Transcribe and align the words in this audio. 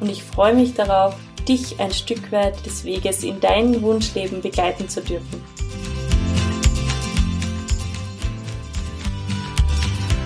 und 0.00 0.10
ich 0.10 0.22
freue 0.22 0.54
mich 0.54 0.74
darauf, 0.74 1.14
dich 1.48 1.80
ein 1.80 1.92
Stück 1.92 2.30
weit 2.30 2.64
des 2.66 2.84
Weges 2.84 3.24
in 3.24 3.40
dein 3.40 3.80
Wunschleben 3.82 4.40
begleiten 4.40 4.88
zu 4.88 5.00
dürfen. 5.00 5.42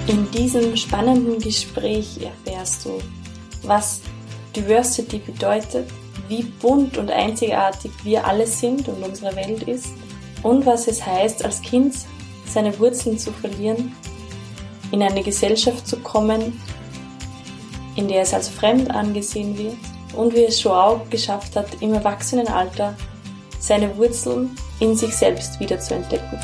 In 0.08 0.30
diesem 0.32 0.76
spannenden 0.76 1.38
Gespräch 1.38 2.18
erfährst 2.20 2.84
du, 2.84 2.98
was 3.62 4.00
Diversity 4.54 5.18
bedeutet, 5.18 5.88
wie 6.28 6.42
bunt 6.42 6.98
und 6.98 7.10
einzigartig 7.10 7.92
wir 8.02 8.26
alle 8.26 8.46
sind 8.46 8.88
und 8.88 9.02
unsere 9.02 9.34
Welt 9.36 9.62
ist 9.62 9.92
und 10.42 10.66
was 10.66 10.88
es 10.88 11.04
heißt, 11.06 11.45
als 11.45 11.62
Kind 11.62 11.95
seine 12.46 12.78
Wurzeln 12.78 13.18
zu 13.18 13.32
verlieren, 13.32 13.95
in 14.90 15.02
eine 15.02 15.23
Gesellschaft 15.23 15.86
zu 15.86 15.98
kommen, 16.00 16.60
in 17.96 18.09
der 18.09 18.23
es 18.23 18.32
als 18.32 18.48
fremd 18.48 18.91
angesehen 18.91 19.57
wird 19.59 19.76
und 20.15 20.35
wie 20.35 20.45
es 20.45 20.62
Joao 20.62 21.07
geschafft 21.10 21.57
hat, 21.57 21.80
im 21.80 21.95
Erwachsenenalter 21.95 22.96
seine 23.59 23.96
Wurzeln 23.96 24.57
in 24.80 24.96
sich 24.96 25.15
selbst 25.15 25.60
wieder 25.60 25.79
zu 25.79 25.95
entdecken. 25.95 26.38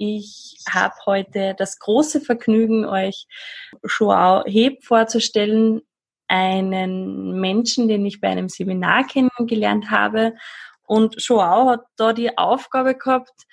Ich 0.00 0.58
habe 0.68 0.94
heute 1.06 1.54
das 1.58 1.78
große 1.78 2.20
Vergnügen, 2.20 2.84
euch 2.84 3.26
Joao 3.98 4.44
Heb 4.44 4.84
vorzustellen, 4.84 5.82
einen 6.28 7.40
Menschen, 7.40 7.88
den 7.88 8.06
ich 8.06 8.20
bei 8.20 8.28
einem 8.28 8.48
Seminar 8.48 9.06
kennengelernt 9.06 9.90
habe. 9.90 10.34
Und 10.86 11.16
Joao 11.18 11.70
hat 11.70 11.84
da 11.96 12.12
die 12.12 12.36
Aufgabe 12.38 12.94
gehabt, 12.94 13.46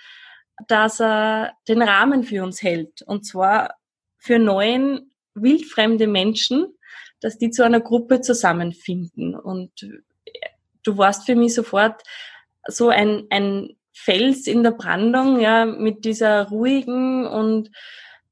dass 0.67 1.01
er 1.01 1.53
den 1.67 1.81
Rahmen 1.81 2.23
für 2.23 2.43
uns 2.43 2.61
hält. 2.61 3.01
Und 3.01 3.25
zwar 3.25 3.75
für 4.17 4.39
neun 4.39 5.11
wildfremde 5.33 6.07
Menschen, 6.07 6.67
dass 7.19 7.37
die 7.37 7.49
zu 7.49 7.63
einer 7.63 7.81
Gruppe 7.81 8.21
zusammenfinden. 8.21 9.35
Und 9.35 9.71
du 10.83 10.97
warst 10.97 11.25
für 11.25 11.35
mich 11.35 11.53
sofort 11.53 12.01
so 12.67 12.89
ein, 12.89 13.25
ein 13.29 13.75
Fels 13.93 14.47
in 14.47 14.63
der 14.63 14.71
Brandung, 14.71 15.39
ja, 15.39 15.65
mit 15.65 16.05
dieser 16.05 16.49
ruhigen 16.49 17.25
und 17.25 17.69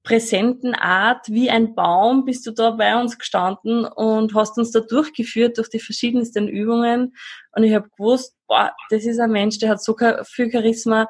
präsenten 0.03 0.75
Art 0.75 1.29
wie 1.29 1.49
ein 1.49 1.75
Baum 1.75 2.25
bist 2.25 2.45
du 2.45 2.51
da 2.51 2.71
bei 2.71 2.99
uns 2.99 3.17
gestanden 3.17 3.85
und 3.85 4.35
hast 4.35 4.57
uns 4.57 4.71
da 4.71 4.81
durchgeführt 4.81 5.57
durch 5.57 5.69
die 5.69 5.79
verschiedensten 5.79 6.47
Übungen. 6.47 7.15
Und 7.53 7.63
ich 7.63 7.73
habe 7.73 7.89
gewusst, 7.97 8.35
boah, 8.47 8.73
das 8.89 9.05
ist 9.05 9.19
ein 9.19 9.31
Mensch, 9.31 9.59
der 9.59 9.69
hat 9.69 9.81
so 9.81 9.95
viel 10.25 10.51
Charisma, 10.51 11.07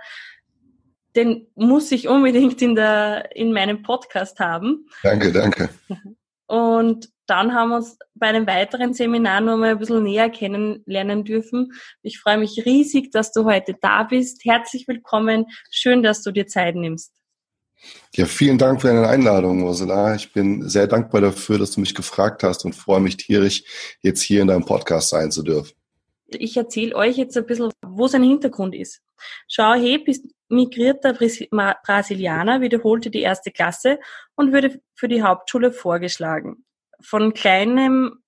den 1.15 1.47
muss 1.55 1.91
ich 1.91 2.07
unbedingt 2.07 2.61
in, 2.61 2.75
der, 2.75 3.35
in 3.35 3.51
meinem 3.51 3.81
Podcast 3.81 4.39
haben. 4.39 4.87
Danke, 5.03 5.31
danke. 5.31 5.69
Und 6.47 7.09
dann 7.25 7.53
haben 7.53 7.69
wir 7.69 7.77
uns 7.77 7.97
bei 8.15 8.27
einem 8.27 8.45
weiteren 8.45 8.93
Seminar 8.93 9.41
noch 9.41 9.57
mal 9.57 9.71
ein 9.71 9.79
bisschen 9.79 10.03
näher 10.03 10.29
kennenlernen 10.29 11.23
dürfen. 11.23 11.71
Ich 12.01 12.19
freue 12.19 12.37
mich 12.37 12.65
riesig, 12.65 13.11
dass 13.11 13.31
du 13.31 13.45
heute 13.45 13.75
da 13.79 14.03
bist. 14.03 14.43
Herzlich 14.43 14.87
willkommen. 14.87 15.45
Schön, 15.71 16.03
dass 16.03 16.21
du 16.21 16.31
dir 16.31 16.47
Zeit 16.47 16.75
nimmst. 16.75 17.13
Ja, 18.15 18.25
vielen 18.25 18.57
Dank 18.57 18.81
für 18.81 18.87
deine 18.87 19.07
Einladung, 19.07 19.63
Ursula. 19.63 20.15
Ich 20.15 20.31
bin 20.31 20.69
sehr 20.69 20.87
dankbar 20.87 21.21
dafür, 21.21 21.57
dass 21.57 21.71
du 21.71 21.79
mich 21.79 21.95
gefragt 21.95 22.43
hast 22.43 22.63
und 22.63 22.73
freue 22.75 22.99
mich 22.99 23.17
tierisch, 23.17 23.63
jetzt 24.01 24.21
hier 24.21 24.41
in 24.41 24.47
deinem 24.47 24.65
Podcast 24.65 25.09
sein 25.09 25.31
zu 25.31 25.41
dürfen. 25.41 25.73
Ich 26.27 26.55
erzähle 26.57 26.95
euch 26.95 27.17
jetzt 27.17 27.37
ein 27.37 27.45
bisschen, 27.45 27.71
wo 27.85 28.07
sein 28.07 28.23
Hintergrund 28.23 28.75
ist. 28.75 29.01
Schau 29.47 29.73
Heb 29.73 30.07
ist 30.07 30.25
migrierter 30.49 31.13
Brasilianer, 31.13 32.61
wiederholte 32.61 33.09
die 33.09 33.21
erste 33.21 33.51
Klasse 33.51 33.99
und 34.35 34.53
wurde 34.53 34.79
für 34.95 35.07
die 35.07 35.23
Hauptschule 35.23 35.71
vorgeschlagen. 35.71 36.65
Von 37.01 37.33
kleinem 37.33 38.23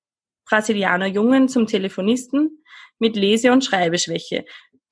Brasilianer 0.45 1.07
Jungen 1.07 1.47
zum 1.47 1.67
Telefonisten 1.67 2.63
mit 2.99 3.15
Lese- 3.15 3.51
und 3.51 3.63
Schreibeschwäche. 3.63 4.45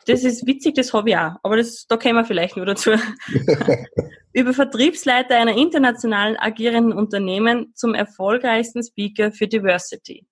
Das 0.06 0.24
ist 0.24 0.46
witzig, 0.46 0.76
das 0.76 0.94
habe 0.94 1.10
ich 1.10 1.18
auch, 1.18 1.36
aber 1.44 1.58
das, 1.58 1.88
da 1.88 1.98
kommen 1.98 2.16
wir 2.16 2.26
vielleicht 2.26 2.58
nur 2.58 2.66
dazu. 2.66 2.92
Über 4.34 4.54
Vertriebsleiter 4.54 5.38
einer 5.38 5.56
international 5.56 6.38
agierenden 6.40 6.94
Unternehmen 6.94 7.74
zum 7.76 7.94
erfolgreichsten 7.94 8.84
Speaker 8.84 9.32
für 9.32 9.48
Diversity. 9.48 10.28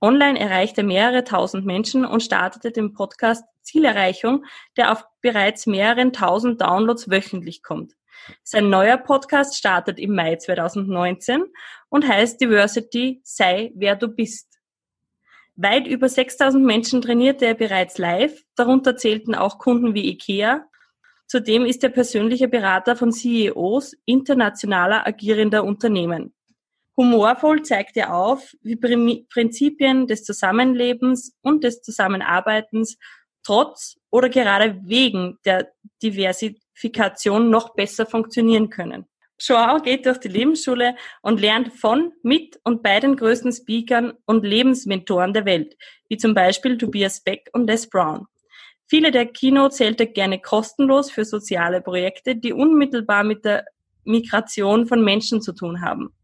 Online 0.00 0.38
erreicht 0.38 0.78
er 0.78 0.84
mehrere 0.84 1.24
tausend 1.24 1.64
Menschen 1.64 2.04
und 2.04 2.22
startete 2.22 2.72
den 2.72 2.92
Podcast 2.92 3.44
Zielerreichung, 3.62 4.44
der 4.76 4.92
auf 4.92 5.04
bereits 5.20 5.66
mehreren 5.66 6.12
tausend 6.12 6.60
Downloads 6.60 7.10
wöchentlich 7.10 7.62
kommt. 7.62 7.94
Sein 8.42 8.70
neuer 8.70 8.96
Podcast 8.96 9.56
startet 9.56 9.98
im 9.98 10.14
Mai 10.14 10.36
2019 10.36 11.44
und 11.88 12.06
heißt 12.06 12.40
Diversity 12.40 13.20
sei 13.24 13.72
wer 13.74 13.96
du 13.96 14.08
bist. 14.08 14.51
Weit 15.56 15.86
über 15.86 16.08
6000 16.08 16.64
Menschen 16.64 17.02
trainierte 17.02 17.46
er 17.46 17.54
bereits 17.54 17.98
live, 17.98 18.42
darunter 18.56 18.96
zählten 18.96 19.34
auch 19.34 19.58
Kunden 19.58 19.94
wie 19.94 20.08
IKEA. 20.10 20.64
Zudem 21.26 21.64
ist 21.64 21.82
er 21.84 21.90
persönlicher 21.90 22.48
Berater 22.48 22.96
von 22.96 23.12
CEOs 23.12 23.94
internationaler 24.06 25.06
agierender 25.06 25.64
Unternehmen. 25.64 26.34
Humorvoll 26.96 27.62
zeigt 27.62 27.96
er 27.96 28.14
auf, 28.14 28.54
wie 28.62 28.76
Prinzipien 28.76 30.06
des 30.06 30.24
Zusammenlebens 30.24 31.34
und 31.40 31.64
des 31.64 31.80
Zusammenarbeitens 31.80 32.98
trotz 33.42 33.96
oder 34.10 34.28
gerade 34.28 34.78
wegen 34.84 35.38
der 35.44 35.72
Diversifikation 36.02 37.50
noch 37.50 37.74
besser 37.74 38.06
funktionieren 38.06 38.68
können. 38.68 39.06
Joao 39.44 39.80
geht 39.80 40.06
durch 40.06 40.18
die 40.18 40.28
Lebensschule 40.28 40.94
und 41.20 41.40
lernt 41.40 41.72
von, 41.72 42.12
mit 42.22 42.60
und 42.62 42.82
bei 42.82 43.00
den 43.00 43.16
größten 43.16 43.52
Speakern 43.52 44.12
und 44.24 44.44
Lebensmentoren 44.44 45.32
der 45.32 45.44
Welt, 45.44 45.76
wie 46.08 46.16
zum 46.16 46.32
Beispiel 46.32 46.78
Tobias 46.78 47.20
Beck 47.20 47.50
und 47.52 47.66
Les 47.66 47.88
Brown. 47.88 48.26
Viele 48.86 49.10
der 49.10 49.26
Keynotes 49.26 49.80
hält 49.80 50.00
er 50.00 50.06
gerne 50.06 50.38
kostenlos 50.38 51.10
für 51.10 51.24
soziale 51.24 51.80
Projekte, 51.80 52.36
die 52.36 52.52
unmittelbar 52.52 53.24
mit 53.24 53.44
der 53.44 53.64
Migration 54.04 54.86
von 54.86 55.02
Menschen 55.02 55.42
zu 55.42 55.52
tun 55.52 55.80
haben. 55.80 56.14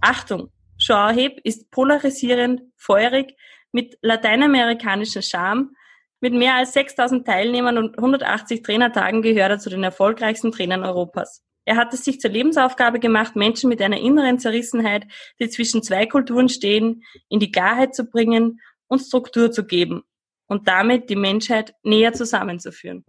Achtung! 0.00 0.50
Joao 0.78 1.10
Heb 1.10 1.38
ist 1.44 1.70
polarisierend, 1.70 2.62
feurig, 2.76 3.36
mit 3.72 3.98
lateinamerikanischer 4.02 5.22
Charme, 5.22 5.76
mit 6.20 6.34
mehr 6.34 6.54
als 6.54 6.72
6000 6.72 7.26
Teilnehmern 7.26 7.78
und 7.78 7.98
180 7.98 8.62
Trainertagen 8.62 9.22
gehört 9.22 9.50
er 9.50 9.58
zu 9.58 9.70
den 9.70 9.82
erfolgreichsten 9.82 10.52
Trainern 10.52 10.84
Europas. 10.84 11.42
Er 11.64 11.76
hat 11.76 11.94
es 11.94 12.04
sich 12.04 12.20
zur 12.20 12.30
Lebensaufgabe 12.30 12.98
gemacht, 12.98 13.36
Menschen 13.36 13.68
mit 13.68 13.80
einer 13.80 14.00
inneren 14.00 14.38
Zerrissenheit, 14.38 15.06
die 15.38 15.48
zwischen 15.48 15.82
zwei 15.82 16.06
Kulturen 16.06 16.48
stehen, 16.48 17.04
in 17.28 17.40
die 17.40 17.52
Klarheit 17.52 17.94
zu 17.94 18.04
bringen 18.04 18.60
und 18.88 19.00
Struktur 19.00 19.52
zu 19.52 19.64
geben 19.64 20.02
und 20.48 20.68
damit 20.68 21.08
die 21.08 21.16
Menschheit 21.16 21.74
näher 21.82 22.12
zusammenzuführen. 22.12 23.04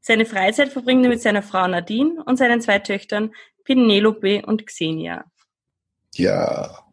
Seine 0.00 0.26
Freizeit 0.26 0.68
verbringt 0.68 1.04
er 1.04 1.08
mit 1.08 1.22
seiner 1.22 1.42
Frau 1.42 1.66
Nadine 1.66 2.22
und 2.24 2.36
seinen 2.36 2.60
zwei 2.60 2.78
Töchtern 2.78 3.34
Penelope 3.64 4.42
und 4.46 4.66
Xenia. 4.66 5.24
Ja. 6.14 6.84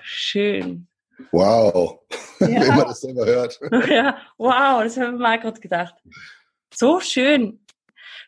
Schön. 0.00 0.88
Wow. 1.30 2.00
Ja. 2.40 2.46
Wenn 2.48 2.76
man 2.76 2.88
das 2.88 3.00
selber 3.00 3.26
hört. 3.26 3.60
Ja, 3.88 4.18
wow, 4.36 4.82
das 4.82 4.96
habe 4.96 5.12
ich 5.12 5.18
mal 5.18 5.38
gerade 5.38 5.60
gedacht. 5.60 5.94
So 6.74 7.00
schön. 7.00 7.60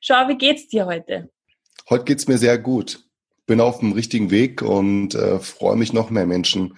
Schau, 0.00 0.28
wie 0.28 0.38
geht's 0.38 0.68
dir 0.68 0.86
heute? 0.86 1.30
Heute 1.88 2.04
geht's 2.04 2.28
mir 2.28 2.38
sehr 2.38 2.58
gut. 2.58 3.04
Bin 3.46 3.60
auf 3.60 3.78
dem 3.80 3.92
richtigen 3.92 4.30
Weg 4.30 4.62
und 4.62 5.14
äh, 5.14 5.38
freue 5.38 5.76
mich, 5.76 5.92
noch 5.92 6.10
mehr 6.10 6.26
Menschen 6.26 6.74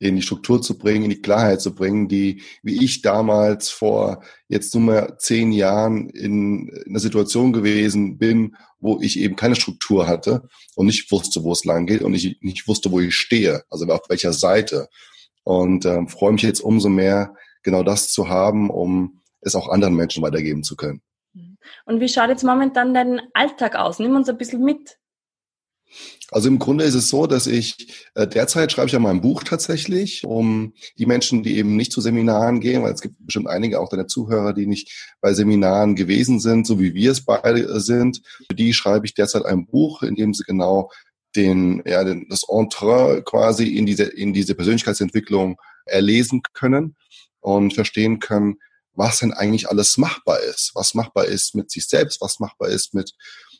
in 0.00 0.16
die 0.16 0.22
Struktur 0.22 0.62
zu 0.62 0.78
bringen, 0.78 1.04
in 1.04 1.10
die 1.10 1.20
Klarheit 1.22 1.60
zu 1.60 1.74
bringen, 1.74 2.08
die, 2.08 2.42
wie 2.62 2.82
ich 2.82 3.02
damals 3.02 3.68
vor 3.68 4.22
jetzt 4.48 4.74
nur 4.74 4.82
mal 4.82 5.16
zehn 5.18 5.52
Jahren 5.52 6.08
in 6.08 6.70
einer 6.88 6.98
Situation 6.98 7.52
gewesen 7.52 8.16
bin, 8.16 8.56
wo 8.80 8.98
ich 9.00 9.20
eben 9.20 9.36
keine 9.36 9.56
Struktur 9.56 10.06
hatte 10.06 10.48
und 10.74 10.86
nicht 10.86 11.12
wusste, 11.12 11.44
wo 11.44 11.52
es 11.52 11.66
lang 11.66 11.86
geht 11.86 12.00
und 12.00 12.14
ich 12.14 12.38
nicht 12.40 12.66
wusste, 12.66 12.90
wo 12.90 13.00
ich 13.00 13.14
stehe, 13.14 13.62
also 13.68 13.86
auf 13.86 14.08
welcher 14.08 14.32
Seite. 14.32 14.88
Und 15.44 15.84
ähm, 15.84 16.08
freue 16.08 16.32
mich 16.32 16.42
jetzt 16.42 16.60
umso 16.60 16.88
mehr, 16.88 17.34
genau 17.62 17.82
das 17.82 18.10
zu 18.10 18.30
haben, 18.30 18.70
um 18.70 19.20
es 19.42 19.54
auch 19.54 19.68
anderen 19.68 19.94
Menschen 19.94 20.22
weitergeben 20.22 20.62
zu 20.62 20.76
können. 20.76 21.02
Und 21.84 22.00
wie 22.00 22.08
schaut 22.08 22.28
jetzt 22.28 22.44
momentan 22.44 22.94
dein 22.94 23.20
Alltag 23.34 23.76
aus? 23.76 23.98
Nimm 23.98 24.16
uns 24.16 24.28
ein 24.28 24.38
bisschen 24.38 24.64
mit. 24.64 24.98
Also 26.30 26.48
im 26.48 26.58
Grunde 26.58 26.84
ist 26.84 26.94
es 26.94 27.08
so, 27.08 27.26
dass 27.26 27.46
ich 27.46 28.06
äh, 28.14 28.26
derzeit 28.26 28.70
schreibe 28.70 28.86
ich 28.86 28.92
ja 28.92 29.00
mein 29.00 29.20
Buch 29.20 29.42
tatsächlich, 29.42 30.24
um 30.24 30.74
die 30.98 31.06
Menschen, 31.06 31.42
die 31.42 31.56
eben 31.56 31.74
nicht 31.76 31.90
zu 31.90 32.00
Seminaren 32.00 32.60
gehen, 32.60 32.82
weil 32.82 32.92
es 32.92 33.00
gibt 33.00 33.16
bestimmt 33.18 33.48
einige 33.48 33.80
auch 33.80 33.88
deiner 33.88 34.06
Zuhörer, 34.06 34.52
die 34.52 34.66
nicht 34.66 35.16
bei 35.20 35.34
Seminaren 35.34 35.96
gewesen 35.96 36.38
sind, 36.38 36.66
so 36.66 36.78
wie 36.78 36.94
wir 36.94 37.10
es 37.10 37.24
beide 37.24 37.80
sind. 37.80 38.22
Für 38.48 38.54
die 38.54 38.72
schreibe 38.72 39.06
ich 39.06 39.14
derzeit 39.14 39.44
ein 39.44 39.66
Buch, 39.66 40.02
in 40.02 40.14
dem 40.14 40.32
sie 40.32 40.44
genau 40.44 40.90
den, 41.34 41.82
ja, 41.84 42.04
den, 42.04 42.28
das 42.28 42.44
Entre 42.48 43.22
quasi 43.24 43.76
in 43.76 43.86
diese, 43.86 44.04
in 44.04 44.32
diese 44.32 44.54
Persönlichkeitsentwicklung 44.54 45.60
erlesen 45.86 46.42
können 46.52 46.96
und 47.40 47.74
verstehen 47.74 48.20
können, 48.20 48.58
was 48.94 49.18
denn 49.18 49.32
eigentlich 49.32 49.68
alles 49.68 49.98
machbar 49.98 50.40
ist, 50.40 50.72
was 50.74 50.94
machbar 50.94 51.26
ist 51.26 51.54
mit 51.54 51.70
sich 51.70 51.86
selbst, 51.86 52.20
was 52.20 52.40
machbar 52.40 52.68
ist 52.68 52.94
mit 52.94 53.12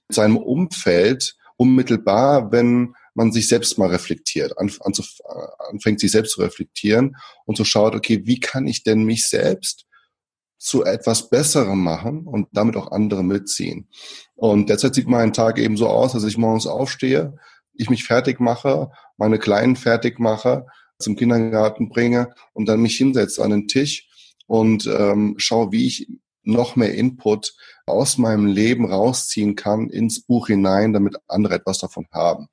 seinem 0.08 0.36
Umfeld, 0.36 1.36
unmittelbar, 1.56 2.52
wenn 2.52 2.94
man 3.14 3.32
sich 3.32 3.48
selbst 3.48 3.78
mal 3.78 3.88
reflektiert, 3.88 4.54
anfängt 4.58 6.00
sich 6.00 6.10
selbst 6.10 6.32
zu 6.32 6.40
reflektieren 6.40 7.16
und 7.44 7.56
so 7.56 7.64
schaut, 7.64 7.94
okay, 7.94 8.22
wie 8.24 8.40
kann 8.40 8.66
ich 8.66 8.82
denn 8.82 9.04
mich 9.04 9.26
selbst 9.26 9.86
zu 10.58 10.84
etwas 10.84 11.30
Besserem 11.30 11.82
machen 11.82 12.26
und 12.26 12.48
damit 12.52 12.76
auch 12.76 12.92
andere 12.92 13.24
mitziehen. 13.24 13.88
Und 14.34 14.68
derzeit 14.68 14.94
sieht 14.94 15.08
mein 15.08 15.32
Tag 15.32 15.58
eben 15.58 15.76
so 15.76 15.88
aus, 15.88 16.12
dass 16.12 16.24
ich 16.24 16.36
morgens 16.36 16.66
aufstehe, 16.66 17.36
ich 17.72 17.88
mich 17.88 18.04
fertig 18.04 18.40
mache, 18.40 18.90
meine 19.16 19.38
Kleinen 19.38 19.74
fertig 19.74 20.18
mache, 20.18 20.66
zum 20.98 21.16
Kindergarten 21.16 21.88
bringe 21.88 22.34
und 22.52 22.66
dann 22.66 22.82
mich 22.82 22.96
hinsetze 22.96 23.42
an 23.42 23.50
den 23.50 23.68
Tisch 23.68 24.09
und 24.50 24.84
ähm, 24.88 25.36
schaue, 25.36 25.70
wie 25.70 25.86
ich 25.86 26.08
noch 26.42 26.74
mehr 26.74 26.92
Input 26.92 27.54
aus 27.86 28.18
meinem 28.18 28.46
Leben 28.46 28.84
rausziehen 28.84 29.54
kann 29.54 29.88
ins 29.90 30.22
Buch 30.22 30.48
hinein, 30.48 30.92
damit 30.92 31.14
andere 31.28 31.54
etwas 31.54 31.78
davon 31.78 32.08
haben. 32.10 32.48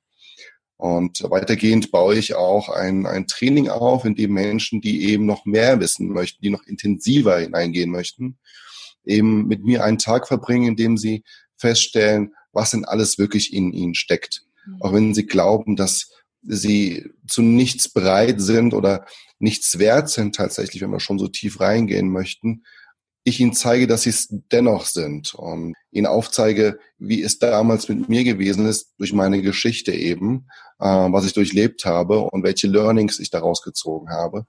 Und 0.76 1.24
weitergehend 1.28 1.90
baue 1.90 2.14
ich 2.14 2.36
auch 2.36 2.68
ein, 2.68 3.04
ein 3.04 3.26
Training 3.26 3.68
auf, 3.68 4.04
in 4.04 4.14
dem 4.14 4.32
Menschen, 4.32 4.80
die 4.80 5.10
eben 5.10 5.26
noch 5.26 5.44
mehr 5.44 5.80
wissen 5.80 6.10
möchten, 6.10 6.40
die 6.40 6.50
noch 6.50 6.62
intensiver 6.62 7.40
hineingehen 7.40 7.90
möchten, 7.90 8.38
eben 9.04 9.48
mit 9.48 9.64
mir 9.64 9.82
einen 9.82 9.98
Tag 9.98 10.28
verbringen, 10.28 10.68
in 10.68 10.76
dem 10.76 10.98
sie 10.98 11.24
feststellen, 11.56 12.32
was 12.52 12.70
denn 12.70 12.84
alles 12.84 13.18
wirklich 13.18 13.52
in 13.52 13.72
ihnen 13.72 13.96
steckt. 13.96 14.44
Mhm. 14.66 14.82
Auch 14.82 14.92
wenn 14.92 15.14
sie 15.14 15.26
glauben, 15.26 15.74
dass 15.74 16.12
sie 16.42 17.10
zu 17.26 17.42
nichts 17.42 17.88
bereit 17.88 18.40
sind 18.40 18.74
oder 18.74 19.06
nichts 19.38 19.78
wert 19.78 20.08
sind 20.08 20.34
tatsächlich, 20.34 20.82
wenn 20.82 20.90
wir 20.90 21.00
schon 21.00 21.18
so 21.18 21.28
tief 21.28 21.60
reingehen 21.60 22.10
möchten, 22.10 22.62
ich 23.28 23.40
ihnen 23.40 23.52
zeige, 23.52 23.86
dass 23.86 24.02
sie 24.02 24.10
es 24.10 24.28
dennoch 24.30 24.86
sind 24.86 25.34
und 25.34 25.74
ihnen 25.90 26.06
aufzeige, 26.06 26.78
wie 26.98 27.22
es 27.22 27.38
damals 27.38 27.88
mit 27.88 28.08
mir 28.08 28.24
gewesen 28.24 28.66
ist, 28.66 28.94
durch 28.98 29.12
meine 29.12 29.42
Geschichte 29.42 29.92
eben, 29.92 30.46
äh, 30.78 30.86
was 30.86 31.26
ich 31.26 31.34
durchlebt 31.34 31.84
habe 31.84 32.20
und 32.20 32.42
welche 32.42 32.68
Learnings 32.68 33.20
ich 33.20 33.30
daraus 33.30 33.62
gezogen 33.62 34.10
habe, 34.10 34.46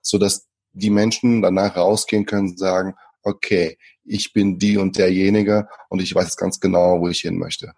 so 0.00 0.18
dass 0.18 0.48
die 0.72 0.90
Menschen 0.90 1.42
danach 1.42 1.76
rausgehen 1.76 2.24
können 2.24 2.50
und 2.50 2.58
sagen, 2.58 2.94
okay, 3.22 3.78
ich 4.04 4.32
bin 4.32 4.58
die 4.58 4.78
und 4.78 4.98
derjenige 4.98 5.68
und 5.88 6.00
ich 6.00 6.14
weiß 6.14 6.36
ganz 6.36 6.58
genau, 6.58 7.00
wo 7.00 7.08
ich 7.08 7.20
hin 7.20 7.38
möchte. 7.38 7.72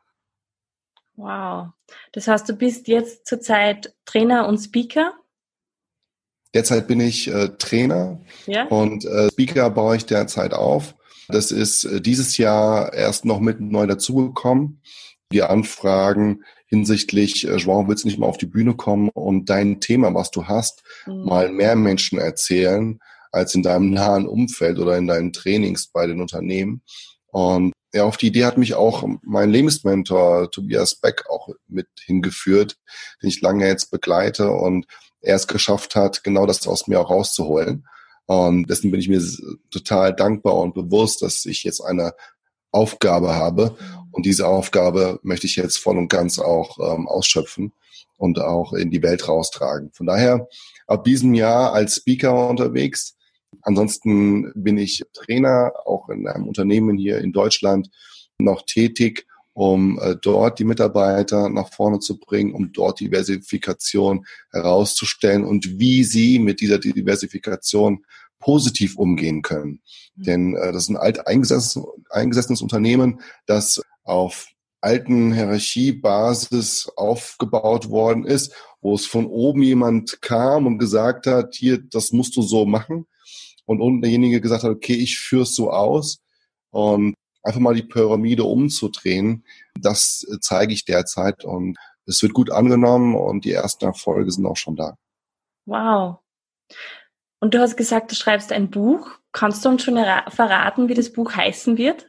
Wow. 1.16 1.68
Das 2.12 2.26
heißt, 2.28 2.48
du 2.48 2.54
bist 2.54 2.88
jetzt 2.88 3.26
zurzeit 3.26 3.94
Trainer 4.04 4.48
und 4.48 4.58
Speaker 4.58 5.12
Derzeit 6.54 6.86
bin 6.86 7.00
ich 7.00 7.26
äh, 7.28 7.48
Trainer 7.58 8.20
ja? 8.46 8.66
und 8.66 9.04
äh, 9.04 9.28
Speaker 9.32 9.70
baue 9.70 9.96
ich 9.96 10.06
derzeit 10.06 10.54
auf. 10.54 10.94
Das 11.28 11.50
ist 11.50 11.84
äh, 11.84 12.00
dieses 12.00 12.38
Jahr 12.38 12.92
erst 12.92 13.24
noch 13.24 13.40
mit 13.40 13.60
neu 13.60 13.86
dazugekommen. 13.86 14.80
Die 15.32 15.42
Anfragen 15.42 16.44
hinsichtlich, 16.66 17.48
äh, 17.48 17.56
Joao, 17.56 17.88
willst 17.88 18.04
du 18.04 18.08
nicht 18.08 18.20
mal 18.20 18.28
auf 18.28 18.38
die 18.38 18.46
Bühne 18.46 18.74
kommen 18.74 19.08
und 19.12 19.50
dein 19.50 19.80
Thema, 19.80 20.14
was 20.14 20.30
du 20.30 20.46
hast, 20.46 20.84
mhm. 21.06 21.24
mal 21.24 21.50
mehr 21.50 21.74
Menschen 21.74 22.20
erzählen 22.20 23.00
als 23.32 23.56
in 23.56 23.64
deinem 23.64 23.90
nahen 23.90 24.28
Umfeld 24.28 24.78
oder 24.78 24.96
in 24.96 25.08
deinen 25.08 25.32
Trainings 25.32 25.88
bei 25.88 26.06
den 26.06 26.20
Unternehmen. 26.20 26.82
Und 27.32 27.72
ja, 27.94 28.04
auf 28.04 28.16
die 28.16 28.26
Idee 28.26 28.44
hat 28.44 28.58
mich 28.58 28.74
auch 28.74 29.04
mein 29.22 29.50
Lebensmentor 29.50 30.50
Tobias 30.50 30.96
Beck 30.96 31.24
auch 31.30 31.48
mit 31.68 31.86
hingeführt, 32.04 32.76
den 33.22 33.28
ich 33.28 33.40
lange 33.40 33.66
jetzt 33.66 33.90
begleite 33.90 34.50
und 34.50 34.86
er 35.20 35.36
es 35.36 35.46
geschafft 35.46 35.94
hat, 35.94 36.24
genau 36.24 36.44
das 36.44 36.66
aus 36.66 36.88
mir 36.88 37.00
auch 37.00 37.10
rauszuholen. 37.10 37.86
Und 38.26 38.68
dessen 38.68 38.90
bin 38.90 39.00
ich 39.00 39.08
mir 39.08 39.22
total 39.70 40.14
dankbar 40.14 40.56
und 40.56 40.74
bewusst, 40.74 41.22
dass 41.22 41.44
ich 41.46 41.62
jetzt 41.62 41.80
eine 41.80 42.14
Aufgabe 42.72 43.34
habe. 43.34 43.76
Und 44.10 44.26
diese 44.26 44.48
Aufgabe 44.48 45.20
möchte 45.22 45.46
ich 45.46 45.56
jetzt 45.56 45.78
voll 45.78 45.96
und 45.96 46.08
ganz 46.08 46.38
auch 46.38 46.78
ähm, 46.78 47.06
ausschöpfen 47.06 47.72
und 48.16 48.40
auch 48.40 48.72
in 48.72 48.90
die 48.90 49.02
Welt 49.02 49.28
raustragen. 49.28 49.92
Von 49.92 50.06
daher 50.06 50.48
ab 50.86 51.04
diesem 51.04 51.34
Jahr 51.34 51.72
als 51.72 51.96
Speaker 51.96 52.48
unterwegs. 52.48 53.16
Ansonsten 53.62 54.52
bin 54.54 54.78
ich 54.78 55.02
Trainer, 55.12 55.72
auch 55.84 56.08
in 56.08 56.26
einem 56.26 56.46
Unternehmen 56.46 56.96
hier 56.96 57.18
in 57.18 57.32
Deutschland 57.32 57.90
noch 58.38 58.62
tätig 58.62 59.26
um 59.54 60.00
äh, 60.00 60.16
dort 60.20 60.58
die 60.58 60.64
Mitarbeiter 60.64 61.48
nach 61.48 61.72
vorne 61.72 62.00
zu 62.00 62.18
bringen, 62.18 62.52
um 62.54 62.72
dort 62.72 63.00
Diversifikation 63.00 64.26
herauszustellen 64.52 65.44
und 65.44 65.78
wie 65.78 66.02
sie 66.04 66.40
mit 66.40 66.60
dieser 66.60 66.78
Diversifikation 66.78 68.04
positiv 68.40 68.96
umgehen 68.96 69.42
können. 69.42 69.80
Mhm. 70.16 70.22
Denn 70.24 70.56
äh, 70.56 70.72
das 70.72 70.84
ist 70.84 70.88
ein 70.90 70.96
alt 70.96 71.26
eingesessenes, 71.26 71.86
eingesessenes 72.10 72.62
Unternehmen, 72.62 73.20
das 73.46 73.80
auf 74.02 74.48
alten 74.80 75.32
Hierarchiebasis 75.32 76.90
aufgebaut 76.96 77.88
worden 77.88 78.26
ist, 78.26 78.52
wo 78.82 78.94
es 78.94 79.06
von 79.06 79.24
oben 79.24 79.62
jemand 79.62 80.20
kam 80.20 80.66
und 80.66 80.78
gesagt 80.78 81.26
hat, 81.26 81.54
hier, 81.54 81.78
das 81.78 82.12
musst 82.12 82.36
du 82.36 82.42
so 82.42 82.66
machen. 82.66 83.06
Und 83.66 83.80
unten 83.80 84.02
derjenige 84.02 84.40
gesagt 84.40 84.62
hat, 84.62 84.70
okay, 84.70 84.94
ich 84.94 85.18
führe 85.18 85.42
es 85.42 85.54
so 85.54 85.70
aus. 85.70 86.20
Und 86.70 87.14
einfach 87.44 87.60
mal 87.60 87.74
die 87.74 87.82
Pyramide 87.82 88.44
umzudrehen. 88.44 89.44
Das 89.78 90.26
äh, 90.30 90.38
zeige 90.40 90.72
ich 90.72 90.84
derzeit 90.84 91.44
und 91.44 91.76
es 92.06 92.22
wird 92.22 92.34
gut 92.34 92.50
angenommen 92.50 93.14
und 93.14 93.44
die 93.44 93.52
ersten 93.52 93.84
Erfolge 93.84 94.30
sind 94.30 94.46
auch 94.46 94.56
schon 94.56 94.76
da. 94.76 94.96
Wow. 95.66 96.18
Und 97.40 97.54
du 97.54 97.60
hast 97.60 97.76
gesagt, 97.76 98.10
du 98.10 98.14
schreibst 98.14 98.52
ein 98.52 98.70
Buch. 98.70 99.10
Kannst 99.32 99.64
du 99.64 99.68
uns 99.68 99.82
schon 99.82 99.96
verraten, 100.28 100.88
wie 100.88 100.94
das 100.94 101.12
Buch 101.12 101.34
heißen 101.34 101.76
wird? 101.76 102.08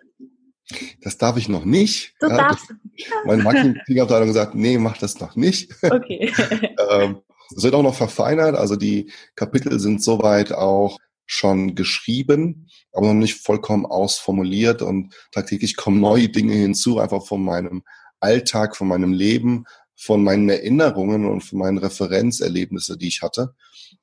Das 1.01 1.18
darf 1.18 1.38
ich 1.38 1.50
noch 1.50 1.65
nicht. 1.65 2.15
Du 2.20 2.27
ja, 2.27 2.38
darfst. 2.38 2.70
Das, 2.70 2.77
meine 3.25 3.44
Marketingabteilung 3.44 4.27
gesagt, 4.27 4.56
nee, 4.56 4.77
mach 4.77 4.98
das 4.98 5.20
noch 5.20 5.36
nicht. 5.36 5.72
Okay. 5.84 6.32
ähm, 6.91 7.22
es 7.56 7.63
wird 7.63 7.75
auch 7.75 7.84
noch 7.84 7.96
verfeinert. 7.96 8.56
Also 8.56 8.75
die 8.75 9.12
Kapitel 9.36 9.79
sind 9.79 10.01
soweit 10.01 10.51
auch 10.51 10.98
schon 11.25 11.75
geschrieben, 11.75 12.67
aber 12.91 13.08
noch 13.08 13.13
nicht 13.13 13.41
vollkommen 13.41 13.86
ausformuliert 13.86 14.82
und 14.82 15.13
tagtäglich 15.32 15.75
kommen 15.75 16.00
neue 16.00 16.29
Dinge 16.29 16.53
hinzu, 16.53 17.00
einfach 17.00 17.25
von 17.25 17.44
meinem 17.44 17.84
Alltag, 18.20 18.75
von 18.75 18.88
meinem 18.88 19.13
Leben, 19.13 19.65
von 19.96 20.24
meinen 20.24 20.50
Erinnerungen 20.50 21.25
und 21.25 21.41
von 21.41 21.60
meinen 21.60 21.77
Referenzerlebnissen, 21.77 23.00
die 23.00 23.08
ich 23.08 23.22
hatte, 23.22 23.55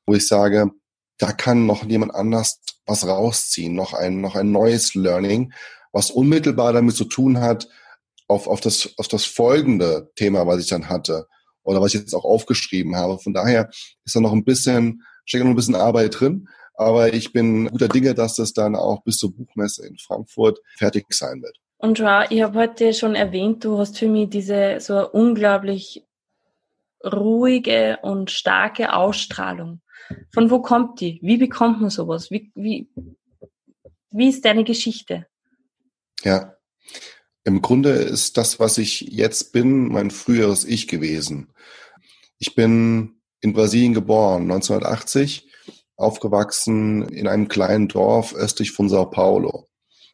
wo 0.06 0.14
ich 0.14 0.26
sage, 0.26 0.70
da 1.18 1.32
kann 1.32 1.66
noch 1.66 1.84
jemand 1.84 2.14
anders 2.14 2.60
was 2.86 3.06
rausziehen, 3.06 3.74
noch 3.74 3.92
ein, 3.92 4.20
noch 4.20 4.34
ein 4.34 4.50
neues 4.50 4.94
Learning, 4.94 5.52
was 5.92 6.10
unmittelbar 6.10 6.72
damit 6.72 6.96
zu 6.96 7.04
tun 7.04 7.40
hat, 7.40 7.68
auf, 8.26 8.48
auf, 8.48 8.60
das, 8.60 8.94
auf 8.96 9.08
das 9.08 9.24
folgende 9.24 10.10
Thema, 10.16 10.46
was 10.46 10.60
ich 10.60 10.68
dann 10.68 10.88
hatte 10.88 11.28
oder 11.62 11.80
was 11.80 11.94
ich 11.94 12.00
jetzt 12.00 12.14
auch 12.14 12.24
aufgeschrieben 12.24 12.96
habe. 12.96 13.18
Von 13.18 13.34
daher 13.34 13.70
ist 14.04 14.16
da 14.16 14.20
noch 14.20 14.32
ein 14.32 14.44
bisschen, 14.44 15.02
steckt 15.24 15.44
noch 15.44 15.50
ein 15.50 15.56
bisschen 15.56 15.74
Arbeit 15.74 16.18
drin, 16.18 16.48
aber 16.84 17.12
ich 17.12 17.32
bin 17.32 17.68
guter 17.68 17.88
Dinge, 17.88 18.14
dass 18.14 18.36
das 18.36 18.52
dann 18.52 18.76
auch 18.76 19.02
bis 19.02 19.18
zur 19.18 19.34
Buchmesse 19.34 19.86
in 19.86 19.96
Frankfurt 19.98 20.60
fertig 20.76 21.06
sein 21.10 21.42
wird. 21.42 21.56
Und 21.78 21.98
Joao, 21.98 22.24
ich 22.30 22.42
habe 22.42 22.58
heute 22.58 22.94
schon 22.94 23.14
erwähnt, 23.14 23.64
du 23.64 23.78
hast 23.78 23.98
für 23.98 24.08
mich 24.08 24.30
diese 24.30 24.76
so 24.78 25.10
unglaublich 25.10 26.04
ruhige 27.04 27.98
und 28.02 28.30
starke 28.30 28.92
Ausstrahlung. 28.94 29.80
Von 30.32 30.50
wo 30.50 30.60
kommt 30.60 31.00
die? 31.00 31.18
Wie 31.22 31.38
bekommt 31.38 31.80
man 31.80 31.90
sowas? 31.90 32.30
Wie, 32.30 32.52
wie, 32.54 32.88
wie 34.10 34.28
ist 34.28 34.44
deine 34.44 34.64
Geschichte? 34.64 35.26
Ja, 36.22 36.56
im 37.44 37.62
Grunde 37.62 37.90
ist 37.90 38.36
das, 38.36 38.60
was 38.60 38.78
ich 38.78 39.00
jetzt 39.00 39.52
bin, 39.52 39.88
mein 39.88 40.10
früheres 40.10 40.64
Ich 40.64 40.86
gewesen. 40.86 41.52
Ich 42.38 42.54
bin 42.54 43.20
in 43.40 43.52
Brasilien 43.52 43.94
geboren, 43.94 44.42
1980 44.42 45.48
aufgewachsen 45.96 47.08
in 47.08 47.28
einem 47.28 47.48
kleinen 47.48 47.88
Dorf 47.88 48.34
östlich 48.34 48.72
von 48.72 48.88
Sao 48.88 49.06
Paulo. 49.06 49.68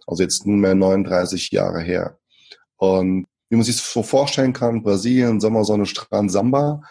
Also 0.07 0.23
jetzt 0.23 0.47
nunmehr 0.47 0.75
39 0.75 1.51
Jahre 1.51 1.81
her. 1.81 2.19
Und 2.77 3.27
wie 3.49 3.57
man 3.57 3.65
sich 3.65 3.77
so 3.77 4.03
vorstellen 4.03 4.53
kann, 4.53 4.83
Brasilien, 4.83 5.41
Sommersonne, 5.41 5.87
Strand, 5.87 6.31
Samba, 6.31 6.83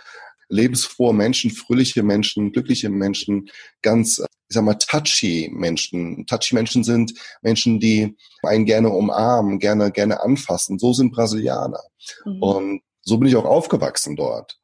lebensfrohe 0.49 1.13
Menschen, 1.13 1.51
fröhliche 1.51 2.03
Menschen, 2.03 2.51
glückliche 2.51 2.89
Menschen, 2.89 3.49
ganz 3.81 4.21
ich 4.49 4.53
sag 4.53 4.63
mal, 4.63 4.75
touchy 4.75 5.49
Menschen. 5.51 6.25
Touchy 6.25 6.55
Menschen 6.55 6.83
sind 6.83 7.13
Menschen, 7.41 7.79
die 7.79 8.15
einen 8.43 8.65
gerne 8.65 8.89
umarmen, 8.89 9.59
gerne, 9.59 9.91
gerne 9.91 10.21
anfassen. 10.21 10.79
So 10.79 10.93
sind 10.93 11.11
Brasilianer. 11.11 11.81
Mhm. 12.25 12.41
Und 12.41 12.81
so 13.01 13.17
bin 13.17 13.27
ich 13.27 13.35
auch 13.35 13.45
aufgewachsen 13.45 14.15
dort. 14.15 14.57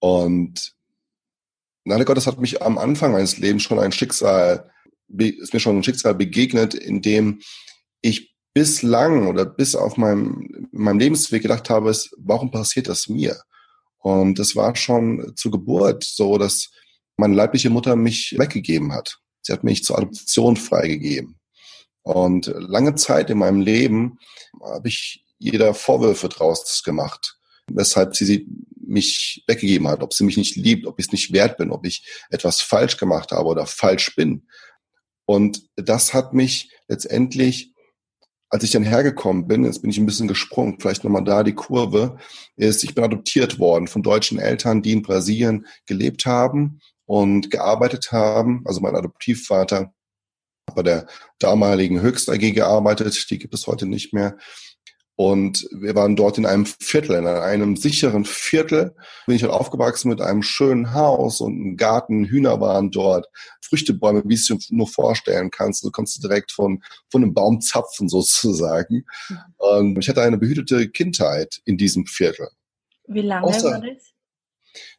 Und 0.00 0.72
leider 1.84 2.04
Gottes 2.04 2.26
hat 2.26 2.40
mich 2.40 2.62
am 2.62 2.78
Anfang 2.78 3.12
meines 3.12 3.38
Lebens 3.38 3.62
schon 3.62 3.78
ein 3.78 3.92
Schicksal, 3.92 4.70
ist 5.08 5.52
mir 5.52 5.60
schon 5.60 5.78
ein 5.78 5.82
Schicksal 5.82 6.14
begegnet, 6.14 6.74
in 6.74 7.02
dem 7.02 7.40
ich 8.00 8.34
bislang 8.54 9.28
oder 9.28 9.44
bis 9.44 9.74
auf 9.74 9.96
meinem, 9.96 10.68
meinem 10.72 10.98
Lebensweg 10.98 11.42
gedacht 11.42 11.70
habe, 11.70 11.90
ist, 11.90 12.10
warum 12.18 12.50
passiert 12.50 12.88
das 12.88 13.08
mir? 13.08 13.40
Und 13.98 14.38
das 14.38 14.56
war 14.56 14.74
schon 14.76 15.32
zur 15.36 15.52
Geburt 15.52 16.04
so, 16.04 16.38
dass 16.38 16.70
meine 17.16 17.34
leibliche 17.34 17.70
Mutter 17.70 17.96
mich 17.96 18.34
weggegeben 18.38 18.92
hat. 18.92 19.18
Sie 19.42 19.52
hat 19.52 19.62
mich 19.62 19.84
zur 19.84 19.98
Adoption 19.98 20.56
freigegeben. 20.56 21.38
Und 22.02 22.52
lange 22.56 22.94
Zeit 22.94 23.30
in 23.30 23.38
meinem 23.38 23.60
Leben 23.60 24.18
habe 24.62 24.88
ich 24.88 25.24
jeder 25.38 25.74
Vorwürfe 25.74 26.28
draus 26.28 26.82
gemacht, 26.82 27.36
weshalb 27.70 28.16
sie 28.16 28.46
mich 28.80 29.44
weggegeben 29.46 29.88
hat, 29.88 30.02
ob 30.02 30.14
sie 30.14 30.24
mich 30.24 30.36
nicht 30.36 30.56
liebt, 30.56 30.86
ob 30.86 30.98
ich 30.98 31.06
es 31.06 31.12
nicht 31.12 31.32
wert 31.32 31.56
bin, 31.58 31.70
ob 31.70 31.86
ich 31.86 32.06
etwas 32.30 32.60
falsch 32.60 32.96
gemacht 32.96 33.32
habe 33.32 33.48
oder 33.48 33.66
falsch 33.66 34.14
bin. 34.16 34.46
Und 35.26 35.62
das 35.76 36.14
hat 36.14 36.34
mich 36.34 36.72
letztendlich 36.88 37.72
als 38.50 38.64
ich 38.64 38.72
dann 38.72 38.82
hergekommen 38.82 39.46
bin, 39.46 39.64
jetzt 39.64 39.80
bin 39.80 39.90
ich 39.90 39.98
ein 39.98 40.06
bisschen 40.06 40.26
gesprungen, 40.26 40.78
vielleicht 40.80 41.04
nochmal 41.04 41.22
da 41.22 41.44
die 41.44 41.54
Kurve, 41.54 42.18
ist, 42.56 42.82
ich 42.82 42.96
bin 42.96 43.04
adoptiert 43.04 43.60
worden 43.60 43.86
von 43.86 44.02
deutschen 44.02 44.40
Eltern, 44.40 44.82
die 44.82 44.92
in 44.92 45.02
Brasilien 45.02 45.66
gelebt 45.86 46.26
haben 46.26 46.80
und 47.06 47.50
gearbeitet 47.50 48.10
haben. 48.10 48.62
Also 48.66 48.80
mein 48.80 48.96
Adoptivvater 48.96 49.94
bei 50.74 50.82
der 50.82 51.06
damaligen 51.38 52.00
Höchst 52.00 52.28
AG 52.28 52.52
gearbeitet, 52.52 53.30
die 53.30 53.38
gibt 53.38 53.54
es 53.54 53.66
heute 53.66 53.86
nicht 53.86 54.12
mehr. 54.12 54.36
Und 55.20 55.68
wir 55.70 55.94
waren 55.94 56.16
dort 56.16 56.38
in 56.38 56.46
einem 56.46 56.64
Viertel, 56.64 57.14
in 57.16 57.26
einem 57.26 57.76
sicheren 57.76 58.24
Viertel. 58.24 58.94
Bin 59.26 59.36
ich 59.36 59.42
halt 59.42 59.52
aufgewachsen 59.52 60.08
mit 60.08 60.22
einem 60.22 60.42
schönen 60.42 60.94
Haus 60.94 61.42
und 61.42 61.60
einem 61.60 61.76
Garten. 61.76 62.24
Hühner 62.24 62.58
waren 62.62 62.90
dort, 62.90 63.26
Früchtebäume, 63.60 64.22
wie 64.24 64.32
es 64.32 64.50
nur 64.70 64.86
vorstellen 64.86 65.50
kannst. 65.50 65.84
Du 65.84 65.90
kannst 65.90 66.24
direkt 66.24 66.52
von, 66.52 66.82
von 67.10 67.22
einem 67.22 67.34
Baum 67.34 67.60
zapfen 67.60 68.08
sozusagen. 68.08 69.04
Und 69.58 69.98
ich 69.98 70.08
hatte 70.08 70.22
eine 70.22 70.38
behütete 70.38 70.88
Kindheit 70.88 71.60
in 71.66 71.76
diesem 71.76 72.06
Viertel. 72.06 72.48
Wie 73.06 73.20
lange 73.20 73.46
Außer, 73.46 73.72
war 73.72 73.80
das? 73.82 74.14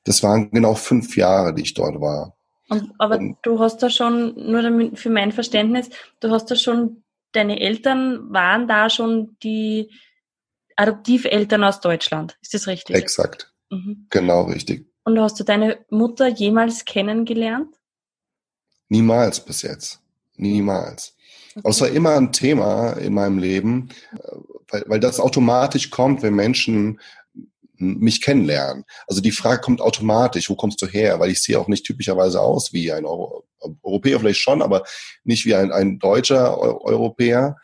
Das 0.04 0.22
waren 0.22 0.52
genau 0.52 0.76
fünf 0.76 1.18
Jahre, 1.18 1.52
die 1.56 1.64
ich 1.64 1.74
dort 1.74 2.00
war. 2.00 2.38
Und, 2.70 2.92
aber 3.00 3.18
und, 3.18 3.38
du 3.42 3.58
hast 3.58 3.82
da 3.82 3.90
schon, 3.90 4.36
nur 4.36 4.62
damit, 4.62 5.00
für 5.00 5.10
mein 5.10 5.32
Verständnis, 5.32 5.90
du 6.20 6.30
hast 6.30 6.52
da 6.52 6.56
schon, 6.56 7.02
deine 7.32 7.60
Eltern 7.60 8.32
waren 8.32 8.68
da 8.68 8.88
schon 8.92 9.36
die, 9.42 9.90
Adoptiveltern 10.76 11.64
aus 11.64 11.80
Deutschland. 11.80 12.38
Ist 12.42 12.54
das 12.54 12.68
richtig? 12.68 12.96
Exakt. 12.96 13.54
Mhm. 13.70 14.08
Genau 14.10 14.44
richtig. 14.44 14.88
Und 15.04 15.20
hast 15.20 15.40
du 15.40 15.44
deine 15.44 15.86
Mutter 15.90 16.28
jemals 16.28 16.86
kennengelernt? 16.86 17.76
Niemals 18.90 19.44
bis 19.44 19.62
jetzt. 19.62 20.00
Niemals. 20.36 21.16
Okay. 21.56 21.68
Außer 21.68 21.90
immer 21.92 22.16
ein 22.16 22.32
Thema 22.32 22.94
in 22.94 23.14
meinem 23.14 23.38
Leben, 23.38 23.90
weil, 24.70 24.84
weil 24.88 25.00
das 25.00 25.20
automatisch 25.20 25.90
kommt, 25.90 26.24
wenn 26.24 26.36
Menschen 26.36 27.00
mich 27.82 28.22
kennenlernen. 28.22 28.86
Also 29.08 29.22
die 29.22 29.32
Frage 29.32 29.62
kommt 29.62 29.82
automatisch, 29.82 30.50
wo 30.50 30.56
kommst 30.56 30.82
du 30.82 30.88
her? 30.88 31.20
Weil 31.20 31.32
ich 31.32 31.42
sehe 31.42 31.60
auch 31.60 31.68
nicht 31.68 31.86
typischerweise 31.86 32.40
aus 32.40 32.74
wie 32.74 32.92
ein 32.92 33.06
Euro 33.06 33.46
Europäer, 33.84 34.20
vielleicht 34.20 34.40
schon, 34.40 34.62
aber 34.62 34.84
nicht 35.24 35.46
wie 35.46 35.54
ein, 35.54 35.72
ein 35.72 36.00
deutscher 36.00 36.58
Europäer. 36.58 37.58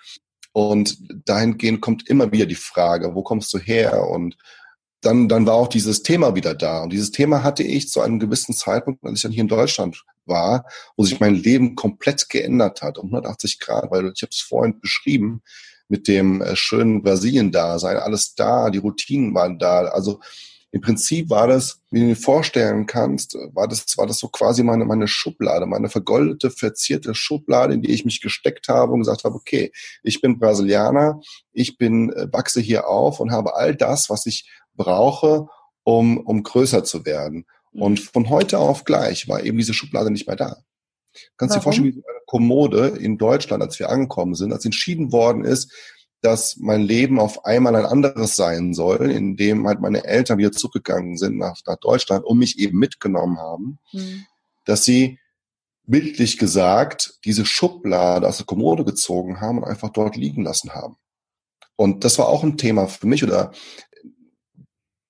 Und 0.58 0.98
dahingehend 1.26 1.82
kommt 1.82 2.10
immer 2.10 2.32
wieder 2.32 2.48
die 2.48 2.56
Frage, 2.56 3.14
wo 3.14 3.22
kommst 3.22 3.54
du 3.54 3.60
her? 3.60 4.08
Und 4.10 4.40
dann, 5.02 5.30
dann 5.30 5.46
war 5.46 5.54
auch 5.54 5.68
dieses 5.68 6.02
Thema 6.02 6.34
wieder 6.34 6.56
da. 6.56 6.82
Und 6.82 6.92
dieses 6.92 7.12
Thema 7.12 7.44
hatte 7.44 7.62
ich 7.62 7.90
zu 7.90 8.02
einem 8.02 8.18
gewissen 8.18 8.56
Zeitpunkt, 8.56 9.06
als 9.06 9.20
ich 9.20 9.22
dann 9.22 9.32
hier 9.32 9.44
in 9.44 9.50
Deutschland 9.50 10.04
war, 10.26 10.66
wo 10.96 11.04
sich 11.04 11.20
mein 11.20 11.36
Leben 11.36 11.76
komplett 11.76 12.28
geändert 12.30 12.82
hat, 12.82 12.98
um 12.98 13.06
180 13.06 13.60
Grad, 13.60 13.92
weil 13.92 14.12
ich 14.16 14.24
habe 14.24 14.32
es 14.32 14.42
vorhin 14.42 14.80
beschrieben, 14.80 15.44
mit 15.90 16.08
dem 16.08 16.42
äh, 16.42 16.56
schönen 16.56 17.04
Brasilien 17.04 17.52
da 17.52 17.78
sein, 17.78 17.98
alles 17.98 18.34
da, 18.34 18.72
die 18.72 18.80
Routinen 18.80 19.36
waren 19.36 19.60
da. 19.60 19.82
Also 19.82 20.22
im 20.77 20.81
Prinzip 20.81 21.31
war 21.31 21.48
das, 21.48 21.81
wie 21.89 22.01
du 22.01 22.05
dir 22.10 22.15
vorstellen 22.15 22.86
kannst, 22.86 23.36
war 23.53 23.67
das, 23.67 23.98
war 23.98 24.05
das 24.05 24.19
so 24.19 24.27
quasi 24.27 24.62
meine, 24.62 24.86
meine 24.86 25.07
Schublade, 25.07 25.65
meine 25.65 25.89
vergoldete, 25.89 26.51
verzierte 26.51 27.15
Schublade, 27.15 27.74
in 27.74 27.81
die 27.81 27.89
ich 27.89 28.05
mich 28.05 28.22
gesteckt 28.22 28.67
habe 28.67 28.93
und 28.93 29.00
gesagt 29.00 29.24
habe, 29.24 29.34
okay, 29.34 29.72
ich 30.03 30.22
bin 30.22 30.38
Brasilianer, 30.38 31.19
ich 31.51 31.79
bin, 31.79 32.13
äh, 32.13 32.31
wachse 32.31 32.62
hier 32.62 32.88
auf 32.88 33.19
und 33.19 33.31
habe 33.31 33.55
all 33.55 33.75
das, 33.75 34.12
was 34.12 34.27
ich 34.27 34.48
brauche, 34.75 35.48
um, 35.81 36.19
um 36.19 36.43
größer 36.43 36.84
zu 36.84 37.07
werden. 37.07 37.48
Mhm. 37.72 37.81
Und 37.81 38.00
von 38.00 38.29
heute 38.29 38.60
auf 38.60 38.84
gleich 38.84 39.27
war 39.27 39.43
eben 39.43 39.57
diese 39.57 39.74
Schublade 39.74 40.12
nicht 40.12 40.27
mehr 40.27 40.36
da. 40.36 40.57
Kannst 41.38 41.55
du 41.55 41.60
dir 41.60 41.63
vorstellen, 41.63 41.88
wie 41.88 42.03
eine 42.07 42.22
Kommode 42.27 42.89
in 42.89 43.17
Deutschland, 43.17 43.63
als 43.63 43.79
wir 43.79 43.89
angekommen 43.89 44.36
sind, 44.36 44.53
als 44.53 44.63
entschieden 44.63 45.12
worden 45.12 45.43
ist, 45.43 45.74
dass 46.21 46.57
mein 46.57 46.81
Leben 46.81 47.19
auf 47.19 47.45
einmal 47.45 47.75
ein 47.75 47.86
anderes 47.86 48.36
sein 48.36 48.74
soll, 48.74 49.12
in 49.12 49.36
dem 49.36 49.67
halt 49.67 49.79
meine 49.79 50.03
Eltern 50.03 50.38
wieder 50.38 50.51
zurückgegangen 50.51 51.17
sind 51.17 51.38
nach, 51.38 51.57
nach 51.65 51.77
Deutschland 51.77 52.25
und 52.25 52.39
mich 52.39 52.59
eben 52.59 52.79
mitgenommen 52.79 53.38
haben, 53.38 53.79
mhm. 53.91 54.25
dass 54.65 54.83
sie 54.83 55.19
bildlich 55.86 56.38
gesagt 56.38 57.19
diese 57.24 57.45
Schublade 57.45 58.27
aus 58.27 58.38
der 58.38 58.45
Kommode 58.45 58.83
gezogen 58.83 59.39
haben 59.39 59.59
und 59.59 59.63
einfach 59.63 59.89
dort 59.89 60.15
liegen 60.15 60.43
lassen 60.43 60.71
haben. 60.71 60.97
Und 61.75 62.03
das 62.03 62.17
war 62.17 62.27
auch 62.27 62.43
ein 62.43 62.57
Thema 62.57 62.88
für 62.88 63.07
mich 63.07 63.24
oder 63.24 63.51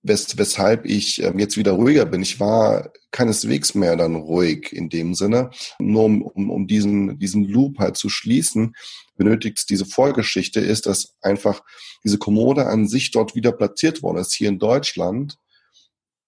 wes 0.03 0.37
weshalb 0.37 0.85
ich 0.85 1.21
ähm, 1.21 1.39
jetzt 1.39 1.57
wieder 1.57 1.73
ruhiger 1.73 2.05
bin. 2.05 2.21
Ich 2.21 2.39
war 2.39 2.91
keineswegs 3.11 3.73
mehr 3.73 3.95
dann 3.95 4.15
ruhig 4.15 4.71
in 4.73 4.89
dem 4.89 5.15
Sinne. 5.15 5.49
Nur 5.79 6.05
um, 6.05 6.21
um, 6.21 6.49
um 6.49 6.67
diesen, 6.67 7.17
diesen 7.19 7.43
Loop 7.45 7.79
halt 7.79 7.97
zu 7.97 8.09
schließen, 8.09 8.75
benötigt 9.17 9.69
diese 9.69 9.85
Vorgeschichte 9.85 10.59
ist, 10.59 10.85
dass 10.85 11.15
einfach 11.21 11.63
diese 12.03 12.17
Kommode 12.17 12.67
an 12.67 12.87
sich 12.87 13.11
dort 13.11 13.35
wieder 13.35 13.51
platziert 13.51 14.03
worden 14.03 14.17
ist, 14.17 14.33
hier 14.33 14.49
in 14.49 14.59
Deutschland, 14.59 15.37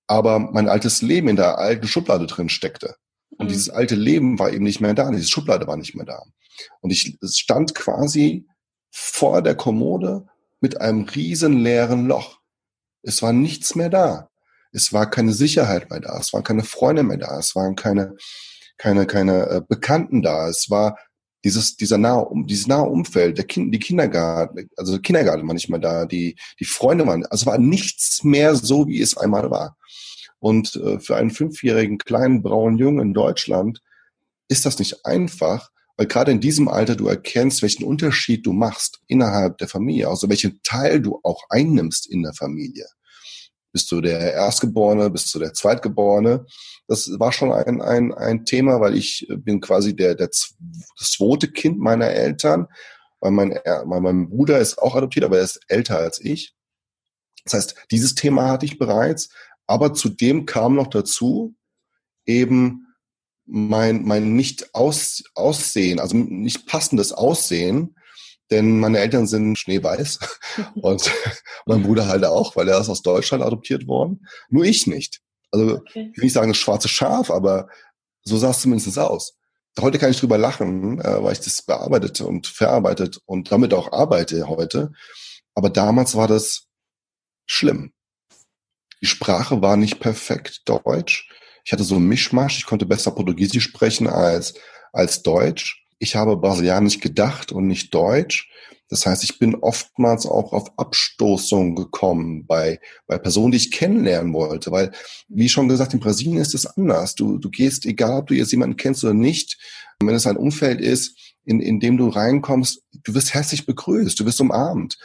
aber 0.07 0.39
mein 0.39 0.67
altes 0.67 1.01
Leben 1.01 1.27
in 1.27 1.35
der 1.35 1.57
alten 1.57 1.87
Schublade 1.87 2.25
drin 2.25 2.49
steckte. 2.49 2.95
Und 3.37 3.45
mhm. 3.45 3.49
dieses 3.49 3.69
alte 3.69 3.95
Leben 3.95 4.39
war 4.39 4.51
eben 4.51 4.63
nicht 4.63 4.81
mehr 4.81 4.93
da, 4.93 5.09
diese 5.11 5.27
Schublade 5.27 5.67
war 5.67 5.77
nicht 5.77 5.95
mehr 5.95 6.05
da. 6.05 6.23
Und 6.81 6.91
ich 6.91 7.17
stand 7.23 7.75
quasi 7.75 8.47
vor 8.91 9.41
der 9.41 9.55
Kommode 9.55 10.25
mit 10.61 10.81
einem 10.81 11.03
riesen 11.03 11.63
leeren 11.63 12.07
Loch. 12.07 12.39
Es 13.01 13.21
war 13.21 13.33
nichts 13.33 13.75
mehr 13.75 13.89
da. 13.89 14.29
Es 14.71 14.93
war 14.93 15.09
keine 15.09 15.33
Sicherheit 15.33 15.89
mehr 15.89 15.99
da. 15.99 16.17
Es 16.19 16.33
waren 16.33 16.43
keine 16.43 16.63
Freunde 16.63 17.03
mehr 17.03 17.17
da. 17.17 17.39
Es 17.39 17.55
waren 17.55 17.75
keine, 17.75 18.15
keine, 18.77 19.07
keine 19.07 19.47
äh, 19.47 19.61
Bekannten 19.67 20.21
da. 20.21 20.47
Es 20.47 20.69
war 20.69 20.97
dieses, 21.43 21.77
dieser 21.77 21.97
nahe, 21.97 22.27
dieses 22.45 22.67
nahe 22.67 22.87
Umfeld, 22.87 23.37
der 23.37 23.45
kind, 23.45 23.73
die 23.73 23.79
Kindergarten, 23.79 24.69
also 24.75 24.93
der 24.93 25.01
Kindergarten 25.01 25.47
war 25.47 25.53
nicht 25.53 25.69
mehr 25.69 25.79
da, 25.79 26.05
die, 26.05 26.35
die 26.59 26.65
Freunde 26.65 27.07
waren, 27.07 27.25
also 27.25 27.45
war 27.45 27.57
nichts 27.57 28.23
mehr 28.23 28.55
so, 28.55 28.87
wie 28.87 29.01
es 29.01 29.17
einmal 29.17 29.49
war. 29.49 29.77
Und 30.39 30.75
äh, 30.75 30.99
für 30.99 31.15
einen 31.15 31.31
fünfjährigen 31.31 31.97
kleinen 31.97 32.41
braunen 32.41 32.77
Jungen 32.77 33.07
in 33.07 33.13
Deutschland 33.13 33.81
ist 34.47 34.65
das 34.65 34.79
nicht 34.79 35.05
einfach, 35.05 35.69
weil 35.97 36.07
gerade 36.07 36.31
in 36.31 36.39
diesem 36.39 36.67
Alter 36.67 36.95
du 36.95 37.07
erkennst, 37.07 37.61
welchen 37.61 37.83
Unterschied 37.83 38.45
du 38.45 38.53
machst 38.53 38.99
innerhalb 39.07 39.57
der 39.57 39.67
Familie, 39.67 40.07
also 40.07 40.29
welchen 40.29 40.61
Teil 40.63 41.01
du 41.01 41.19
auch 41.23 41.43
einnimmst 41.49 42.09
in 42.09 42.23
der 42.23 42.33
Familie. 42.33 42.85
Bist 43.71 43.91
du 43.91 44.01
der 44.01 44.33
Erstgeborene, 44.33 45.09
bist 45.09 45.33
du 45.33 45.39
der 45.39 45.53
Zweitgeborene? 45.53 46.45
Das 46.87 47.07
war 47.19 47.31
schon 47.31 47.51
ein, 47.51 47.81
ein, 47.81 48.13
ein 48.13 48.45
Thema, 48.45 48.81
weil 48.81 48.95
ich 48.97 49.27
bin 49.29 49.61
quasi 49.61 49.95
der, 49.95 50.15
der, 50.15 50.27
das 50.27 50.55
zweite 50.97 51.51
Kind 51.51 51.77
meiner 51.79 52.07
Eltern, 52.07 52.67
weil 53.19 53.31
mein, 53.31 53.51
weil 53.51 54.01
mein 54.01 54.29
Bruder 54.29 54.59
ist 54.59 54.79
auch 54.79 54.95
adoptiert, 54.95 55.25
aber 55.25 55.37
er 55.37 55.43
ist 55.43 55.59
älter 55.67 55.99
als 55.99 56.19
ich. 56.19 56.55
Das 57.43 57.53
heißt, 57.53 57.75
dieses 57.91 58.15
Thema 58.15 58.47
hatte 58.47 58.65
ich 58.65 58.79
bereits, 58.79 59.29
aber 59.67 59.93
zudem 59.93 60.45
kam 60.45 60.75
noch 60.75 60.87
dazu 60.87 61.55
eben 62.25 62.87
mein, 63.45 64.03
mein 64.03 64.35
nicht 64.35 64.73
aus, 64.75 65.23
Aussehen, 65.35 65.99
also 65.99 66.15
nicht 66.15 66.67
passendes 66.67 67.11
Aussehen, 67.11 67.95
denn 68.51 68.79
meine 68.79 68.99
Eltern 68.99 69.27
sind 69.27 69.57
schneeweiß 69.57 70.19
und 70.75 71.11
mein 71.65 71.83
Bruder 71.83 72.07
halt 72.07 72.25
auch, 72.25 72.55
weil 72.55 72.67
er 72.67 72.79
ist 72.79 72.89
aus 72.89 73.01
Deutschland 73.01 73.43
adoptiert 73.43 73.87
worden. 73.87 74.27
Nur 74.49 74.65
ich 74.65 74.87
nicht. 74.87 75.21
Also 75.51 75.77
okay. 75.77 76.09
ich 76.11 76.17
will 76.17 76.23
nicht 76.25 76.33
sagen 76.33 76.49
das 76.49 76.57
schwarze 76.57 76.87
Schaf, 76.87 77.31
aber 77.31 77.67
so 78.23 78.37
sah 78.37 78.51
es 78.51 78.61
zumindest 78.61 78.97
aus. 78.97 79.35
Heute 79.79 79.97
kann 79.97 80.11
ich 80.11 80.19
drüber 80.19 80.37
lachen, 80.37 80.99
äh, 80.99 81.23
weil 81.23 81.33
ich 81.33 81.39
das 81.39 81.61
bearbeitet 81.61 82.21
und 82.21 82.47
verarbeitet 82.47 83.19
und 83.25 83.51
damit 83.51 83.73
auch 83.73 83.91
arbeite 83.91 84.47
heute. 84.47 84.91
Aber 85.55 85.69
damals 85.69 86.15
war 86.15 86.27
das 86.27 86.67
schlimm. 87.45 87.93
Die 89.01 89.05
Sprache 89.07 89.61
war 89.61 89.77
nicht 89.77 89.99
perfekt 89.99 90.61
Deutsch. 90.65 91.29
Ich 91.63 91.71
hatte 91.71 91.83
so 91.83 91.95
einen 91.95 92.07
Mischmasch. 92.07 92.57
Ich 92.57 92.65
konnte 92.65 92.85
besser 92.85 93.11
Portugiesisch 93.11 93.63
sprechen 93.63 94.07
als, 94.07 94.55
als 94.91 95.21
Deutsch. 95.21 95.85
Ich 95.99 96.15
habe 96.15 96.37
Brasilianisch 96.37 96.99
gedacht 96.99 97.51
und 97.51 97.67
nicht 97.67 97.93
Deutsch. 97.93 98.49
Das 98.87 99.05
heißt, 99.05 99.23
ich 99.23 99.37
bin 99.37 99.55
oftmals 99.55 100.25
auch 100.25 100.51
auf 100.51 100.77
Abstoßung 100.79 101.75
gekommen 101.75 102.47
bei, 102.47 102.79
bei 103.05 103.19
Personen, 103.19 103.51
die 103.51 103.57
ich 103.57 103.71
kennenlernen 103.71 104.33
wollte. 104.33 104.71
Weil, 104.71 104.91
wie 105.27 105.47
schon 105.47 105.69
gesagt, 105.69 105.93
in 105.93 105.99
Brasilien 105.99 106.37
ist 106.37 106.55
es 106.55 106.65
anders. 106.65 107.13
Du, 107.13 107.37
du 107.37 107.49
gehst, 107.49 107.85
egal 107.85 108.21
ob 108.21 108.27
du 108.27 108.33
jetzt 108.33 108.51
jemanden 108.51 108.77
kennst 108.77 109.03
oder 109.03 109.13
nicht, 109.13 109.59
wenn 110.01 110.15
es 110.15 110.25
ein 110.25 110.37
Umfeld 110.37 110.81
ist, 110.81 111.35
in, 111.45 111.59
in 111.59 111.79
dem 111.79 111.97
du 111.97 112.09
reinkommst, 112.09 112.81
du 113.03 113.13
wirst 113.13 113.33
herzlich 113.33 113.65
begrüßt, 113.67 114.19
du 114.19 114.25
wirst 114.25 114.41
umarmt. 114.41 114.97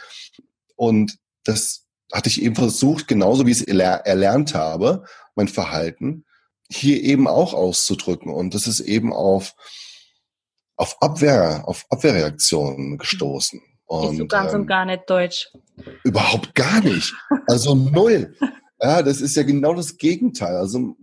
Und 0.75 1.17
das 1.43 1.85
hatte 2.11 2.29
ich 2.29 2.41
eben 2.41 2.55
versucht, 2.55 3.07
genauso 3.07 3.45
wie 3.45 3.51
ich 3.51 3.61
es 3.61 3.67
erlernt 3.67 4.55
habe, 4.55 5.03
mein 5.35 5.47
Verhalten, 5.47 6.25
hier 6.69 7.03
eben 7.03 7.27
auch 7.27 7.53
auszudrücken. 7.53 8.31
Und 8.31 8.55
das 8.55 8.67
ist 8.67 8.79
eben 8.79 9.13
auf, 9.13 9.55
auf 10.77 11.01
Abwehr, 11.01 11.63
auf 11.65 11.85
Abwehrreaktionen 11.89 12.97
gestoßen. 12.97 13.61
Und, 13.85 14.17
so 14.17 14.27
ganz 14.27 14.53
ähm, 14.53 14.61
und 14.61 14.67
gar 14.67 14.85
nicht 14.85 15.09
deutsch. 15.09 15.51
Überhaupt 16.03 16.55
gar 16.55 16.81
nicht. 16.81 17.13
Also 17.47 17.75
null. 17.75 18.35
ja, 18.81 19.01
das 19.03 19.21
ist 19.21 19.35
ja 19.35 19.43
genau 19.43 19.73
das 19.73 19.97
Gegenteil. 19.97 20.55
Also 20.55 20.95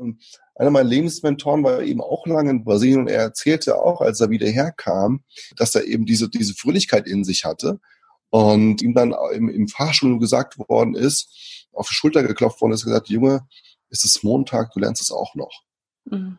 einer 0.54 0.70
meiner 0.70 0.88
Lebensmentoren 0.88 1.62
war 1.62 1.82
eben 1.82 2.00
auch 2.00 2.26
lange 2.26 2.50
in 2.50 2.64
Brasilien 2.64 3.00
und 3.00 3.08
er 3.08 3.22
erzählte 3.22 3.76
auch, 3.78 4.00
als 4.00 4.20
er 4.20 4.30
wieder 4.30 4.48
herkam, 4.48 5.22
dass 5.56 5.74
er 5.74 5.84
eben 5.84 6.06
diese, 6.06 6.28
diese 6.28 6.54
Fröhlichkeit 6.54 7.06
in 7.06 7.24
sich 7.24 7.44
hatte 7.44 7.80
und 8.30 8.82
ihm 8.82 8.94
dann 8.94 9.14
im, 9.32 9.48
im 9.48 9.68
Fahrstuhl 9.68 10.18
gesagt 10.18 10.58
worden 10.58 10.94
ist, 10.94 11.66
auf 11.72 11.88
die 11.88 11.94
Schulter 11.94 12.22
geklopft 12.22 12.60
worden 12.60 12.72
ist, 12.72 12.84
gesagt, 12.84 13.08
Junge, 13.08 13.46
es 13.90 14.04
ist 14.04 14.24
Montag, 14.24 14.72
du 14.72 14.80
lernst 14.80 15.02
es 15.02 15.10
auch 15.10 15.34
noch. 15.34 15.62
Mhm. 16.04 16.38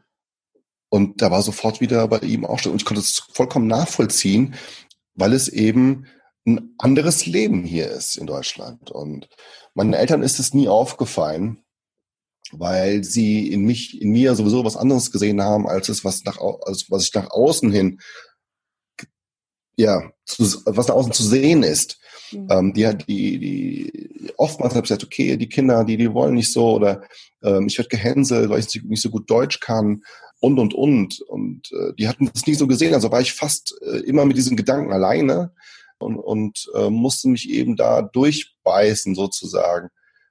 Und 0.94 1.24
da 1.24 1.32
war 1.32 1.42
sofort 1.42 1.82
wieder 1.82 2.08
bei 2.08 2.20
ihm 2.20 2.46
auch 2.46 2.60
schon. 2.60 2.72
Und 2.72 2.80
ich 2.80 2.86
konnte 2.86 3.02
es 3.02 3.24
vollkommen 3.34 3.66
nachvollziehen, 3.66 4.54
weil 5.16 5.34
es 5.34 5.48
eben 5.48 6.06
ein 6.46 6.76
anderes 6.78 7.26
Leben 7.26 7.64
hier 7.64 7.90
ist 7.90 8.16
in 8.16 8.28
Deutschland. 8.28 8.92
Und 8.92 9.28
meinen 9.74 9.94
Eltern 9.94 10.22
ist 10.22 10.38
es 10.38 10.54
nie 10.54 10.68
aufgefallen, 10.68 11.64
weil 12.52 13.04
sie 13.04 13.52
in 13.52 13.64
mich, 13.66 14.00
in 14.04 14.12
mir 14.12 14.36
sowieso 14.36 14.64
was 14.66 14.78
anderes 14.78 15.12
gesehen 15.12 15.42
haben, 15.42 15.68
als 15.68 15.90
es, 15.90 16.06
was 16.06 16.26
nach, 16.26 16.38
als 16.38 16.92
was 16.92 17.06
ich 17.06 17.14
nach 17.16 17.32
außen 17.32 17.72
hin, 17.72 18.00
ja, 19.76 20.12
zu, 20.26 20.44
was 20.66 20.88
nach 20.88 20.96
außen 20.96 21.14
zu 21.14 21.24
sehen 21.24 21.64
ist. 21.64 22.00
Mhm. 22.32 22.48
Ähm, 22.50 22.74
die, 22.74 22.98
die, 23.08 23.40
die, 23.40 24.34
oftmals 24.38 24.74
habe 24.74 24.86
ich 24.86 24.90
gesagt, 24.90 25.04
okay, 25.04 25.38
die 25.38 25.50
Kinder, 25.50 25.84
die, 25.84 25.98
die 25.98 26.14
wollen 26.14 26.36
nicht 26.36 26.52
so 26.52 26.74
oder 26.74 27.04
ähm, 27.44 27.68
ich 27.68 27.78
werde 27.78 27.90
gehänselt, 27.90 28.50
weil 28.50 28.60
ich 28.60 28.84
nicht 28.84 29.02
so 29.02 29.10
gut 29.10 29.30
Deutsch 29.30 29.60
kann 29.60 30.04
und, 30.40 30.60
und, 30.60 30.74
und. 30.74 31.22
Und 31.22 31.72
äh, 31.72 31.94
die 31.98 32.08
hatten 32.08 32.30
das 32.34 32.46
nie 32.46 32.56
so 32.56 32.68
gesehen. 32.68 32.94
Also 32.94 33.12
war 33.12 33.22
ich 33.22 33.34
fast 33.34 33.76
äh, 33.82 34.00
immer 34.00 34.26
mit 34.26 34.38
diesen 34.38 34.58
Gedanken 34.58 34.92
alleine 34.92 35.52
und, 36.00 36.18
und 36.18 36.70
äh, 36.76 36.90
musste 36.90 37.30
mich 37.30 37.50
eben 37.50 37.76
da 37.76 38.02
durchbeißen 38.02 39.16
sozusagen. 39.16 39.90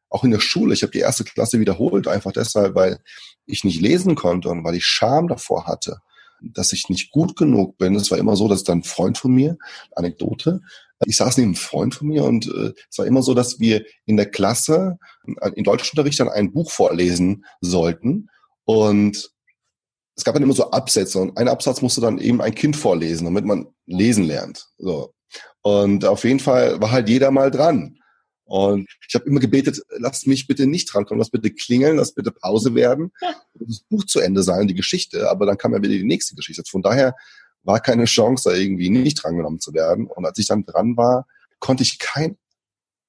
Auch 0.08 0.24
in 0.24 0.30
der 0.30 0.40
Schule. 0.40 0.74
Ich 0.74 0.82
habe 0.82 0.92
die 0.92 0.98
erste 0.98 1.24
Klasse 1.24 1.58
wiederholt, 1.58 2.06
einfach 2.06 2.32
deshalb, 2.32 2.74
weil 2.74 2.98
ich 3.46 3.64
nicht 3.64 3.80
lesen 3.80 4.14
konnte 4.14 4.50
und 4.50 4.62
weil 4.62 4.74
ich 4.74 4.84
Scham 4.84 5.28
davor 5.28 5.66
hatte, 5.66 6.00
dass 6.42 6.72
ich 6.72 6.88
nicht 6.88 7.10
gut 7.10 7.36
genug 7.36 7.78
bin. 7.78 7.94
Es 7.94 8.10
war 8.10 8.18
immer 8.18 8.36
so, 8.36 8.48
dass 8.48 8.64
dann 8.64 8.78
ein 8.78 8.84
Freund 8.84 9.18
von 9.18 9.32
mir, 9.32 9.56
Anekdote, 9.94 10.60
ich 11.06 11.16
saß 11.16 11.36
neben 11.36 11.48
einem 11.48 11.54
Freund 11.56 11.94
von 11.94 12.08
mir 12.08 12.24
und 12.24 12.46
äh, 12.46 12.72
es 12.90 12.98
war 12.98 13.06
immer 13.06 13.22
so, 13.22 13.34
dass 13.34 13.58
wir 13.58 13.84
in 14.06 14.16
der 14.16 14.30
Klasse 14.30 14.98
äh, 15.40 15.50
in 15.54 15.64
Deutschunterricht 15.64 16.20
dann 16.20 16.28
ein 16.28 16.52
Buch 16.52 16.70
vorlesen 16.70 17.44
sollten 17.60 18.28
und 18.64 19.32
es 20.14 20.24
gab 20.24 20.34
dann 20.34 20.42
immer 20.42 20.52
so 20.52 20.70
Absätze 20.70 21.18
und 21.18 21.36
ein 21.38 21.48
Absatz 21.48 21.80
musste 21.82 22.00
dann 22.00 22.18
eben 22.18 22.40
ein 22.40 22.54
Kind 22.54 22.76
vorlesen, 22.76 23.24
damit 23.24 23.44
man 23.44 23.66
lesen 23.86 24.24
lernt. 24.24 24.68
So. 24.78 25.14
Und 25.62 26.04
auf 26.04 26.24
jeden 26.24 26.40
Fall 26.40 26.80
war 26.80 26.90
halt 26.90 27.08
jeder 27.08 27.30
mal 27.30 27.50
dran. 27.50 27.98
Und 28.52 28.86
ich 29.08 29.14
habe 29.14 29.24
immer 29.24 29.40
gebetet, 29.40 29.80
lasst 29.96 30.26
mich 30.26 30.46
bitte 30.46 30.66
nicht 30.66 30.92
drankommen, 30.92 31.20
lass 31.20 31.30
bitte 31.30 31.50
klingeln, 31.50 31.96
lass 31.96 32.12
bitte 32.12 32.32
Pause 32.32 32.74
werden, 32.74 33.10
das 33.54 33.80
Buch 33.88 34.04
zu 34.04 34.20
Ende 34.20 34.42
sein, 34.42 34.68
die 34.68 34.74
Geschichte. 34.74 35.30
Aber 35.30 35.46
dann 35.46 35.56
kam 35.56 35.72
ja 35.72 35.80
wieder 35.80 35.94
die 35.94 36.04
nächste 36.04 36.34
Geschichte. 36.34 36.62
Von 36.68 36.82
daher 36.82 37.16
war 37.62 37.80
keine 37.80 38.04
Chance, 38.04 38.50
da 38.50 38.54
irgendwie 38.54 38.90
nicht 38.90 39.22
drangenommen 39.22 39.58
zu 39.58 39.72
werden. 39.72 40.06
Und 40.06 40.26
als 40.26 40.38
ich 40.38 40.48
dann 40.48 40.66
dran 40.66 40.98
war, 40.98 41.26
konnte 41.60 41.82
ich 41.82 41.98
kein, 41.98 42.36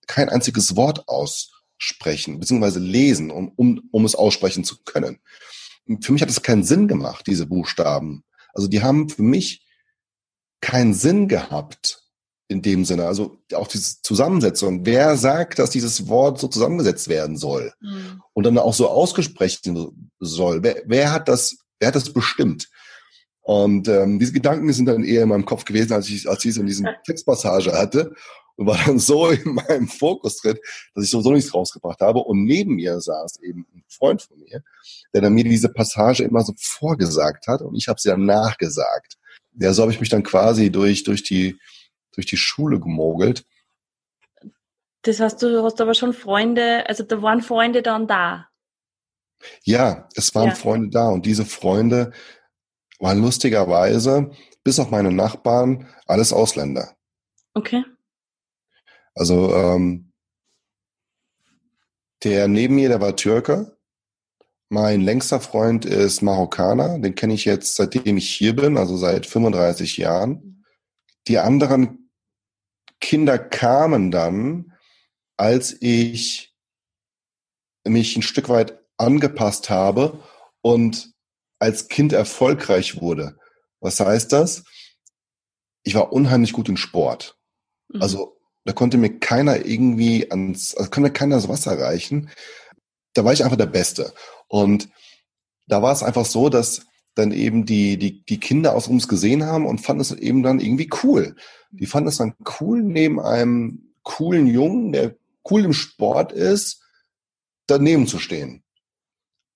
kein 0.07 0.29
einziges 0.29 0.77
Wort 0.77 1.09
aussprechen, 1.09 2.39
beziehungsweise 2.39 2.79
lesen, 2.79 3.29
um, 3.29 3.51
um, 3.57 3.81
um 3.91 4.05
es 4.05 4.15
aussprechen 4.15 4.63
zu 4.63 4.77
können. 4.85 5.19
für 5.99 6.13
mich 6.13 6.21
hat 6.21 6.29
es 6.29 6.41
keinen 6.41 6.63
Sinn 6.63 6.87
gemacht, 6.87 7.27
diese 7.27 7.47
Buchstaben. 7.47 8.23
Also 8.53 8.69
die 8.69 8.81
haben 8.81 9.09
für 9.09 9.23
mich 9.23 9.67
keinen 10.61 10.93
Sinn 10.93 11.27
gehabt 11.27 12.02
in 12.47 12.61
dem 12.61 12.85
Sinne. 12.85 13.05
Also 13.05 13.37
auch 13.53 13.67
diese 13.67 14.01
Zusammensetzung. 14.01 14.85
Wer 14.85 15.17
sagt, 15.17 15.59
dass 15.59 15.69
dieses 15.69 16.07
Wort 16.07 16.39
so 16.39 16.47
zusammengesetzt 16.47 17.07
werden 17.07 17.37
soll 17.37 17.73
mhm. 17.81 18.21
und 18.33 18.45
dann 18.45 18.57
auch 18.57 18.73
so 18.73 18.89
ausgesprochen 18.89 20.11
soll? 20.19 20.63
Wer, 20.63 20.83
wer 20.85 21.11
hat 21.11 21.27
das? 21.27 21.57
Wer 21.79 21.87
hat 21.87 21.95
das 21.95 22.13
bestimmt? 22.13 22.69
Und 23.41 23.89
ähm, 23.89 24.19
diese 24.19 24.31
Gedanken 24.31 24.71
sind 24.71 24.85
dann 24.85 25.03
eher 25.03 25.23
in 25.23 25.29
meinem 25.29 25.45
Kopf 25.45 25.65
gewesen, 25.65 25.91
als 25.91 26.09
ich, 26.09 26.29
als 26.29 26.45
ich 26.45 26.53
so 26.53 26.61
in 26.61 26.67
diesem 26.67 26.87
Textpassage 27.05 27.73
hatte 27.73 28.13
und 28.55 28.67
war 28.67 28.79
dann 28.85 28.99
so 28.99 29.29
in 29.29 29.55
meinem 29.55 29.87
Fokus 29.87 30.37
drin, 30.37 30.57
dass 30.95 31.03
ich 31.03 31.09
sowieso 31.09 31.31
nichts 31.31 31.53
rausgebracht 31.53 31.99
habe. 31.99 32.19
Und 32.19 32.45
neben 32.45 32.75
mir 32.75 33.01
saß 33.01 33.41
eben 33.41 33.65
ein 33.73 33.83
Freund 33.89 34.21
von 34.21 34.39
mir, 34.39 34.63
der 35.13 35.21
dann 35.21 35.33
mir 35.33 35.43
diese 35.43 35.69
Passage 35.69 36.23
immer 36.23 36.41
so 36.41 36.53
vorgesagt 36.57 37.47
hat 37.47 37.61
und 37.61 37.75
ich 37.75 37.87
habe 37.87 37.99
sie 37.99 38.09
dann 38.09 38.25
nachgesagt. 38.25 39.17
Ja, 39.59 39.73
so 39.73 39.83
habe 39.83 39.91
ich 39.91 39.99
mich 39.99 40.09
dann 40.09 40.23
quasi 40.23 40.71
durch, 40.71 41.03
durch 41.03 41.23
die 41.23 41.57
durch 42.13 42.25
die 42.25 42.37
Schule 42.37 42.79
gemogelt. 42.79 43.45
Das 45.03 45.19
heißt, 45.19 45.41
du 45.41 45.63
hast 45.63 45.81
aber 45.81 45.93
schon 45.93 46.13
Freunde, 46.13 46.87
also 46.87 47.03
da 47.03 47.21
waren 47.21 47.41
Freunde 47.41 47.81
dann 47.81 48.07
da. 48.07 48.47
Ja, 49.63 50.07
es 50.15 50.33
waren 50.33 50.49
ja. 50.49 50.55
Freunde 50.55 50.89
da 50.89 51.09
und 51.09 51.25
diese 51.25 51.45
Freunde 51.45 52.13
waren 52.99 53.21
lustigerweise, 53.21 54.31
bis 54.63 54.79
auf 54.79 54.91
meine 54.91 55.11
Nachbarn, 55.11 55.89
alles 56.07 56.31
Ausländer. 56.31 56.95
Okay. 57.53 57.83
Also 59.13 59.53
ähm, 59.53 60.13
der 62.23 62.47
neben 62.47 62.75
mir, 62.75 62.87
der 62.87 63.01
war 63.01 63.15
Türke. 63.15 63.77
Mein 64.69 65.01
längster 65.01 65.39
Freund 65.39 65.85
ist 65.85 66.21
Marokkaner. 66.21 66.97
Den 66.99 67.13
kenne 67.13 67.33
ich 67.33 67.45
jetzt, 67.45 67.75
seitdem 67.75 68.17
ich 68.17 68.29
hier 68.29 68.55
bin, 68.55 68.77
also 68.77 68.95
seit 68.95 69.25
35 69.25 69.97
Jahren. 69.97 70.65
Die 71.27 71.37
anderen 71.37 72.02
Kinder 73.03 73.37
kamen 73.37 74.11
dann, 74.11 74.71
als 75.35 75.75
ich 75.81 76.55
mich 77.85 78.15
ein 78.15 78.21
Stück 78.21 78.47
weit 78.47 78.79
angepasst 78.95 79.69
habe 79.69 80.23
und 80.61 81.13
als 81.59 81.89
Kind 81.89 82.13
erfolgreich 82.13 83.01
wurde. 83.01 83.37
Was 83.81 83.99
heißt 83.99 84.31
das? 84.31 84.63
Ich 85.83 85.95
war 85.95 86.13
unheimlich 86.13 86.53
gut 86.53 86.69
in 86.69 86.77
Sport. 86.77 87.37
Mhm. 87.89 88.01
Also 88.01 88.39
da 88.63 88.71
konnte 88.71 88.97
mir 88.97 89.19
keiner 89.19 89.65
irgendwie 89.65 90.31
ans, 90.31 90.73
also 90.73 90.89
konnte 90.89 91.11
keiner 91.11 91.35
das 91.35 91.49
Wasser 91.49 91.77
reichen. 91.77 92.29
Da 93.15 93.25
war 93.25 93.33
ich 93.33 93.43
einfach 93.43 93.57
der 93.57 93.65
Beste. 93.65 94.13
Und 94.47 94.87
da 95.67 95.81
war 95.81 95.91
es 95.91 96.03
einfach 96.03 96.25
so, 96.25 96.47
dass 96.47 96.85
dann 97.15 97.31
eben 97.31 97.65
die, 97.65 97.97
die, 97.97 98.23
die 98.23 98.39
Kinder 98.39 98.75
aus 98.75 98.87
uns 98.87 99.07
gesehen 99.07 99.43
haben 99.43 99.65
und 99.65 99.81
fanden 99.81 100.01
es 100.01 100.11
eben 100.11 100.43
dann 100.43 100.59
irgendwie 100.59 100.89
cool. 101.03 101.35
Die 101.71 101.85
fanden 101.85 102.09
es 102.09 102.17
dann 102.17 102.35
cool, 102.59 102.81
neben 102.81 103.19
einem 103.19 103.93
coolen 104.03 104.47
Jungen, 104.47 104.91
der 104.91 105.15
cool 105.49 105.65
im 105.65 105.73
Sport 105.73 106.31
ist, 106.31 106.81
daneben 107.67 108.07
zu 108.07 108.19
stehen. 108.19 108.63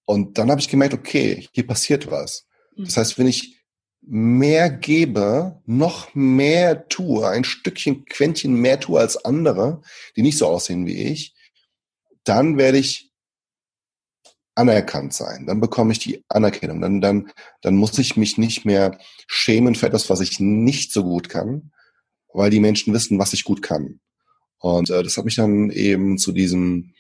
Und 0.06 0.38
dann 0.38 0.50
habe 0.50 0.62
ich 0.62 0.70
gemerkt, 0.70 0.94
okay, 0.94 1.48
hier 1.52 1.68
passiert 1.68 2.10
was. 2.10 2.48
Das 2.78 2.96
heißt, 2.96 3.18
wenn 3.18 3.28
ich 3.28 3.58
mehr 4.02 4.70
gebe, 4.70 5.62
noch 5.66 6.14
mehr 6.14 6.88
tue, 6.88 7.28
ein 7.28 7.44
Stückchen, 7.44 8.06
Quäntchen 8.06 8.54
mehr 8.54 8.80
tue 8.80 9.00
als 9.00 9.18
andere, 9.26 9.82
die 10.16 10.22
nicht 10.22 10.38
so 10.38 10.48
aussehen 10.48 10.86
wie 10.86 10.96
ich, 10.96 11.36
dann 12.24 12.58
werde 12.58 12.78
ich 12.78 13.07
anerkannt 14.58 15.14
sein. 15.14 15.46
Dann 15.46 15.60
bekomme 15.60 15.92
ich 15.92 16.00
die 16.00 16.24
Anerkennung. 16.30 16.82
Dann, 16.82 17.00
dann, 17.00 17.32
dann 17.62 17.76
muss 17.76 17.98
ich 18.00 18.18
mich 18.18 18.38
nicht 18.38 18.66
mehr 18.66 18.98
schämen 19.28 19.76
für 19.76 19.88
etwas, 19.88 20.10
was 20.10 20.20
ich 20.20 20.40
nicht 20.40 20.92
so 20.92 21.04
gut 21.04 21.30
kann, 21.30 21.72
weil 22.34 22.50
die 22.50 22.60
Menschen 22.60 22.94
wissen, 22.94 23.20
was 23.20 23.34
ich 23.34 23.44
gut 23.44 23.62
kann. 23.62 24.00
Und 24.60 24.90
äh, 24.90 25.04
das 25.04 25.18
hat 25.18 25.26
mich 25.26 25.36
dann 25.36 25.70
eben 25.70 26.18
zu 26.18 26.32
diesem 26.32 26.94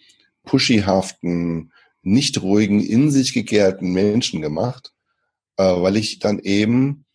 pushyhaften, 0.45 1.73
nicht 2.03 2.41
ruhigen, 2.41 2.79
in 2.79 3.11
sich 3.11 3.33
gekehrten 3.33 3.91
Menschen 3.91 4.41
gemacht, 4.41 4.93
äh, 5.57 5.63
weil 5.63 5.97
ich 5.97 6.19
dann 6.19 6.39
eben 6.39 7.05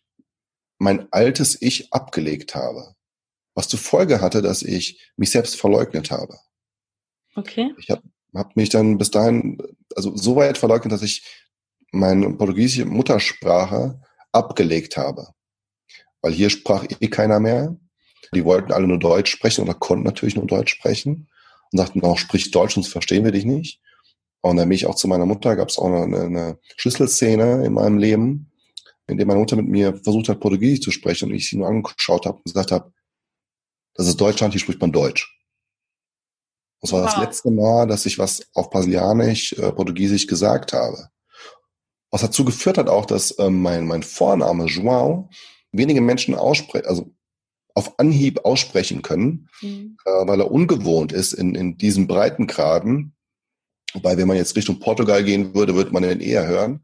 mein 0.77 1.07
altes 1.11 1.59
Ich 1.61 1.93
abgelegt 1.93 2.53
habe. 2.53 2.95
Was 3.55 3.69
zur 3.69 3.79
Folge 3.79 4.19
hatte, 4.19 4.41
dass 4.41 4.61
ich 4.61 5.11
mich 5.15 5.31
selbst 5.31 5.55
verleugnet 5.55 6.11
habe. 6.11 6.37
Okay. 7.35 7.73
Ich 7.77 7.89
habe 7.89 8.03
habe 8.33 8.51
mich 8.55 8.69
dann 8.69 8.97
bis 8.97 9.11
dahin, 9.11 9.57
also 9.95 10.15
so 10.15 10.35
weit 10.35 10.57
verleugnet, 10.57 10.91
dass 10.91 11.03
ich 11.03 11.23
meine 11.91 12.29
portugiesische 12.33 12.85
Muttersprache 12.85 14.01
abgelegt 14.31 14.97
habe. 14.97 15.27
Weil 16.21 16.33
hier 16.33 16.49
sprach 16.49 16.85
eh 16.99 17.07
keiner 17.07 17.39
mehr. 17.39 17.77
Die 18.33 18.45
wollten 18.45 18.71
alle 18.71 18.87
nur 18.87 18.99
Deutsch 18.99 19.31
sprechen 19.31 19.63
oder 19.63 19.75
konnten 19.75 20.05
natürlich 20.05 20.35
nur 20.35 20.47
Deutsch 20.47 20.73
sprechen 20.73 21.29
und 21.71 21.77
sagten, 21.77 22.03
auch 22.03 22.17
sprich 22.17 22.49
Deutsch, 22.51 22.73
sonst 22.73 22.87
verstehen 22.87 23.23
wir 23.23 23.31
dich 23.31 23.45
nicht. 23.45 23.79
Und 24.41 24.57
dann 24.57 24.67
bin 24.67 24.75
ich 24.75 24.87
auch 24.87 24.95
zu 24.95 25.07
meiner 25.07 25.25
Mutter, 25.25 25.55
gab 25.55 25.69
es 25.69 25.77
auch 25.77 25.85
eine, 25.85 26.21
eine 26.21 26.59
Schlüsselszene 26.77 27.65
in 27.65 27.73
meinem 27.73 27.97
Leben, 27.97 28.51
in 29.07 29.17
der 29.17 29.25
meine 29.25 29.39
Mutter 29.39 29.55
mit 29.55 29.67
mir 29.67 29.95
versucht 29.95 30.29
hat, 30.29 30.39
Portugiesisch 30.39 30.81
zu 30.81 30.91
sprechen 30.91 31.29
und 31.29 31.35
ich 31.35 31.49
sie 31.49 31.57
nur 31.57 31.67
angeschaut 31.67 32.25
habe 32.25 32.37
und 32.37 32.45
gesagt 32.45 32.71
habe, 32.71 32.91
das 33.93 34.07
ist 34.07 34.19
Deutschland, 34.19 34.53
hier 34.53 34.61
spricht 34.61 34.81
man 34.81 34.91
Deutsch. 34.91 35.42
Das 36.83 36.91
war 36.91 37.01
wow. 37.01 37.09
das 37.09 37.17
letzte 37.17 37.49
Mal, 37.49 37.87
dass 37.87 38.05
ich 38.05 38.19
was 38.19 38.45
auf 38.53 38.69
Brasilianisch, 38.69 39.53
äh, 39.53 39.71
Portugiesisch 39.71 40.27
gesagt 40.27 40.73
habe. 40.73 41.07
Was 42.11 42.21
dazu 42.21 42.43
geführt 42.43 42.77
hat 42.77 42.89
auch, 42.89 43.05
dass 43.05 43.39
ähm, 43.39 43.61
mein, 43.61 43.87
mein 43.87 44.03
Vorname 44.03 44.65
João 44.65 45.29
wenige 45.71 46.01
Menschen 46.01 46.35
aussprechen, 46.35 46.85
also 46.85 47.09
auf 47.73 47.97
Anhieb 47.99 48.43
aussprechen 48.43 49.01
können, 49.01 49.47
mhm. 49.61 49.95
äh, 50.03 50.27
weil 50.27 50.41
er 50.41 50.51
ungewohnt 50.51 51.13
ist 51.13 51.31
in, 51.31 51.55
in 51.55 51.77
diesen 51.77 52.05
Breitengraden. 52.05 53.15
Wobei, 53.93 54.17
wenn 54.17 54.27
man 54.27 54.35
jetzt 54.35 54.57
Richtung 54.57 54.81
Portugal 54.81 55.23
gehen 55.23 55.55
würde, 55.55 55.75
würde 55.75 55.91
man 55.91 56.03
ihn 56.03 56.19
eher 56.19 56.45
hören 56.45 56.83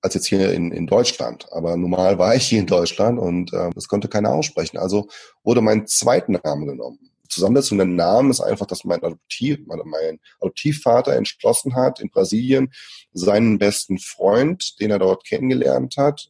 als 0.00 0.14
jetzt 0.14 0.26
hier 0.26 0.52
in, 0.52 0.72
in 0.72 0.86
Deutschland. 0.86 1.46
Aber 1.52 1.76
normal 1.76 2.18
war 2.18 2.34
ich 2.34 2.46
hier 2.46 2.60
in 2.60 2.66
Deutschland 2.66 3.18
und 3.18 3.52
äh, 3.52 3.70
das 3.74 3.88
konnte 3.88 4.08
keiner 4.08 4.30
aussprechen. 4.30 4.78
Also 4.78 5.08
wurde 5.44 5.60
mein 5.60 5.86
zweiten 5.86 6.32
Name 6.42 6.66
genommen. 6.66 7.11
Zusammensetzung 7.32 7.78
der 7.78 7.86
Namen 7.86 8.30
ist 8.30 8.40
einfach, 8.40 8.66
dass 8.66 8.84
mein, 8.84 9.02
Adoptiv, 9.02 9.58
mein 9.66 10.18
Adoptivvater 10.40 11.14
entschlossen 11.14 11.74
hat, 11.74 12.00
in 12.00 12.10
Brasilien 12.10 12.72
seinen 13.12 13.58
besten 13.58 13.98
Freund, 13.98 14.78
den 14.80 14.90
er 14.90 14.98
dort 14.98 15.24
kennengelernt 15.24 15.96
hat, 15.96 16.28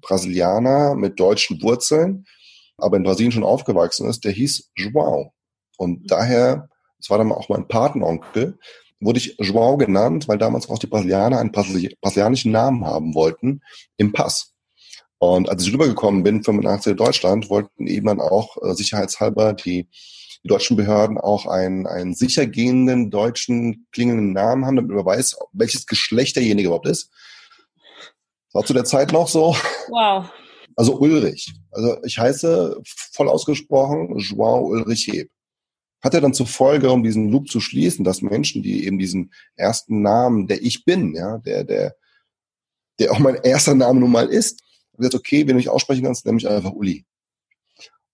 Brasilianer 0.00 0.94
mit 0.94 1.18
deutschen 1.18 1.62
Wurzeln, 1.62 2.26
aber 2.76 2.96
in 2.96 3.04
Brasilien 3.04 3.32
schon 3.32 3.44
aufgewachsen 3.44 4.08
ist, 4.08 4.24
der 4.24 4.32
hieß 4.32 4.72
João. 4.76 5.30
Und 5.78 6.10
daher, 6.10 6.68
das 6.98 7.10
war 7.10 7.18
dann 7.18 7.32
auch 7.32 7.48
mein 7.48 7.68
Patenonkel, 7.68 8.58
wurde 9.00 9.18
ich 9.18 9.38
João 9.38 9.78
genannt, 9.78 10.28
weil 10.28 10.38
damals 10.38 10.68
auch 10.68 10.78
die 10.78 10.86
Brasilianer 10.86 11.38
einen 11.38 11.52
brasilianischen 11.52 12.52
Namen 12.52 12.84
haben 12.84 13.14
wollten 13.14 13.62
im 13.96 14.12
Pass. 14.12 14.52
Und 15.18 15.48
als 15.48 15.64
ich 15.64 15.72
rübergekommen 15.72 16.24
bin, 16.24 16.42
85 16.42 16.92
in 16.92 16.96
Deutschland, 16.96 17.48
wollten 17.48 17.86
eben 17.86 18.06
dann 18.06 18.20
auch 18.20 18.56
äh, 18.60 18.74
sicherheitshalber 18.74 19.52
die, 19.52 19.88
die 20.44 20.48
deutschen 20.48 20.76
Behörden 20.76 21.18
auch 21.18 21.46
einen, 21.46 21.86
einen 21.86 22.14
sicher 22.14 22.46
gehenden 22.46 23.10
deutschen 23.10 23.86
klingenden 23.92 24.32
Namen 24.32 24.64
haben, 24.64 24.76
damit 24.76 24.90
man 24.90 25.04
weiß, 25.04 25.36
welches 25.52 25.86
Geschlecht 25.86 26.36
derjenige 26.36 26.68
überhaupt 26.68 26.88
ist. 26.88 27.10
Das 28.46 28.54
war 28.54 28.64
zu 28.64 28.74
der 28.74 28.84
Zeit 28.84 29.12
noch 29.12 29.28
so. 29.28 29.56
Wow. 29.88 30.30
Also 30.76 30.98
Ulrich. 30.98 31.52
Also 31.70 32.02
ich 32.04 32.18
heiße 32.18 32.80
voll 32.84 33.28
ausgesprochen 33.28 34.18
João 34.18 34.62
Ulrich 34.62 35.08
Heb. 35.12 35.30
Hat 36.02 36.14
er 36.14 36.20
dann 36.20 36.34
zur 36.34 36.46
Folge, 36.46 36.90
um 36.90 37.04
diesen 37.04 37.30
Loop 37.30 37.48
zu 37.48 37.60
schließen, 37.60 38.04
dass 38.04 38.22
Menschen, 38.22 38.62
die 38.62 38.86
eben 38.86 38.98
diesen 38.98 39.32
ersten 39.54 40.02
Namen, 40.02 40.48
der 40.48 40.62
ich 40.62 40.84
bin, 40.84 41.14
ja, 41.14 41.38
der, 41.38 41.62
der, 41.62 41.94
der 42.98 43.12
auch 43.12 43.20
mein 43.20 43.36
erster 43.36 43.74
Name 43.74 44.00
nun 44.00 44.10
mal 44.10 44.26
ist, 44.26 44.62
gesagt, 44.96 45.14
okay, 45.14 45.40
wenn 45.40 45.48
du 45.48 45.54
mich 45.54 45.68
aussprechen 45.68 46.04
kannst, 46.04 46.26
nenne 46.26 46.38
ich 46.38 46.48
einfach 46.48 46.72
Uli. 46.72 47.04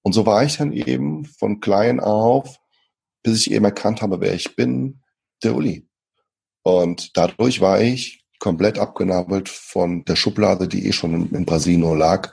Und 0.09 0.15
so 0.15 0.25
war 0.25 0.43
ich 0.43 0.57
dann 0.57 0.73
eben 0.73 1.27
von 1.27 1.61
klein 1.61 2.01
auf, 2.01 2.61
bis 3.23 3.43
ich 3.43 3.53
eben 3.53 3.67
erkannt 3.67 4.01
habe, 4.01 4.23
wer 4.23 4.33
ich 4.33 4.57
bin, 4.57 5.03
der 5.45 5.55
Uli. 5.55 5.87
Und 6.63 7.15
dadurch 7.15 7.61
war 7.61 7.83
ich 7.83 8.25
komplett 8.39 8.79
abgenabelt 8.79 9.51
von 9.51 10.07
der 10.07 10.17
Schublade, 10.17 10.67
die 10.67 10.87
eh 10.87 10.93
schon 10.93 11.29
in, 11.29 11.45
Brasilien 11.45 11.99
lag 11.99 12.33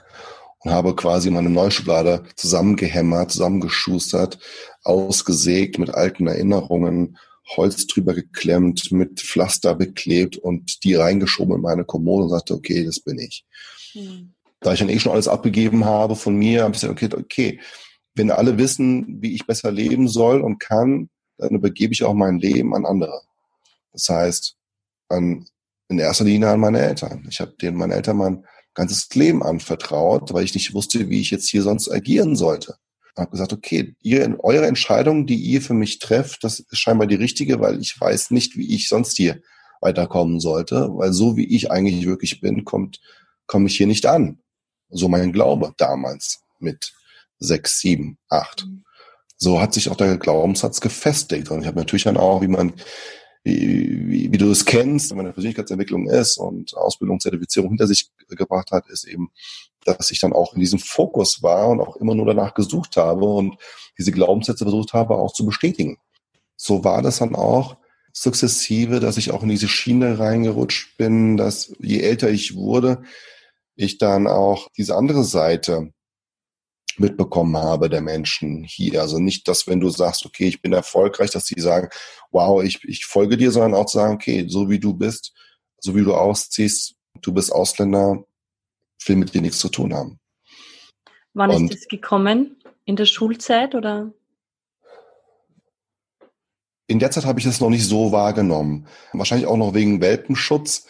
und 0.60 0.70
habe 0.70 0.96
quasi 0.96 1.30
meine 1.30 1.50
neue 1.50 1.70
Schublade 1.70 2.22
zusammengehämmert, 2.36 3.32
zusammengeschustert, 3.32 4.38
ausgesägt 4.82 5.78
mit 5.78 5.90
alten 5.90 6.28
Erinnerungen, 6.28 7.18
Holz 7.58 7.86
drüber 7.88 8.14
geklemmt, 8.14 8.90
mit 8.90 9.20
Pflaster 9.20 9.74
beklebt 9.74 10.38
und 10.38 10.82
die 10.82 10.94
reingeschoben 10.94 11.56
in 11.56 11.60
meine 11.60 11.84
Kommode 11.84 12.24
und 12.24 12.30
sagte, 12.30 12.54
okay, 12.54 12.86
das 12.86 13.00
bin 13.00 13.18
ich. 13.18 13.44
Mhm. 13.92 14.32
Da 14.60 14.72
ich 14.72 14.80
dann 14.80 14.88
eh 14.88 14.98
schon 14.98 15.12
alles 15.12 15.28
abgegeben 15.28 15.84
habe 15.84 16.16
von 16.16 16.36
mir, 16.36 16.62
habe 16.62 16.74
ich 16.74 16.80
gesagt, 16.80 17.02
okay, 17.02 17.14
okay, 17.14 17.60
wenn 18.14 18.30
alle 18.30 18.58
wissen, 18.58 19.20
wie 19.20 19.34
ich 19.34 19.46
besser 19.46 19.70
leben 19.70 20.08
soll 20.08 20.40
und 20.40 20.58
kann, 20.58 21.10
dann 21.38 21.50
übergebe 21.50 21.92
ich 21.92 22.04
auch 22.04 22.14
mein 22.14 22.38
Leben 22.38 22.74
an 22.74 22.86
andere. 22.86 23.20
Das 23.92 24.08
heißt, 24.08 24.56
an, 25.08 25.46
in 25.88 25.98
erster 25.98 26.24
Linie 26.24 26.48
an 26.48 26.60
meine 26.60 26.80
Eltern. 26.80 27.26
Ich 27.30 27.40
habe 27.40 27.54
denen 27.60 27.76
meine 27.76 27.94
Eltern 27.94 28.16
mein 28.16 28.44
ganzes 28.74 29.12
Leben 29.14 29.42
anvertraut, 29.42 30.32
weil 30.32 30.44
ich 30.44 30.54
nicht 30.54 30.74
wusste, 30.74 31.08
wie 31.08 31.20
ich 31.20 31.30
jetzt 31.30 31.48
hier 31.48 31.62
sonst 31.62 31.90
agieren 31.90 32.36
sollte. 32.36 32.76
Ich 33.14 33.20
habe 33.20 33.30
gesagt, 33.30 33.52
okay, 33.52 33.94
ihr, 34.02 34.36
eure 34.40 34.66
Entscheidung, 34.66 35.26
die 35.26 35.36
ihr 35.36 35.62
für 35.62 35.72
mich 35.74 35.98
trefft, 35.98 36.44
das 36.44 36.60
ist 36.60 36.76
scheinbar 36.76 37.06
die 37.06 37.14
richtige, 37.14 37.60
weil 37.60 37.80
ich 37.80 37.98
weiß 37.98 38.30
nicht, 38.30 38.56
wie 38.56 38.74
ich 38.74 38.88
sonst 38.88 39.16
hier 39.16 39.40
weiterkommen 39.80 40.40
sollte, 40.40 40.90
weil 40.92 41.12
so 41.12 41.36
wie 41.36 41.46
ich 41.46 41.70
eigentlich 41.70 42.06
wirklich 42.06 42.40
bin, 42.40 42.64
kommt, 42.64 43.00
komme 43.46 43.68
ich 43.68 43.76
hier 43.76 43.86
nicht 43.86 44.04
an. 44.04 44.38
So 44.96 45.08
mein 45.08 45.32
Glaube 45.32 45.74
damals 45.76 46.40
mit 46.58 46.92
sechs, 47.38 47.80
sieben, 47.80 48.18
acht. 48.28 48.66
Mhm. 48.66 48.84
So 49.36 49.60
hat 49.60 49.74
sich 49.74 49.90
auch 49.90 49.96
der 49.96 50.16
Glaubenssatz 50.16 50.80
gefestigt. 50.80 51.50
Und 51.50 51.60
ich 51.60 51.66
habe 51.66 51.78
natürlich 51.78 52.04
dann 52.04 52.16
auch, 52.16 52.40
wie 52.40 52.48
man 52.48 52.72
wie, 53.46 54.08
wie, 54.08 54.32
wie 54.32 54.38
du 54.38 54.50
es 54.50 54.64
kennst, 54.64 55.10
wenn 55.10 55.18
man 55.18 55.26
in 55.26 55.30
der 55.30 55.34
Persönlichkeitsentwicklung 55.34 56.08
ist 56.08 56.36
und 56.36 56.76
Ausbildung, 56.76 57.20
Zertifizierung 57.20 57.70
hinter 57.70 57.86
sich 57.86 58.10
gebracht 58.28 58.72
hat, 58.72 58.88
ist 58.88 59.04
eben, 59.04 59.30
dass 59.84 60.10
ich 60.10 60.18
dann 60.18 60.32
auch 60.32 60.54
in 60.54 60.60
diesem 60.60 60.80
Fokus 60.80 61.44
war 61.44 61.68
und 61.68 61.80
auch 61.80 61.94
immer 61.96 62.16
nur 62.16 62.26
danach 62.26 62.54
gesucht 62.54 62.96
habe 62.96 63.24
und 63.24 63.56
diese 63.98 64.10
Glaubenssätze 64.10 64.64
versucht 64.64 64.94
habe 64.94 65.14
auch 65.14 65.32
zu 65.32 65.46
bestätigen. 65.46 65.98
So 66.56 66.82
war 66.82 67.02
das 67.02 67.18
dann 67.18 67.36
auch 67.36 67.76
sukzessive, 68.12 68.98
dass 68.98 69.16
ich 69.16 69.30
auch 69.30 69.44
in 69.44 69.48
diese 69.48 69.68
Schiene 69.68 70.18
reingerutscht 70.18 70.96
bin, 70.96 71.36
dass 71.36 71.72
je 71.78 72.00
älter 72.00 72.30
ich 72.30 72.56
wurde, 72.56 73.04
ich 73.76 73.98
dann 73.98 74.26
auch 74.26 74.68
diese 74.76 74.96
andere 74.96 75.24
Seite 75.24 75.92
mitbekommen 76.98 77.56
habe 77.56 77.88
der 77.88 78.00
Menschen 78.00 78.64
hier. 78.64 79.02
Also 79.02 79.18
nicht, 79.18 79.46
dass 79.48 79.66
wenn 79.66 79.80
du 79.80 79.90
sagst, 79.90 80.24
okay, 80.24 80.48
ich 80.48 80.62
bin 80.62 80.72
erfolgreich, 80.72 81.30
dass 81.30 81.46
sie 81.46 81.60
sagen, 81.60 81.88
wow, 82.30 82.62
ich, 82.62 82.82
ich 82.84 83.04
folge 83.04 83.36
dir, 83.36 83.50
sondern 83.50 83.74
auch 83.74 83.88
sagen, 83.88 84.14
okay, 84.14 84.46
so 84.48 84.70
wie 84.70 84.78
du 84.78 84.94
bist, 84.94 85.34
so 85.78 85.94
wie 85.94 86.02
du 86.02 86.14
ausziehst, 86.14 86.94
du 87.20 87.32
bist 87.32 87.52
Ausländer, 87.52 88.24
will 89.04 89.16
mit 89.16 89.34
dir 89.34 89.42
nichts 89.42 89.58
zu 89.58 89.68
tun 89.68 89.94
haben. 89.94 90.18
Wann 91.34 91.50
Und 91.50 91.70
ist 91.70 91.82
das 91.82 91.88
gekommen? 91.88 92.56
In 92.84 92.96
der 92.96 93.04
Schulzeit 93.04 93.74
oder? 93.74 94.12
In 96.86 96.98
der 96.98 97.10
Zeit 97.10 97.24
habe 97.24 97.38
ich 97.38 97.44
das 97.44 97.60
noch 97.60 97.70
nicht 97.70 97.84
so 97.84 98.12
wahrgenommen. 98.12 98.86
Wahrscheinlich 99.12 99.46
auch 99.46 99.56
noch 99.56 99.74
wegen 99.74 100.00
Welpenschutz. 100.00 100.86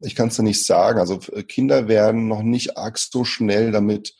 Ich 0.00 0.14
kann 0.14 0.28
es 0.28 0.36
dir 0.36 0.42
nicht 0.42 0.64
sagen. 0.64 0.98
Also 0.98 1.18
Kinder 1.18 1.88
werden 1.88 2.28
noch 2.28 2.42
nicht 2.42 2.76
arg 2.76 2.98
so 2.98 3.24
schnell 3.24 3.70
damit 3.72 4.14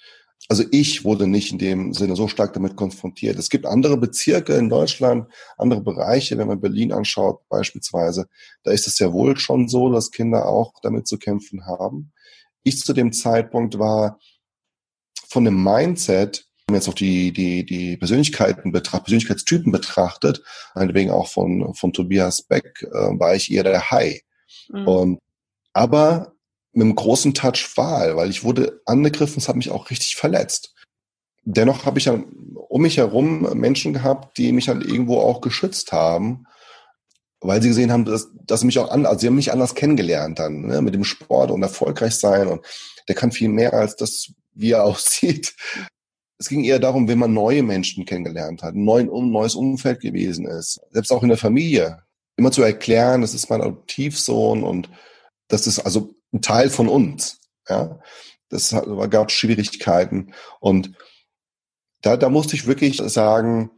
also 0.51 0.65
ich 0.73 1.05
wurde 1.05 1.29
nicht 1.29 1.53
in 1.53 1.59
dem 1.59 1.95
Sinne 1.95 2.17
so 2.17 2.27
stark 2.27 2.55
damit 2.55 2.75
konfrontiert. 2.75 3.39
Es 3.39 3.51
gibt 3.51 3.67
andere 3.67 3.97
Bezirke 3.97 4.55
in 4.55 4.69
Deutschland, 4.69 5.29
andere 5.57 5.81
Bereiche, 5.81 6.39
wenn 6.39 6.49
man 6.49 6.61
Berlin 6.61 6.93
anschaut 6.93 7.49
beispielsweise, 7.49 8.27
da 8.65 8.73
ist 8.73 8.89
es 8.89 8.99
ja 8.99 9.13
wohl 9.13 9.37
schon 9.39 9.69
so, 9.69 9.93
dass 9.93 10.11
Kinder 10.11 10.49
auch 10.49 10.73
damit 10.83 11.07
zu 11.07 11.19
kämpfen 11.19 11.67
haben. 11.67 12.13
Ich 12.65 12.81
zu 12.81 12.93
dem 12.93 13.13
Zeitpunkt 13.13 13.79
war 13.79 14.19
von 15.29 15.45
dem 15.45 15.63
Mindset, 15.63 16.49
wenn 16.67 16.73
man 16.75 16.81
jetzt 16.81 16.89
auch 16.89 16.95
die, 16.95 17.33
die, 17.33 17.65
die 17.65 17.97
Persönlichkeiten 17.97 18.73
betrachtet, 18.73 19.05
Persönlichkeitstypen 19.05 19.71
betrachtet, 19.71 20.43
meinetwegen 20.75 21.13
auch 21.13 21.29
von, 21.29 21.75
von 21.75 21.93
Tobias 21.93 22.43
Beck, 22.43 22.83
äh, 22.83 23.19
war 23.21 23.37
ich 23.37 23.53
eher 23.53 23.63
der 23.63 23.93
High. 23.93 24.21
Mhm. 24.69 24.89
Und, 24.89 25.19
aber 25.73 26.35
mit 26.73 26.85
einem 26.85 26.95
großen 26.95 27.35
Touch 27.35 27.77
Wahl, 27.77 28.17
weil 28.17 28.31
ich 28.31 28.45
wurde 28.45 28.81
angegriffen, 28.87 29.39
es 29.39 29.49
hat 29.49 29.57
mich 29.57 29.71
auch 29.71 29.91
richtig 29.91 30.17
verletzt. 30.17 30.75
Dennoch 31.45 31.87
habe 31.87 31.99
ich 31.99 32.05
dann 32.05 32.25
um 32.69 32.83
mich 32.83 32.99
herum 32.99 33.43
Menschen 33.59 33.93
gehabt, 33.93 34.39
die 34.39 34.53
mich 34.53 34.67
dann 34.67 34.83
irgendwo 34.83 35.19
auch 35.19 35.41
geschützt 35.41 35.93
haben, 35.93 36.47
weil 37.41 37.63
sie 37.63 37.69
gesehen 37.69 37.91
haben, 37.91 38.05
dass, 38.05 38.29
dass 38.45 38.65
mich 38.65 38.79
auch 38.79 38.91
anders, 38.91 39.11
also 39.11 39.21
sie 39.21 39.27
haben 39.27 39.37
mich 39.37 39.53
anders 39.53 39.75
kennengelernt 39.75 40.39
dann, 40.39 40.67
ne, 40.67 40.83
mit 40.83 40.95
dem 40.95 41.05
Sport 41.05 41.51
und 41.51 41.63
erfolgreich 41.63 42.15
sein 42.15 42.49
und 42.49 42.65
der 43.09 43.15
kann 43.15 43.33
viel 43.33 43.49
mehr 43.49 43.73
als 43.73 43.97
das, 43.97 44.33
wie 44.53 44.73
er 44.73 44.85
aussieht. 44.85 45.55
Es 46.39 46.49
ging 46.49 46.65
eher 46.65 46.79
darum, 46.79 47.09
wenn 47.09 47.19
man 47.19 47.35
neue 47.35 47.63
Menschen 47.63 48.05
kennengelernt 48.05 48.63
hat, 48.63 48.75
ein 48.75 48.85
neues 48.85 49.55
Umfeld 49.55 50.01
gewesen 50.01 50.47
ist, 50.47 50.81
selbst 50.91 51.11
auch 51.13 51.23
in 51.23 51.29
der 51.29 51.39
Familie, 51.39 52.03
immer 52.37 52.53
zu 52.53 52.63
erklären, 52.63 53.21
das 53.21 53.35
ist 53.35 53.51
mein 53.51 53.61
Adoptivsohn 53.61 54.63
und 54.63 54.89
das 55.53 55.67
ist 55.67 55.81
also 55.81 56.15
ein 56.33 56.43
Teil 56.43 56.71
von 56.71 56.89
uns. 56.89 57.41
Ja, 57.69 58.01
das 58.49 58.75
gab 59.11 59.31
Schwierigkeiten 59.31 60.35
und 60.59 60.93
da, 62.03 62.17
da 62.17 62.29
musste 62.29 62.57
ich 62.57 62.67
wirklich 62.67 62.97
sagen, 62.97 63.71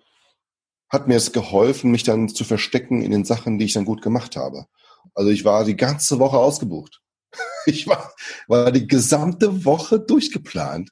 hat 0.88 1.08
mir 1.08 1.16
es 1.16 1.32
geholfen, 1.32 1.90
mich 1.90 2.04
dann 2.04 2.28
zu 2.28 2.44
verstecken 2.44 3.02
in 3.02 3.10
den 3.10 3.24
Sachen, 3.24 3.58
die 3.58 3.64
ich 3.64 3.72
dann 3.72 3.84
gut 3.84 4.02
gemacht 4.02 4.36
habe. 4.36 4.66
Also 5.14 5.30
ich 5.30 5.44
war 5.44 5.64
die 5.64 5.76
ganze 5.76 6.18
Woche 6.18 6.38
ausgebucht. 6.38 7.00
Ich 7.64 7.86
war, 7.86 8.12
war 8.48 8.72
die 8.72 8.88
gesamte 8.88 9.64
Woche 9.64 10.00
durchgeplant, 10.00 10.90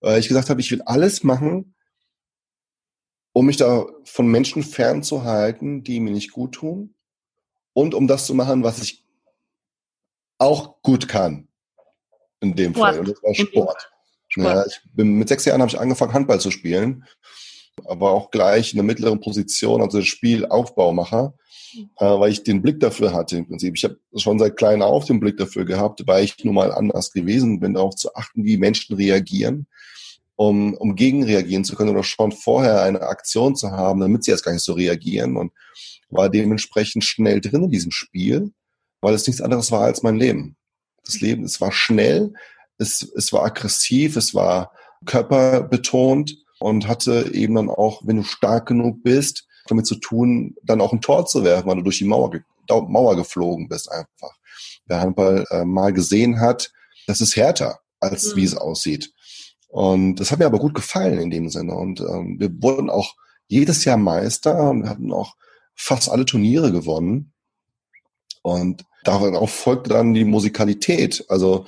weil 0.00 0.18
ich 0.18 0.28
gesagt 0.28 0.48
habe, 0.48 0.62
ich 0.62 0.70
will 0.70 0.80
alles 0.80 1.22
machen, 1.24 1.74
um 3.34 3.44
mich 3.44 3.58
da 3.58 3.84
von 4.04 4.26
Menschen 4.26 4.62
fernzuhalten, 4.62 5.84
die 5.84 6.00
mir 6.00 6.12
nicht 6.12 6.32
gut 6.32 6.52
tun 6.52 6.94
und 7.74 7.94
um 7.94 8.06
das 8.06 8.24
zu 8.24 8.32
machen, 8.32 8.64
was 8.64 8.80
ich 8.80 9.05
auch 10.38 10.82
gut 10.82 11.08
kann. 11.08 11.48
In 12.40 12.54
dem 12.54 12.74
Sport. 12.74 12.88
Fall. 12.88 12.98
Und 13.00 13.08
das 13.08 13.22
war 13.22 13.34
Sport. 13.34 13.90
Sport. 14.28 14.56
Ja, 14.56 14.66
ich 14.66 14.80
bin, 14.92 15.14
mit 15.14 15.28
sechs 15.28 15.44
Jahren 15.44 15.60
habe 15.60 15.70
ich 15.70 15.78
angefangen, 15.78 16.12
Handball 16.12 16.40
zu 16.40 16.50
spielen, 16.50 17.04
aber 17.84 18.10
auch 18.10 18.30
gleich 18.30 18.72
in 18.72 18.76
der 18.76 18.84
mittleren 18.84 19.20
Position, 19.20 19.82
also 19.82 20.02
Spielaufbaumacher, 20.02 21.34
äh, 21.98 22.04
weil 22.04 22.32
ich 22.32 22.42
den 22.42 22.62
Blick 22.62 22.80
dafür 22.80 23.12
hatte 23.12 23.36
im 23.36 23.46
Prinzip. 23.46 23.74
Ich 23.76 23.84
habe 23.84 23.98
schon 24.16 24.38
seit 24.38 24.56
klein 24.56 24.82
auf 24.82 25.04
den 25.04 25.20
Blick 25.20 25.36
dafür 25.36 25.64
gehabt, 25.64 26.02
weil 26.06 26.24
ich 26.24 26.42
nun 26.44 26.54
mal 26.54 26.72
anders 26.72 27.12
gewesen 27.12 27.60
bin, 27.60 27.74
darauf 27.74 27.94
zu 27.96 28.14
achten, 28.14 28.44
wie 28.44 28.56
Menschen 28.56 28.96
reagieren, 28.96 29.66
um, 30.34 30.74
um 30.74 30.96
gegenreagieren 30.96 31.64
zu 31.64 31.76
können 31.76 31.90
oder 31.90 32.04
schon 32.04 32.32
vorher 32.32 32.82
eine 32.82 33.02
Aktion 33.02 33.56
zu 33.56 33.70
haben, 33.70 34.00
damit 34.00 34.24
sie 34.24 34.32
erst 34.32 34.44
gar 34.44 34.52
nicht 34.52 34.64
so 34.64 34.74
reagieren 34.74 35.36
und 35.36 35.52
war 36.10 36.28
dementsprechend 36.28 37.04
schnell 37.04 37.40
drin 37.40 37.64
in 37.64 37.70
diesem 37.70 37.90
Spiel, 37.90 38.52
weil 39.06 39.14
es 39.14 39.24
nichts 39.28 39.40
anderes 39.40 39.70
war 39.70 39.82
als 39.82 40.02
mein 40.02 40.16
Leben. 40.16 40.56
Das 41.04 41.20
Leben, 41.20 41.44
es 41.44 41.60
war 41.60 41.70
schnell, 41.70 42.32
es, 42.76 43.08
es 43.14 43.32
war 43.32 43.44
aggressiv, 43.44 44.16
es 44.16 44.34
war 44.34 44.72
körperbetont 45.04 46.36
und 46.58 46.88
hatte 46.88 47.30
eben 47.32 47.54
dann 47.54 47.70
auch, 47.70 48.02
wenn 48.04 48.16
du 48.16 48.24
stark 48.24 48.66
genug 48.66 49.04
bist, 49.04 49.46
damit 49.68 49.86
zu 49.86 49.94
tun, 49.94 50.56
dann 50.64 50.80
auch 50.80 50.92
ein 50.92 51.02
Tor 51.02 51.24
zu 51.24 51.44
werfen, 51.44 51.68
weil 51.68 51.76
du 51.76 51.82
durch 51.82 51.98
die 51.98 52.04
Mauer, 52.04 52.32
Mauer 52.68 53.14
geflogen 53.14 53.68
bist 53.68 53.92
einfach. 53.92 54.32
Wer 54.86 55.02
Handball 55.02 55.46
äh, 55.50 55.64
mal 55.64 55.92
gesehen 55.92 56.40
hat, 56.40 56.72
das 57.06 57.20
ist 57.20 57.36
härter, 57.36 57.78
als 58.00 58.32
mhm. 58.32 58.36
wie 58.38 58.44
es 58.44 58.56
aussieht. 58.56 59.12
Und 59.68 60.16
das 60.16 60.32
hat 60.32 60.40
mir 60.40 60.46
aber 60.46 60.58
gut 60.58 60.74
gefallen 60.74 61.20
in 61.20 61.30
dem 61.30 61.48
Sinne. 61.48 61.76
Und 61.76 62.00
ähm, 62.00 62.40
wir 62.40 62.50
wurden 62.60 62.90
auch 62.90 63.14
jedes 63.46 63.84
Jahr 63.84 63.98
Meister 63.98 64.68
und 64.68 64.88
hatten 64.88 65.12
auch 65.12 65.36
fast 65.76 66.10
alle 66.10 66.24
Turniere 66.24 66.72
gewonnen. 66.72 67.32
Und 68.42 68.84
darauf 69.06 69.50
folgte 69.50 69.90
dann 69.90 70.14
die 70.14 70.24
Musikalität. 70.24 71.24
Also, 71.28 71.66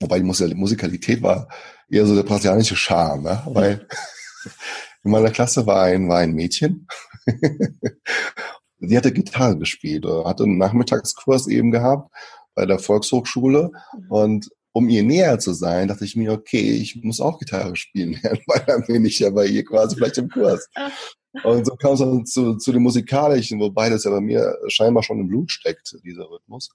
wobei 0.00 0.18
die 0.18 0.54
Musikalität 0.54 1.22
war 1.22 1.48
eher 1.90 2.06
so 2.06 2.14
der 2.14 2.22
brasilianische 2.22 2.76
Charme, 2.76 3.22
ne? 3.22 3.42
weil 3.46 3.86
in 5.04 5.10
meiner 5.10 5.30
Klasse 5.30 5.66
war 5.66 5.84
ein, 5.84 6.08
war 6.08 6.18
ein 6.18 6.32
Mädchen. 6.32 6.86
die 8.80 8.96
hatte 8.96 9.12
Gitarre 9.12 9.58
gespielt, 9.58 10.04
hatte 10.06 10.44
einen 10.44 10.58
Nachmittagskurs 10.58 11.46
eben 11.46 11.70
gehabt 11.70 12.10
bei 12.54 12.66
der 12.66 12.78
Volkshochschule 12.78 13.70
mhm. 13.72 14.10
und 14.10 14.48
um 14.72 14.88
ihr 14.88 15.02
näher 15.02 15.38
zu 15.40 15.54
sein, 15.54 15.88
dachte 15.88 16.04
ich 16.04 16.14
mir, 16.14 16.32
okay, 16.32 16.70
ich 16.70 17.02
muss 17.02 17.20
auch 17.20 17.38
Gitarre 17.38 17.74
spielen 17.74 18.18
lernen, 18.22 18.40
weil 18.46 18.62
dann 18.66 18.84
bin 18.86 19.04
ich 19.04 19.18
ja 19.18 19.30
bei 19.30 19.46
ihr 19.46 19.64
quasi 19.64 19.96
vielleicht 19.96 20.18
im 20.18 20.28
Kurs. 20.28 20.68
Und 21.44 21.66
so 21.66 21.76
kam 21.76 21.92
es 21.92 22.00
dann 22.00 22.26
zu, 22.26 22.56
zu 22.56 22.72
dem 22.72 22.82
Musikalischen, 22.82 23.60
wobei 23.60 23.90
das 23.90 24.04
ja 24.04 24.10
bei 24.10 24.20
mir 24.20 24.56
scheinbar 24.68 25.02
schon 25.02 25.20
im 25.20 25.28
Blut 25.28 25.52
steckt, 25.52 25.96
dieser 26.04 26.28
Rhythmus. 26.30 26.70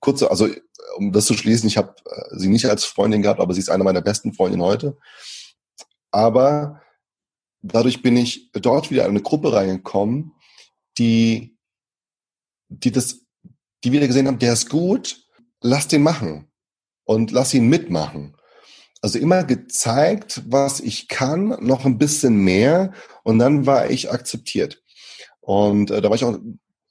Kurze, 0.00 0.30
also 0.30 0.48
um 0.96 1.12
das 1.12 1.26
zu 1.26 1.34
schließen, 1.34 1.68
ich 1.68 1.76
habe 1.76 1.94
äh, 2.06 2.38
sie 2.38 2.48
nicht 2.48 2.66
als 2.66 2.84
Freundin 2.84 3.22
gehabt, 3.22 3.40
aber 3.40 3.54
sie 3.54 3.60
ist 3.60 3.68
eine 3.68 3.84
meiner 3.84 4.00
besten 4.00 4.32
Freundinnen 4.32 4.64
heute. 4.64 4.96
Aber 6.10 6.82
dadurch 7.62 8.02
bin 8.02 8.16
ich 8.16 8.50
dort 8.52 8.90
wieder 8.90 9.04
in 9.04 9.10
eine 9.10 9.22
Gruppe 9.22 9.52
reingekommen, 9.52 10.32
die, 10.98 11.56
die 12.68 12.92
das, 12.92 13.20
die 13.82 13.92
wieder 13.92 14.06
gesehen 14.06 14.26
haben, 14.26 14.38
der 14.38 14.52
ist 14.52 14.68
gut, 14.68 15.22
lass 15.60 15.88
den 15.88 16.02
machen 16.02 16.50
und 17.04 17.30
lass 17.30 17.54
ihn 17.54 17.68
mitmachen. 17.68 18.36
Also 19.04 19.18
immer 19.18 19.44
gezeigt, 19.44 20.40
was 20.46 20.80
ich 20.80 21.08
kann, 21.08 21.58
noch 21.60 21.84
ein 21.84 21.98
bisschen 21.98 22.36
mehr 22.36 22.94
und 23.22 23.38
dann 23.38 23.66
war 23.66 23.90
ich 23.90 24.10
akzeptiert. 24.10 24.82
Und 25.42 25.90
äh, 25.90 26.00
da 26.00 26.08
war 26.08 26.16
ich 26.16 26.24
auch 26.24 26.38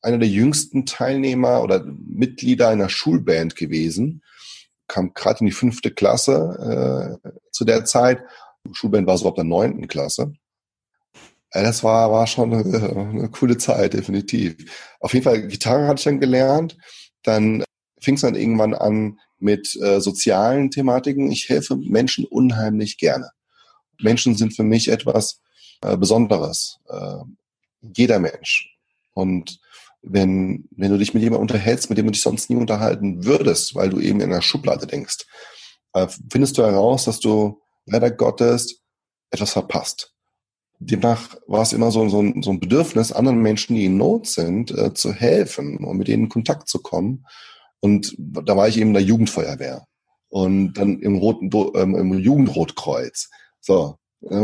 einer 0.04 0.20
der 0.20 0.28
jüngsten 0.28 0.86
Teilnehmer 0.86 1.64
oder 1.64 1.84
Mitglieder 1.84 2.70
einer 2.70 2.88
Schulband 2.88 3.56
gewesen. 3.56 4.22
Kam 4.86 5.16
gerade 5.16 5.40
in 5.40 5.48
die 5.48 5.54
fünfte 5.54 5.90
Klasse 5.90 7.18
äh, 7.24 7.30
zu 7.52 7.66
der 7.66 7.84
Zeit. 7.84 8.22
Schulband 8.74 9.08
war 9.08 9.18
so 9.18 9.28
ab 9.28 9.34
der 9.34 9.44
neunten 9.44 9.88
Klasse. 9.88 10.34
Ja, 11.52 11.64
das 11.64 11.84
war, 11.84 12.12
war 12.12 12.28
schon 12.28 12.54
eine, 12.54 12.90
eine 12.96 13.30
coole 13.32 13.58
Zeit, 13.58 13.94
definitiv. 13.94 14.56
Auf 15.00 15.16
jeden 15.16 15.24
Fall, 15.24 15.48
Gitarre 15.48 15.88
hatte 15.88 15.98
ich 15.98 16.06
dann 16.06 16.20
gelernt. 16.20 16.78
Dann 17.24 17.64
fing 18.00 18.14
es 18.14 18.22
dann 18.22 18.36
irgendwann 18.36 18.76
an, 18.76 19.20
mit 19.44 19.76
äh, 19.82 20.00
sozialen 20.02 20.72
Thematiken. 20.72 21.32
Ich 21.32 21.50
helfe 21.50 21.76
Menschen 21.76 22.26
unheimlich 22.26 22.98
gerne. 22.98 23.32
Menschen 24.02 24.36
sind 24.36 24.56
für 24.56 24.64
mich 24.64 24.88
etwas 24.88 25.42
äh, 25.82 25.98
Besonderes. 25.98 26.80
Äh, 26.90 27.18
jeder 27.96 28.20
Mensch. 28.20 28.76
Und 29.14 29.60
wenn, 30.02 30.68
wenn 30.72 30.92
du 30.92 30.98
dich 30.98 31.14
mit 31.14 31.22
jemandem 31.22 31.44
unterhältst, 31.44 31.90
mit 31.90 31.98
dem 31.98 32.08
du 32.08 32.12
dich 32.12 32.22
sonst 32.22 32.50
nie 32.50 32.56
unterhalten 32.56 33.26
würdest, 33.26 33.76
weil 33.76 33.90
du 33.90 34.00
eben 34.00 34.22
in 34.22 34.32
einer 34.32 34.42
Schublade 34.42 34.88
denkst, 34.88 35.26
äh, 35.94 36.08
findest 36.32 36.58
du 36.58 36.64
heraus, 36.64 37.06
dass 37.06 37.20
du 37.20 37.62
leider 37.86 38.12
Gottes 38.12 38.82
etwas 39.30 39.52
verpasst. 39.52 40.14
Demnach 40.80 41.36
war 41.48 41.62
es 41.62 41.74
immer 41.74 41.92
so, 41.92 42.10
so, 42.10 42.22
ein, 42.22 42.42
so 42.42 42.52
ein 42.52 42.60
Bedürfnis, 42.60 43.12
anderen 43.12 43.42
Menschen, 43.42 43.76
die 43.76 43.86
in 43.86 43.98
Not 43.98 44.28
sind, 44.28 44.72
äh, 44.72 44.94
zu 44.94 45.14
helfen 45.14 45.78
und 45.78 45.98
mit 45.98 46.08
denen 46.08 46.24
in 46.24 46.30
Kontakt 46.30 46.68
zu 46.68 46.80
kommen 46.80 47.26
und 47.84 48.16
da 48.18 48.56
war 48.56 48.70
ich 48.70 48.78
eben 48.78 48.92
in 48.92 48.94
der 48.94 49.04
Jugendfeuerwehr 49.04 49.86
und 50.30 50.72
dann 50.76 51.02
im, 51.02 51.18
Roten, 51.18 51.50
ähm, 51.76 51.96
im 51.96 52.18
Jugendrotkreuz. 52.18 53.30
So, 53.60 53.98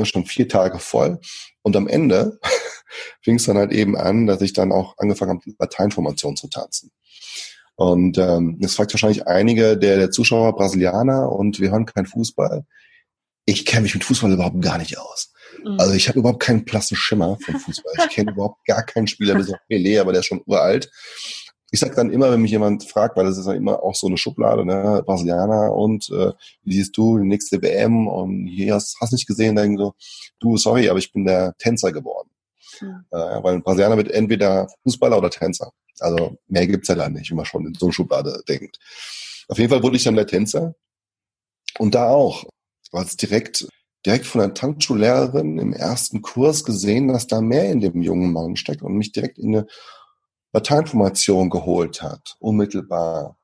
schon 0.03 0.25
vier 0.25 0.49
Tage 0.49 0.77
voll. 0.77 1.21
Und 1.61 1.77
am 1.77 1.87
Ende 1.87 2.37
fing 3.21 3.37
es 3.37 3.45
dann 3.45 3.57
halt 3.57 3.71
eben 3.71 3.95
an, 3.95 4.27
dass 4.27 4.41
ich 4.41 4.51
dann 4.51 4.73
auch 4.73 4.97
angefangen 4.97 5.39
habe, 5.39 5.55
Lateinformation 5.57 6.35
zu 6.35 6.49
tanzen. 6.49 6.91
Und 7.75 8.17
ähm, 8.17 8.57
das 8.59 8.75
fragt 8.75 8.93
wahrscheinlich 8.93 9.25
einige 9.25 9.77
der, 9.77 9.95
der 9.95 10.11
Zuschauer 10.11 10.53
Brasilianer 10.57 11.31
und 11.31 11.61
wir 11.61 11.71
hören 11.71 11.85
keinen 11.85 12.07
Fußball. 12.07 12.65
Ich 13.45 13.65
kenne 13.65 13.83
mich 13.83 13.93
mit 13.93 14.03
Fußball 14.03 14.33
überhaupt 14.33 14.61
gar 14.61 14.79
nicht 14.79 14.97
aus. 14.97 15.31
Mhm. 15.63 15.77
Also 15.79 15.93
ich 15.93 16.09
habe 16.09 16.19
überhaupt 16.19 16.41
keinen 16.41 16.65
blassen 16.65 16.97
Schimmer 16.97 17.37
von 17.45 17.57
Fußball. 17.57 17.93
Ich 17.99 18.09
kenne 18.13 18.31
überhaupt 18.33 18.65
gar 18.65 18.83
keinen 18.83 19.07
Spieler, 19.07 19.35
bis 19.35 19.49
auf 19.49 19.59
Pelé, 19.71 20.01
aber 20.01 20.11
der 20.11 20.19
ist 20.19 20.25
schon 20.27 20.41
uralt 20.45 20.91
ich 21.71 21.79
sage 21.79 21.95
dann 21.95 22.11
immer, 22.11 22.31
wenn 22.31 22.41
mich 22.41 22.51
jemand 22.51 22.83
fragt, 22.83 23.15
weil 23.15 23.25
das 23.25 23.37
ist 23.37 23.45
ja 23.45 23.53
immer 23.53 23.83
auch 23.83 23.95
so 23.95 24.07
eine 24.07 24.17
Schublade, 24.17 24.65
ne, 24.65 25.03
Brasilianer 25.05 25.73
und 25.73 26.09
äh, 26.09 26.33
wie 26.63 26.73
siehst 26.73 26.97
du 26.97 27.17
die 27.17 27.27
nächste 27.27 27.61
WM 27.61 28.07
und 28.07 28.47
hier 28.47 28.75
hast, 28.75 28.97
hast 28.99 29.13
nicht 29.13 29.27
gesehen, 29.27 29.55
dann 29.55 29.77
so, 29.77 29.93
du, 30.39 30.57
sorry, 30.57 30.89
aber 30.89 30.99
ich 30.99 31.11
bin 31.11 31.25
der 31.25 31.55
Tänzer 31.57 31.91
geworden. 31.91 32.29
Mhm. 32.81 33.05
Äh, 33.11 33.43
weil 33.43 33.55
ein 33.55 33.63
Brasilianer 33.63 33.97
wird 33.97 34.11
entweder 34.11 34.67
Fußballer 34.83 35.17
oder 35.17 35.29
Tänzer. 35.29 35.71
Also 35.99 36.37
mehr 36.47 36.65
gibt's 36.65 36.87
ja 36.87 36.95
da 36.95 37.09
nicht, 37.09 37.29
wenn 37.29 37.37
man 37.37 37.45
schon 37.45 37.67
in 37.67 37.73
so 37.75 37.87
eine 37.87 37.93
Schublade 37.93 38.41
denkt. 38.47 38.79
Auf 39.47 39.57
jeden 39.57 39.69
Fall 39.69 39.83
wurde 39.83 39.97
ich 39.97 40.03
dann 40.03 40.15
der 40.15 40.27
Tänzer 40.27 40.75
und 41.77 41.95
da 41.95 42.09
auch, 42.09 42.45
war 42.91 43.03
es 43.03 43.17
direkt 43.17 43.67
direkt 44.05 44.25
von 44.25 44.39
der 44.39 44.53
Tanzschullehrerin 44.53 45.59
im 45.59 45.73
ersten 45.73 46.21
Kurs 46.21 46.63
gesehen, 46.63 47.09
dass 47.09 47.27
da 47.27 47.41
mehr 47.41 47.69
in 47.69 47.81
dem 47.81 48.01
jungen 48.01 48.31
Mann 48.31 48.55
steckt 48.55 48.81
und 48.81 48.95
mich 48.95 49.11
direkt 49.11 49.37
in 49.37 49.55
eine 49.55 49.67
Dateiinformation 50.51 51.49
geholt 51.49 52.01
hat, 52.01 52.35
unmittelbar. 52.39 53.37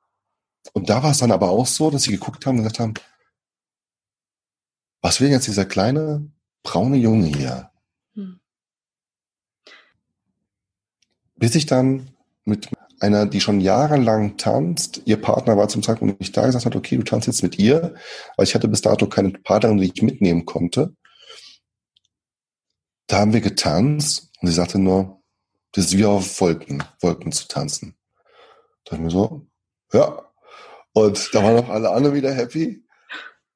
Und 0.74 0.90
da 0.90 1.04
war 1.04 1.12
es 1.12 1.20
dann 1.20 1.32
aber 1.32 1.50
auch 1.50 1.68
so, 1.68 1.92
dass 1.92 2.04
sie 2.04 2.12
geguckt 2.12 2.46
haben 2.46 2.58
und 2.58 2.64
gesagt 2.64 2.80
haben, 2.80 2.94
was 5.02 5.22
will 5.22 5.30
jetzt 5.30 5.48
dieser 5.48 5.66
kleine 5.66 6.32
braune 6.64 6.98
Junge 6.98 7.28
hier? 7.28 7.70
Hm. 8.16 8.40
Bis 11.36 11.54
ich 11.54 11.68
dann 11.68 12.10
mit 12.44 12.70
einer, 13.00 13.26
die 13.26 13.42
schon 13.42 13.60
jahrelang 13.60 14.38
tanzt, 14.38 15.02
ihr 15.06 15.22
Partner 15.22 15.58
war 15.58 15.68
zum 15.68 15.84
Zeitpunkt 15.84 16.20
nicht 16.20 16.36
da, 16.36 16.46
gesagt 16.46 16.66
hat, 16.66 16.76
okay, 16.76 16.98
du 16.98 17.04
tanzt 17.04 17.28
jetzt 17.28 17.44
mit 17.44 17.60
ihr, 17.60 17.94
weil 18.36 18.46
ich 18.46 18.56
hatte 18.56 18.68
bis 18.68 18.82
dato 18.82 19.08
keine 19.08 19.30
Partnerin, 19.32 19.78
die 19.78 19.92
ich 19.94 20.02
mitnehmen 20.02 20.46
konnte. 20.46 20.96
Da 23.08 23.20
haben 23.20 23.34
wir 23.34 23.42
getanzt 23.42 24.32
und 24.42 24.48
sie 24.48 24.54
sagte 24.54 24.80
nur, 24.80 25.22
das 25.76 25.88
ist 25.88 25.98
wie 25.98 26.06
auf 26.06 26.40
Wolken, 26.40 26.84
Wolken 27.02 27.34
zu 27.34 27.50
tanzen. 27.50 27.96
Da 28.86 28.92
dachte 28.92 28.96
ich 28.96 29.02
mir 29.02 29.12
so, 29.12 29.46
ja. 29.92 30.24
Und 30.94 31.30
da 31.34 31.44
waren 31.44 31.58
auch 31.58 31.70
alle 31.70 31.90
anderen 31.90 32.16
wieder 32.16 32.34
happy. 32.34 32.82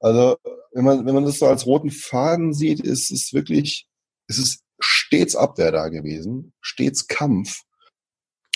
Also, 0.02 0.38
wenn 0.74 0.84
man, 0.84 1.06
wenn 1.06 1.16
man 1.16 1.24
das 1.24 1.40
so 1.40 1.48
als 1.48 1.66
roten 1.66 1.92
Faden 1.92 2.54
sieht, 2.54 2.82
ist 2.82 3.10
es 3.10 3.34
wirklich, 3.34 3.88
ist 4.28 4.38
es 4.38 4.60
stets 4.80 5.38
Abwehr 5.38 5.72
da 5.72 5.88
gewesen, 5.88 6.52
stets 6.60 7.08
Kampf. 7.08 7.62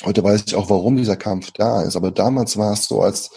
Heute 0.03 0.23
weiß 0.23 0.43
ich 0.45 0.55
auch, 0.55 0.69
warum 0.69 0.97
dieser 0.97 1.15
Kampf 1.15 1.51
da 1.51 1.83
ist. 1.83 1.95
Aber 1.95 2.11
damals 2.11 2.57
war 2.57 2.73
es 2.73 2.85
so, 2.85 3.01
als, 3.01 3.29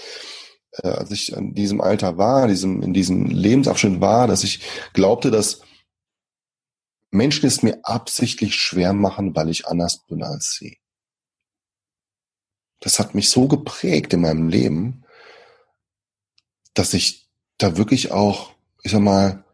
äh, 0.73 0.89
als 0.89 1.13
ich 1.13 1.33
in 1.33 1.55
diesem 1.55 1.81
Alter 1.81 2.19
war, 2.19 2.49
diesem, 2.49 2.83
in 2.83 2.93
diesem 2.93 3.27
Lebensabschnitt 3.27 4.01
war, 4.01 4.27
dass 4.27 4.43
ich 4.43 4.61
glaubte, 4.93 5.31
dass 5.31 5.61
Menschen 7.17 7.47
es 7.47 7.63
mir 7.63 7.81
absichtlich 7.83 8.55
schwer 8.55 8.93
machen, 8.93 9.35
weil 9.35 9.49
ich 9.49 9.67
anders 9.67 10.05
bin 10.07 10.23
als 10.23 10.53
sie. 10.53 10.79
Das 12.81 12.99
hat 12.99 13.15
mich 13.15 13.31
so 13.31 13.49
geprägt 13.49 14.13
in 14.13 14.21
meinem 14.21 14.49
Leben, 14.49 15.05
dass 16.75 16.95
ich 16.95 17.29
da 17.59 17.77
wirklich 17.77 18.13
auch, 18.13 18.53
ich 18.83 18.93
sag 18.93 19.01
mal, 19.01 19.45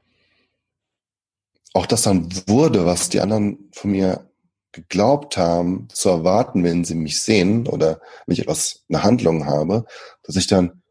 auch 1.73 1.87
das 1.87 2.03
dann 2.03 2.29
wurde, 2.47 2.85
was 2.85 3.09
die 3.09 3.21
anderen 3.21 3.71
von 3.73 3.93
mir 3.93 4.31
geglaubt 4.73 5.37
haben, 5.37 5.89
zu 5.91 6.09
erwarten, 6.09 6.65
wenn 6.65 6.85
sie 6.85 6.95
mich 6.95 7.21
sehen 7.21 7.67
oder 7.67 8.01
wenn 8.27 8.35
ich 8.35 8.41
etwas, 8.41 8.85
eine 8.89 9.03
Handlung 9.03 9.47
habe, 9.47 9.85
dass 10.23 10.37
ich 10.37 10.47
dann 10.47 10.83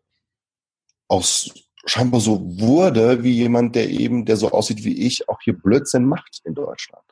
aus 1.08 1.52
scheinbar 1.86 2.22
so 2.22 2.42
wurde 2.60 3.24
wie 3.24 3.32
jemand, 3.32 3.76
der 3.76 3.90
eben, 3.90 4.26
der 4.26 4.38
so 4.38 4.52
aussieht 4.52 4.84
wie 4.84 5.06
ich, 5.06 5.28
auch 5.30 5.40
hier 5.42 5.54
Blödsinn 5.54 6.06
macht 6.06 6.42
in 6.44 6.54
Deutschland. 6.54 7.04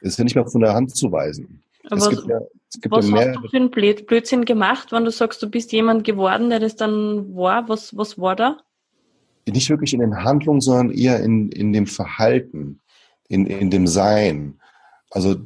Das 0.00 0.12
ist 0.12 0.18
ja 0.18 0.24
nicht 0.24 0.34
mehr 0.34 0.46
von 0.46 0.60
der 0.60 0.74
Hand 0.74 0.96
zu 0.96 1.10
weisen. 1.12 1.62
Aber 1.86 1.96
es 1.96 2.10
gibt 2.10 2.26
ja, 2.28 2.40
es 2.68 2.80
gibt 2.80 2.94
was 2.94 3.06
ja 3.06 3.12
mehr, 3.12 3.28
hast 3.34 3.44
du 3.44 3.48
für 3.48 3.56
einen 3.56 3.70
Blödsinn 3.70 4.44
gemacht, 4.44 4.92
wenn 4.92 5.04
du 5.04 5.10
sagst, 5.10 5.42
du 5.42 5.48
bist 5.48 5.72
jemand 5.72 6.04
geworden, 6.04 6.50
der 6.50 6.60
das 6.60 6.76
dann 6.76 7.34
war? 7.34 7.68
Was, 7.68 7.96
was 7.96 8.18
war 8.18 8.36
da? 8.36 8.58
Nicht 9.48 9.70
wirklich 9.70 9.94
in 9.94 10.00
den 10.00 10.22
Handlungen, 10.22 10.60
sondern 10.60 10.90
eher 10.90 11.20
in, 11.20 11.50
in 11.50 11.72
dem 11.72 11.86
Verhalten, 11.86 12.80
in, 13.28 13.46
in 13.46 13.70
dem 13.70 13.86
Sein. 13.86 14.60
Also, 15.10 15.36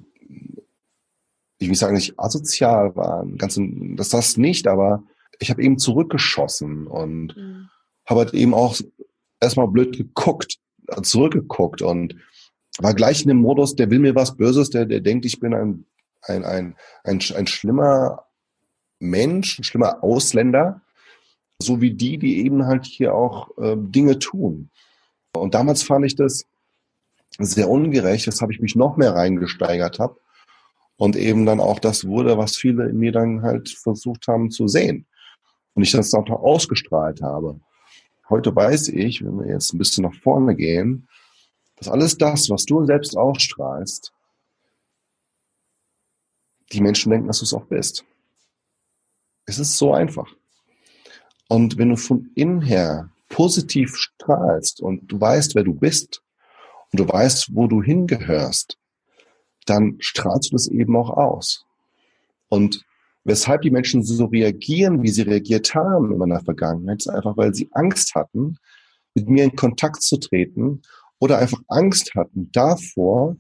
ich 1.59 1.68
will 1.68 1.75
sagen, 1.75 1.94
nicht 1.94 2.18
asozial 2.18 2.94
war, 2.97 3.25
ganz, 3.38 3.59
das 3.97 4.11
das 4.11 4.37
nicht, 4.37 4.66
aber 4.66 5.05
ich 5.38 5.51
habe 5.51 5.62
eben 5.62 5.79
zurückgeschossen 5.79 6.87
und 6.87 7.37
mhm. 7.37 7.70
Habe 8.07 8.21
halt 8.21 8.35
eben 8.35 8.55
auch 8.55 8.77
erstmal 9.40 9.69
blöd 9.69 9.97
geguckt, 9.97 10.59
zurückgeguckt 11.03 11.83
und 11.83 12.17
war 12.79 12.95
gleich 12.95 13.23
in 13.23 13.29
dem 13.29 13.38
Modus, 13.38 13.77
der 13.77 13.90
will 13.90 13.99
mir 13.99 14.14
was 14.14 14.37
Böses, 14.37 14.71
der, 14.71 14.87
der 14.87 15.01
denkt, 15.01 15.25
ich 15.25 15.40
bin 15.40 15.55
ein, 15.55 15.85
ein, 16.23 16.45
ein, 16.45 16.77
ein, 17.05 17.21
ein 17.35 17.47
schlimmer 17.47 18.25
Mensch, 18.99 19.59
ein 19.59 19.64
schlimmer 19.64 20.03
Ausländer, 20.03 20.81
so 21.59 21.81
wie 21.81 21.93
die, 21.93 22.19
die 22.19 22.45
eben 22.45 22.67
halt 22.67 22.85
hier 22.85 23.14
auch 23.14 23.57
äh, 23.59 23.77
Dinge 23.77 24.19
tun. 24.19 24.71
Und 25.33 25.55
damals 25.55 25.83
fand 25.83 26.05
ich 26.05 26.17
das 26.17 26.47
sehr 27.38 27.69
ungerecht, 27.69 28.27
weshalb 28.27 28.51
ich 28.51 28.61
mich 28.61 28.77
noch 28.77 28.97
mehr 28.97 29.14
reingesteigert 29.14 29.99
habe 29.99 30.19
und 30.97 31.17
eben 31.17 31.47
dann 31.47 31.61
auch 31.61 31.79
das 31.79 32.07
wurde, 32.07 32.38
was 32.38 32.57
viele 32.57 32.88
in 32.88 32.99
mir 32.99 33.12
dann 33.12 33.43
halt 33.43 33.69
versucht 33.69 34.29
haben 34.29 34.51
zu 34.51 34.69
sehen 34.69 35.07
und 35.75 35.83
ich 35.83 35.93
das 35.93 36.14
auch 36.14 36.29
ausgestrahlt 36.31 37.23
habe. 37.23 37.61
Heute 38.28 38.54
weiß 38.54 38.88
ich, 38.88 39.24
wenn 39.24 39.38
wir 39.38 39.48
jetzt 39.48 39.72
ein 39.72 39.78
bisschen 39.78 40.04
nach 40.04 40.14
vorne 40.14 40.56
gehen, 40.56 41.08
dass 41.76 41.88
alles 41.88 42.16
das, 42.16 42.48
was 42.48 42.64
du 42.64 42.84
selbst 42.84 43.16
ausstrahlst, 43.16 44.12
die 46.72 46.80
Menschen 46.80 47.10
denken, 47.10 47.26
dass 47.26 47.40
du 47.40 47.44
es 47.44 47.54
auch 47.54 47.66
bist. 47.66 48.04
Es 49.46 49.58
ist 49.58 49.76
so 49.76 49.92
einfach. 49.92 50.34
Und 51.48 51.76
wenn 51.76 51.90
du 51.90 51.96
von 51.96 52.30
innen 52.34 52.62
her 52.62 53.10
positiv 53.28 53.96
strahlst 53.96 54.80
und 54.80 55.06
du 55.12 55.20
weißt, 55.20 55.54
wer 55.54 55.64
du 55.64 55.74
bist 55.74 56.22
und 56.92 57.00
du 57.00 57.08
weißt, 57.08 57.54
wo 57.54 57.66
du 57.66 57.82
hingehörst, 57.82 58.78
dann 59.66 59.96
strahlst 60.00 60.50
du 60.50 60.56
das 60.56 60.68
eben 60.68 60.96
auch 60.96 61.10
aus. 61.10 61.66
Und 62.48 62.84
weshalb 63.24 63.62
die 63.62 63.70
Menschen 63.70 64.02
so 64.02 64.26
reagieren, 64.26 65.02
wie 65.02 65.10
sie 65.10 65.22
reagiert 65.22 65.74
haben 65.74 66.12
in 66.12 66.18
meiner 66.18 66.40
Vergangenheit, 66.40 66.98
ist 67.00 67.08
einfach, 67.08 67.37
weil 67.37 67.54
sie 67.54 67.68
Angst 67.72 68.14
hatten, 68.14 68.58
mit 69.14 69.28
mir 69.28 69.44
in 69.44 69.56
Kontakt 69.56 70.02
zu 70.02 70.18
treten 70.18 70.82
oder 71.18 71.38
einfach 71.38 71.60
Angst 71.68 72.14
hatten 72.14 72.50
davor, 72.52 73.37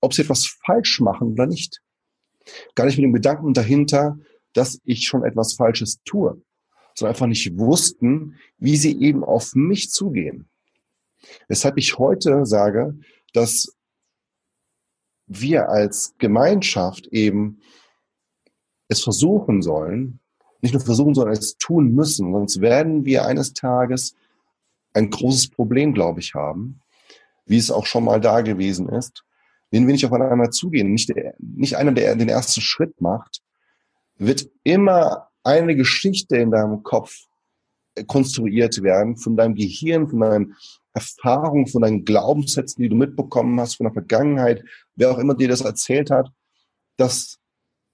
ob 0.00 0.14
sie 0.14 0.22
etwas 0.22 0.46
falsch 0.64 1.00
machen 1.00 1.32
oder 1.32 1.46
nicht. 1.46 1.80
Gar 2.74 2.86
nicht 2.86 2.96
mit 2.96 3.04
dem 3.04 3.12
Gedanken 3.12 3.54
dahinter, 3.54 4.18
dass 4.52 4.80
ich 4.84 5.06
schon 5.06 5.24
etwas 5.24 5.54
Falsches 5.54 6.00
tue, 6.04 6.40
sondern 6.94 7.14
einfach 7.14 7.26
nicht 7.26 7.58
wussten, 7.58 8.36
wie 8.58 8.76
sie 8.76 9.00
eben 9.00 9.24
auf 9.24 9.54
mich 9.54 9.90
zugehen. 9.90 10.48
Weshalb 11.48 11.76
ich 11.78 11.98
heute 11.98 12.46
sage, 12.46 12.98
dass 13.32 13.74
wir 15.26 15.68
als 15.68 16.14
Gemeinschaft 16.18 17.08
eben 17.08 17.60
es 18.88 19.02
versuchen 19.02 19.62
sollen, 19.62 20.20
nicht 20.60 20.72
nur 20.72 20.82
versuchen, 20.82 21.14
sondern 21.14 21.34
es 21.34 21.56
tun 21.58 21.92
müssen, 21.92 22.32
sonst 22.32 22.60
werden 22.60 23.04
wir 23.04 23.24
eines 23.24 23.52
Tages 23.52 24.14
ein 24.94 25.10
großes 25.10 25.50
Problem, 25.50 25.92
glaube 25.92 26.20
ich, 26.20 26.34
haben, 26.34 26.80
wie 27.44 27.58
es 27.58 27.70
auch 27.70 27.86
schon 27.86 28.04
mal 28.04 28.20
da 28.20 28.40
gewesen 28.40 28.88
ist, 28.88 29.24
wenn 29.70 29.86
wir 29.86 29.92
nicht 29.92 30.06
aufeinander 30.06 30.50
zugehen, 30.50 30.92
nicht, 30.92 31.08
der, 31.08 31.34
nicht 31.38 31.76
einer, 31.76 31.92
der 31.92 32.14
den 32.16 32.28
ersten 32.28 32.60
Schritt 32.60 33.00
macht, 33.00 33.42
wird 34.18 34.48
immer 34.64 35.28
eine 35.44 35.76
Geschichte 35.76 36.36
in 36.36 36.50
deinem 36.50 36.82
Kopf 36.82 37.26
konstruiert 38.06 38.82
werden, 38.82 39.16
von 39.16 39.36
deinem 39.36 39.54
Gehirn, 39.54 40.08
von 40.08 40.20
deinen 40.20 40.56
Erfahrungen, 40.92 41.66
von 41.66 41.82
deinen 41.82 42.04
Glaubenssätzen, 42.04 42.82
die 42.82 42.88
du 42.88 42.96
mitbekommen 42.96 43.58
hast, 43.60 43.76
von 43.76 43.84
der 43.84 43.92
Vergangenheit, 43.92 44.64
wer 44.94 45.10
auch 45.10 45.18
immer 45.18 45.34
dir 45.34 45.48
das 45.48 45.60
erzählt 45.60 46.10
hat, 46.10 46.30
dass, 46.96 47.38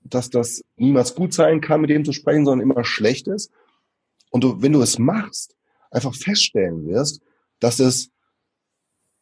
dass 0.04 0.30
das 0.30 0.62
niemals 0.76 1.14
gut 1.14 1.32
sein 1.32 1.60
kann, 1.60 1.80
mit 1.80 1.90
dem 1.90 2.04
zu 2.04 2.12
sprechen, 2.12 2.44
sondern 2.44 2.68
immer 2.68 2.84
schlecht 2.84 3.28
ist. 3.28 3.50
Und 4.30 4.44
du, 4.44 4.62
wenn 4.62 4.72
du 4.72 4.80
es 4.80 4.98
machst, 4.98 5.56
einfach 5.90 6.14
feststellen 6.14 6.86
wirst, 6.86 7.20
dass 7.60 7.78
es 7.78 8.10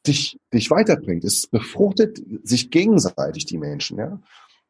dich, 0.06 0.38
dich 0.52 0.70
weiterbringt. 0.70 1.24
Es 1.24 1.46
befruchtet 1.46 2.22
sich 2.42 2.70
gegenseitig 2.70 3.44
die 3.46 3.58
Menschen, 3.58 3.98
ja, 3.98 4.20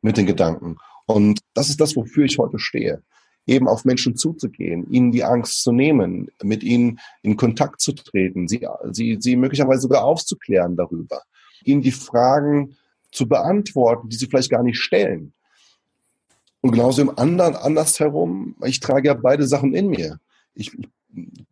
mit 0.03 0.17
den 0.17 0.27
Gedanken. 0.27 0.77
Und 1.07 1.41
das 1.55 1.69
ist 1.69 1.81
das, 1.81 1.97
wofür 1.97 2.25
ich 2.25 2.39
heute 2.39 2.59
stehe. 2.59 3.03
Eben 3.47 3.69
auf 3.69 3.85
Menschen 3.85 4.17
zuzugehen, 4.17 4.91
ihnen 4.91 5.13
die 5.13 5.25
Angst 5.25 5.63
zu 5.63 5.73
nehmen, 5.73 6.31
mit 6.43 6.63
ihnen 6.63 7.01
in 7.23 7.37
Kontakt 7.37 7.81
zu 7.81 7.93
treten, 7.93 8.49
sie, 8.49 8.67
sie, 8.93 9.19
sie 9.21 9.37
möglicherweise 9.37 9.83
sogar 9.83 10.05
aufzuklären 10.05 10.77
darüber, 10.77 11.23
ihnen 11.65 11.81
die 11.81 11.91
Fragen 11.91 12.77
zu 13.11 13.27
beantworten, 13.29 14.09
die 14.09 14.17
sie 14.17 14.27
vielleicht 14.27 14.51
gar 14.51 14.63
nicht 14.63 14.79
stellen. 14.79 15.33
Und 16.61 16.73
genauso 16.73 17.03
im 17.03 17.19
anderen, 17.19 17.57
andersherum, 17.57 18.55
ich 18.65 18.81
trage 18.81 19.09
ja 19.09 19.15
beide 19.15 19.47
Sachen 19.47 19.75
in 19.75 19.89
mir. 19.89 20.21
Ich, 20.55 20.77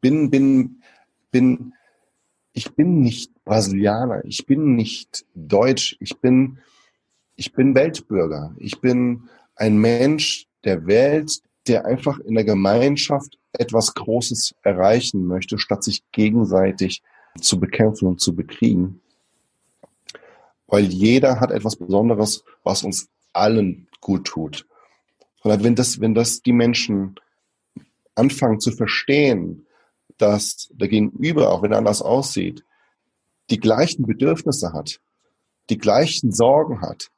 bin, 0.00 0.30
bin, 0.30 0.82
bin 1.30 1.72
ich 2.58 2.74
bin 2.74 3.00
nicht 3.00 3.32
Brasilianer, 3.44 4.24
ich 4.24 4.44
bin 4.44 4.74
nicht 4.74 5.24
Deutsch, 5.34 5.96
ich 6.00 6.18
bin, 6.18 6.58
ich 7.36 7.52
bin 7.52 7.74
Weltbürger. 7.74 8.52
Ich 8.58 8.80
bin 8.80 9.28
ein 9.54 9.78
Mensch 9.78 10.48
der 10.64 10.86
Welt, 10.88 11.40
der 11.68 11.86
einfach 11.86 12.18
in 12.18 12.34
der 12.34 12.44
Gemeinschaft 12.44 13.38
etwas 13.52 13.94
Großes 13.94 14.56
erreichen 14.62 15.26
möchte, 15.26 15.58
statt 15.58 15.84
sich 15.84 16.02
gegenseitig 16.10 17.02
zu 17.40 17.60
bekämpfen 17.60 18.08
und 18.08 18.20
zu 18.20 18.34
bekriegen. 18.34 19.00
Weil 20.66 20.84
jeder 20.84 21.38
hat 21.38 21.52
etwas 21.52 21.76
Besonderes, 21.76 22.44
was 22.64 22.82
uns 22.82 23.08
allen 23.32 23.86
gut 24.00 24.26
tut. 24.26 24.66
Und 25.42 25.62
wenn 25.62 25.74
das, 25.74 26.00
wenn 26.00 26.14
das 26.14 26.42
die 26.42 26.52
Menschen 26.52 27.18
anfangen 28.14 28.60
zu 28.60 28.72
verstehen, 28.72 29.66
dass 30.16 30.68
der 30.72 30.88
Gegenüber, 30.88 31.50
auch 31.52 31.62
wenn 31.62 31.72
er 31.72 31.78
anders 31.78 32.02
aussieht, 32.02 32.64
die 33.50 33.60
gleichen 33.60 34.06
Bedürfnisse 34.06 34.72
hat, 34.72 35.00
die 35.70 35.78
gleichen 35.78 36.32
Sorgen 36.32 36.80
hat, 36.80 37.10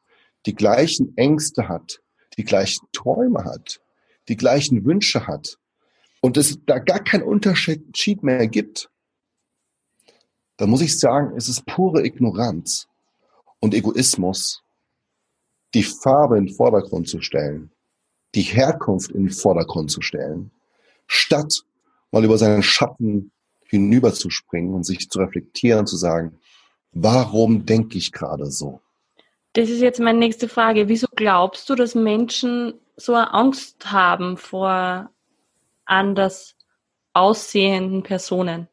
die 0.47 0.55
gleichen 0.55 1.17
Ängste 1.17 1.69
hat, 1.69 2.01
die 2.37 2.45
gleichen 2.45 2.87
Träume 2.93 3.45
hat, 3.45 3.81
die 4.29 4.37
gleichen 4.37 4.85
Wünsche 4.85 5.27
hat 5.27 5.59
und 6.21 6.37
es 6.37 6.59
da 6.67 6.79
gar 6.79 7.01
keinen 7.01 7.25
Unterschied 7.25 8.23
mehr 8.23 8.47
gibt, 8.47 8.91
dann 10.57 10.71
muss 10.71 10.83
ich 10.83 10.99
sagen, 10.99 11.37
es 11.37 11.49
ist 11.49 11.65
pure 11.65 12.05
Ignoranz 12.05 12.87
und 13.61 13.75
Egoismus, 13.75 14.63
die 15.75 15.83
Farbe 15.83 16.37
in 16.37 16.47
den 16.47 16.55
Vordergrund 16.55 17.09
zu 17.09 17.23
stellen, 17.23 17.73
die 18.35 18.43
Herkunft 18.43 19.11
in 19.11 19.25
den 19.25 19.33
Vordergrund 19.33 19.91
zu 19.91 20.03
stellen, 20.03 20.51
statt 21.07 21.65
mal 22.11 22.25
über 22.25 22.39
seinen 22.39 22.63
Schatten 22.63 23.33
hinüberzuspringen 23.65 24.75
und 24.75 24.85
sich 24.85 25.09
zu 25.11 25.19
reflektieren 25.21 25.81
und 25.81 25.87
zu 25.87 25.97
sagen, 25.97 26.39
warum 26.93 27.67
denke 27.67 27.99
ich 27.99 28.13
gerade 28.13 28.47
so? 28.47 28.81
Das 29.53 29.69
ist 29.69 29.81
jetzt 29.81 30.01
meine 30.01 30.19
nächste 30.19 30.49
Frage. 30.49 30.89
Wieso 30.89 31.07
glaubst 31.15 31.69
du, 31.69 31.75
dass 31.75 31.95
Menschen 31.95 32.75
so 32.97 33.15
eine 33.15 33.33
Angst 33.35 33.91
haben 33.91 34.37
vor 34.37 35.11
anders 35.85 36.57
aussehenden 37.13 38.03
Personen? 38.03 38.69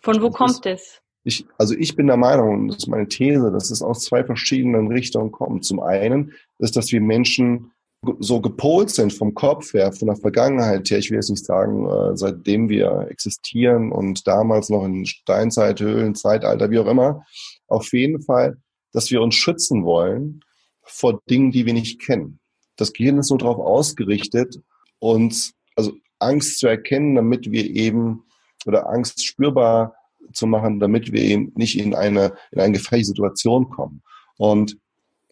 Von 0.00 0.20
wo 0.22 0.28
das 0.28 0.36
kommt 0.36 0.66
es? 0.66 1.00
Ich, 1.22 1.46
also 1.58 1.74
ich 1.74 1.94
bin 1.94 2.06
der 2.06 2.16
Meinung, 2.16 2.68
das 2.68 2.78
ist 2.78 2.88
meine 2.88 3.06
These, 3.06 3.52
dass 3.52 3.70
es 3.70 3.82
aus 3.82 4.04
zwei 4.04 4.24
verschiedenen 4.24 4.88
Richtungen 4.88 5.30
kommt. 5.30 5.64
Zum 5.64 5.80
einen 5.80 6.32
ist, 6.58 6.76
dass 6.76 6.90
wir 6.90 7.00
Menschen 7.00 7.72
so 8.18 8.40
gepolt 8.40 8.90
sind 8.90 9.12
vom 9.12 9.34
Kopf 9.34 9.74
her, 9.74 9.92
von 9.92 10.08
der 10.08 10.16
Vergangenheit 10.16 10.90
her, 10.90 10.98
ich 10.98 11.10
will 11.10 11.18
jetzt 11.18 11.30
nicht 11.30 11.44
sagen, 11.44 11.86
äh, 11.86 12.16
seitdem 12.16 12.68
wir 12.68 13.06
existieren 13.10 13.92
und 13.92 14.26
damals 14.26 14.70
noch 14.70 14.84
in 14.84 15.04
Steinzeit, 15.04 15.80
Höhlen, 15.80 16.14
Zeitalter, 16.14 16.70
wie 16.70 16.78
auch 16.78 16.86
immer, 16.86 17.24
auf 17.66 17.92
jeden 17.92 18.22
Fall, 18.22 18.56
dass 18.92 19.10
wir 19.10 19.20
uns 19.20 19.34
schützen 19.34 19.84
wollen 19.84 20.40
vor 20.82 21.20
Dingen, 21.28 21.52
die 21.52 21.66
wir 21.66 21.74
nicht 21.74 22.00
kennen. 22.00 22.40
Das 22.76 22.92
Gehirn 22.92 23.18
ist 23.18 23.28
so 23.28 23.36
darauf 23.36 23.58
ausgerichtet, 23.58 24.60
uns 24.98 25.52
also 25.76 25.92
Angst 26.18 26.58
zu 26.58 26.66
erkennen, 26.66 27.14
damit 27.14 27.50
wir 27.50 27.64
eben 27.64 28.24
oder 28.66 28.88
Angst 28.88 29.24
spürbar 29.24 29.94
zu 30.32 30.46
machen, 30.46 30.80
damit 30.80 31.12
wir 31.12 31.22
eben 31.22 31.52
nicht 31.54 31.78
in 31.78 31.94
eine, 31.94 32.32
in 32.50 32.60
eine 32.60 32.72
gefährliche 32.72 33.08
Situation 33.08 33.68
kommen. 33.68 34.02
Und 34.38 34.78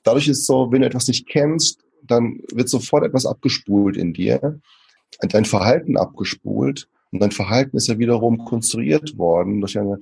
dadurch 0.02 0.28
ist 0.28 0.40
es 0.40 0.46
so, 0.46 0.70
wenn 0.70 0.82
du 0.82 0.86
etwas 0.86 1.08
nicht 1.08 1.26
kennst, 1.26 1.82
dann 2.10 2.40
wird 2.52 2.68
sofort 2.68 3.04
etwas 3.04 3.26
abgespult 3.26 3.96
in 3.96 4.12
dir, 4.12 4.60
dein 5.20 5.44
Verhalten 5.44 5.96
abgespult. 5.96 6.88
Und 7.10 7.20
dein 7.20 7.30
Verhalten 7.30 7.76
ist 7.76 7.88
ja 7.88 7.98
wiederum 7.98 8.44
konstruiert 8.44 9.16
worden 9.16 9.60
durch 9.60 9.78
eine 9.78 9.98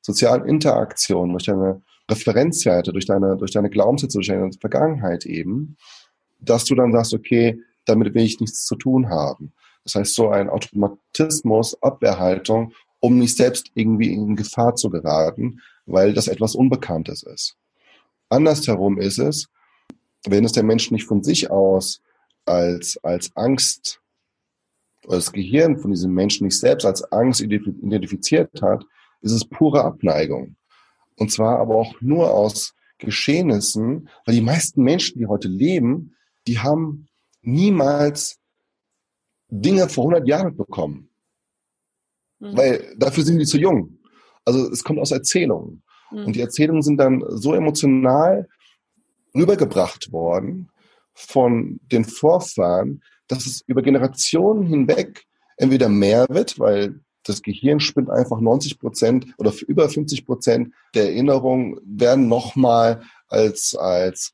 soziale 0.00 0.46
Interaktion, 0.46 1.30
durch 1.30 1.44
deine 1.44 1.82
Referenzwerte, 2.10 2.92
durch 2.92 3.06
deine, 3.06 3.36
durch 3.36 3.50
deine 3.50 3.68
Glaubenssätze, 3.68 4.18
durch 4.18 4.28
deine 4.28 4.50
Vergangenheit 4.52 5.26
eben, 5.26 5.76
dass 6.40 6.64
du 6.64 6.74
dann 6.74 6.92
sagst, 6.92 7.12
okay, 7.12 7.60
damit 7.84 8.14
will 8.14 8.22
ich 8.22 8.40
nichts 8.40 8.64
zu 8.64 8.76
tun 8.76 9.10
haben. 9.10 9.52
Das 9.84 9.94
heißt, 9.94 10.14
so 10.14 10.28
ein 10.30 10.48
Automatismus, 10.48 11.80
Abwehrhaltung, 11.82 12.72
um 13.00 13.18
nicht 13.18 13.36
selbst 13.36 13.70
irgendwie 13.74 14.12
in 14.12 14.36
Gefahr 14.36 14.74
zu 14.74 14.90
geraten, 14.90 15.60
weil 15.86 16.12
das 16.12 16.28
etwas 16.28 16.54
Unbekanntes 16.54 17.22
ist. 17.22 17.56
Andersherum 18.28 18.98
ist 18.98 19.18
es, 19.18 19.48
wenn 20.26 20.44
es 20.44 20.52
der 20.52 20.62
Mensch 20.62 20.90
nicht 20.90 21.06
von 21.06 21.22
sich 21.22 21.50
aus 21.50 22.02
als, 22.44 22.98
als 23.02 23.34
Angst 23.36 24.00
oder 25.04 25.16
das 25.16 25.32
Gehirn 25.32 25.78
von 25.78 25.90
diesem 25.90 26.12
Menschen 26.12 26.44
nicht 26.44 26.58
selbst 26.58 26.84
als 26.84 27.02
Angst 27.12 27.40
identifiziert 27.40 28.62
hat, 28.62 28.84
ist 29.20 29.32
es 29.32 29.44
pure 29.44 29.84
Abneigung. 29.84 30.56
Und 31.16 31.32
zwar 31.32 31.58
aber 31.58 31.76
auch 31.76 32.00
nur 32.00 32.32
aus 32.32 32.74
Geschehnissen, 32.98 34.08
weil 34.24 34.34
die 34.34 34.40
meisten 34.40 34.82
Menschen, 34.82 35.18
die 35.18 35.26
heute 35.26 35.48
leben, 35.48 36.16
die 36.46 36.58
haben 36.58 37.08
niemals 37.42 38.38
Dinge 39.48 39.88
vor 39.88 40.04
100 40.04 40.28
Jahren 40.28 40.56
bekommen. 40.56 41.10
Mhm. 42.40 42.56
Weil 42.56 42.94
dafür 42.96 43.24
sind 43.24 43.38
die 43.38 43.46
zu 43.46 43.58
jung. 43.58 43.98
Also 44.44 44.70
es 44.70 44.84
kommt 44.84 44.98
aus 44.98 45.10
Erzählungen. 45.10 45.82
Mhm. 46.10 46.26
Und 46.26 46.36
die 46.36 46.40
Erzählungen 46.40 46.82
sind 46.82 46.98
dann 46.98 47.22
so 47.28 47.54
emotional 47.54 48.48
rübergebracht 49.34 50.12
worden 50.12 50.70
von 51.14 51.80
den 51.90 52.04
Vorfahren, 52.04 53.02
dass 53.26 53.46
es 53.46 53.62
über 53.66 53.82
Generationen 53.82 54.66
hinweg 54.66 55.24
entweder 55.56 55.88
mehr 55.88 56.26
wird, 56.28 56.58
weil 56.58 57.00
das 57.24 57.42
Gehirn 57.42 57.80
spinnt 57.80 58.10
einfach 58.10 58.40
90 58.40 58.78
Prozent 58.78 59.26
oder 59.36 59.52
über 59.66 59.88
50 59.88 60.24
Prozent 60.24 60.72
der 60.94 61.04
Erinnerungen 61.04 61.78
werden 61.84 62.28
nochmal 62.28 63.02
als, 63.28 63.74
als, 63.74 64.32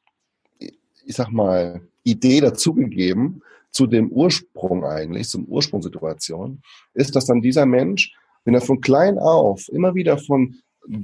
ich 0.59 1.17
sag 1.17 1.31
mal, 1.31 1.81
Idee 2.05 2.41
dazugegeben 2.41 3.43
zu 3.71 3.87
dem 3.87 4.11
Ursprung 4.11 4.85
eigentlich, 4.85 5.29
zum 5.29 5.47
Ursprungssituation, 5.47 6.63
ist, 6.93 7.17
dass 7.17 7.27
dann 7.27 7.41
dieser 7.41 7.67
Mensch, 7.67 8.15
wenn 8.45 8.55
er 8.55 8.61
von 8.61 8.81
klein 8.81 9.19
auf 9.19 9.69
immer 9.69 9.95
wieder 9.95 10.19
von 10.19 10.57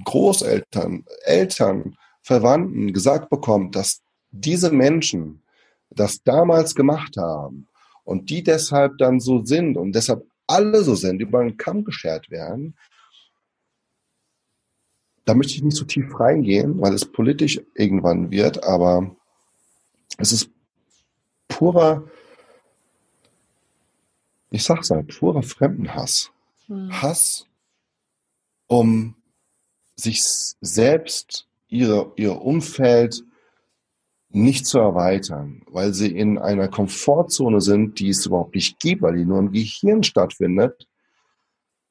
Großeltern, 0.05 1.05
Eltern, 1.25 1.97
Verwandten 2.23 2.93
gesagt 2.93 3.31
bekommt, 3.31 3.77
dass 3.77 4.03
diese 4.31 4.71
Menschen 4.71 5.43
das 5.91 6.23
damals 6.23 6.75
gemacht 6.75 7.17
haben 7.17 7.69
und 8.05 8.31
die 8.31 8.43
deshalb 8.43 8.99
dann 8.99 9.21
so 9.21 9.45
sind 9.45 9.77
und 9.77 9.93
deshalb 9.93 10.27
alle 10.47 10.83
so 10.83 10.95
sind, 10.95 11.21
über 11.21 11.41
einen 11.41 11.57
Kamm 11.57 11.85
geschert 11.85 12.31
werden, 12.31 12.77
da 15.25 15.35
möchte 15.35 15.55
ich 15.55 15.63
nicht 15.63 15.77
so 15.77 15.85
tief 15.85 16.19
reingehen, 16.19 16.81
weil 16.81 16.93
es 16.93 17.05
politisch 17.05 17.61
irgendwann 17.75 18.31
wird, 18.31 18.65
aber 18.65 19.15
es 20.19 20.33
ist 20.33 20.51
purer, 21.47 22.03
ich 24.51 24.65
sag's 24.65 24.91
mal, 24.91 25.05
purer 25.05 25.43
Fremdenhass. 25.43 26.33
Hm. 26.67 26.91
Hass, 26.91 27.47
um 28.67 29.15
sich 29.95 30.23
selbst, 30.61 31.47
ihre, 31.71 32.13
ihr 32.17 32.41
Umfeld 32.43 33.25
nicht 34.29 34.67
zu 34.67 34.79
erweitern, 34.79 35.63
weil 35.71 35.93
sie 35.93 36.15
in 36.15 36.39
einer 36.39 36.69
Komfortzone 36.69 37.61
sind, 37.61 37.99
die 37.99 38.11
es 38.11 38.27
überhaupt 38.27 38.55
nicht 38.55 38.79
gibt, 38.79 39.03
weil 39.03 39.17
die 39.17 39.25
nur 39.25 39.39
im 39.39 39.53
Gehirn 39.53 40.03
stattfindet, 40.03 40.87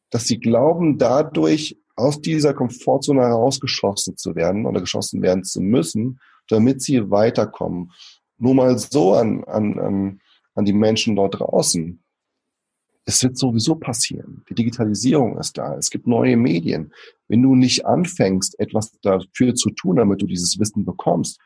dass 0.10 0.26
sie 0.26 0.40
glauben, 0.40 0.98
dadurch 0.98 1.78
aus 1.96 2.22
dieser 2.22 2.54
Komfortzone 2.54 3.22
herausgeschossen 3.22 4.16
zu 4.16 4.36
werden 4.36 4.66
oder 4.66 4.80
geschossen 4.80 5.22
werden 5.22 5.44
zu 5.44 5.60
müssen, 5.60 6.20
damit 6.48 6.82
sie 6.82 7.12
weiterkommen. 7.12 7.92
Nur 8.38 8.56
mal 8.56 8.78
so 8.78 9.14
an, 9.14 9.44
an, 9.44 9.78
an, 9.78 10.22
an 10.56 10.66
die 10.66 10.74
Menschen 10.74 11.18
dort 11.18 11.40
draußen. 11.40 12.02
Es 13.10 13.24
wird 13.24 13.40
sowieso 13.40 13.74
passieren. 13.74 14.44
Die 14.52 14.54
Digitalisierung 14.54 15.40
ist 15.40 15.58
da. 15.58 15.76
Es 15.76 15.90
gibt 15.90 16.06
neue 16.06 16.38
Medien. 16.38 16.94
Wenn 17.28 17.42
du 17.42 17.56
nicht 17.56 17.84
anfängst, 17.88 18.60
etwas 18.60 18.92
dafür 19.02 19.56
zu 19.56 19.72
tun, 19.72 19.96
damit 19.96 20.22
du 20.22 20.28
dieses 20.28 20.60
Wissen 20.60 20.86
bekommst, 20.86 21.40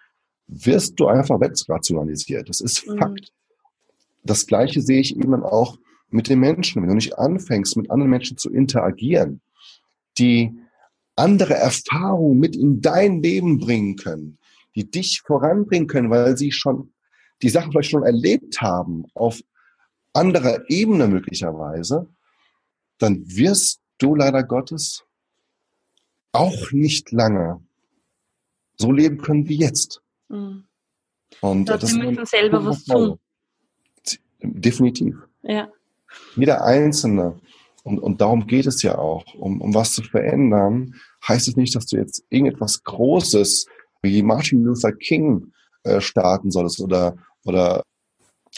wirst 0.47 0.99
du 0.99 1.07
einfach 1.07 1.39
wegrationalisiert. 1.39 2.49
Das 2.49 2.59
ist 2.59 2.85
mhm. 2.85 2.97
Fakt. 2.97 3.31
Das 4.25 4.45
Gleiche 4.45 4.81
sehe 4.81 4.99
ich 4.99 5.15
eben 5.15 5.41
auch 5.41 5.77
mit 6.09 6.27
den 6.27 6.39
Menschen. 6.39 6.81
Wenn 6.81 6.89
du 6.89 6.95
nicht 6.95 7.17
anfängst, 7.17 7.77
mit 7.77 7.89
anderen 7.89 8.09
Menschen 8.09 8.35
zu 8.35 8.51
interagieren, 8.51 9.39
die 10.17 10.51
andere 11.15 11.53
Erfahrungen 11.53 12.39
mit 12.39 12.57
in 12.57 12.81
dein 12.81 13.23
Leben 13.23 13.59
bringen 13.59 13.95
können, 13.95 14.37
die 14.75 14.91
dich 14.91 15.21
voranbringen 15.25 15.87
können, 15.87 16.09
weil 16.09 16.37
sie 16.37 16.51
schon 16.51 16.91
die 17.41 17.47
Sachen 17.47 17.71
vielleicht 17.71 17.91
schon 17.91 18.03
erlebt 18.03 18.59
haben 18.59 19.05
auf 19.13 19.39
anderer 20.13 20.69
Ebene 20.69 21.07
möglicherweise, 21.07 22.07
dann 22.99 23.23
wirst 23.25 23.81
du 23.97 24.15
leider 24.15 24.43
Gottes 24.43 25.03
auch 26.31 26.71
nicht 26.71 27.11
lange 27.11 27.61
so 28.77 28.91
leben 28.91 29.17
können 29.17 29.47
wie 29.47 29.57
jetzt. 29.57 30.01
Mhm. 30.29 30.65
Und 31.41 31.65
das 31.65 31.95
wir 31.95 32.11
müssen 32.11 32.25
selber 32.25 32.63
was 32.65 32.85
tun. 32.85 33.19
Definitiv. 34.41 35.15
Ja. 35.41 35.69
Jeder 36.35 36.63
Einzelne. 36.63 37.39
Und, 37.83 37.99
und 37.99 38.21
darum 38.21 38.47
geht 38.47 38.65
es 38.65 38.81
ja 38.81 38.97
auch. 38.97 39.25
Um, 39.35 39.61
um 39.61 39.73
was 39.73 39.93
zu 39.93 40.03
verändern, 40.03 40.95
heißt 41.27 41.47
es 41.47 41.55
nicht, 41.55 41.75
dass 41.75 41.85
du 41.85 41.97
jetzt 41.97 42.23
irgendetwas 42.29 42.83
Großes 42.83 43.67
wie 44.01 44.21
Martin 44.21 44.63
Luther 44.63 44.91
King 44.91 45.53
äh, 45.83 46.01
starten 46.01 46.51
solltest 46.51 46.81
oder, 46.81 47.17
oder 47.45 47.83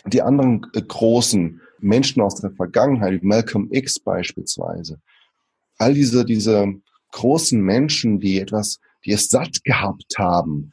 die 0.05 0.21
anderen 0.21 0.65
äh, 0.73 0.81
großen 0.81 1.61
Menschen 1.79 2.21
aus 2.21 2.35
der 2.35 2.51
Vergangenheit, 2.51 3.21
wie 3.21 3.25
Malcolm 3.25 3.69
X 3.71 3.99
beispielsweise. 3.99 4.99
All 5.77 5.93
diese, 5.93 6.25
diese 6.25 6.73
großen 7.11 7.61
Menschen, 7.61 8.19
die 8.19 8.39
etwas, 8.39 8.79
die 9.05 9.11
es 9.11 9.29
satt 9.29 9.63
gehabt 9.63 10.17
haben, 10.17 10.71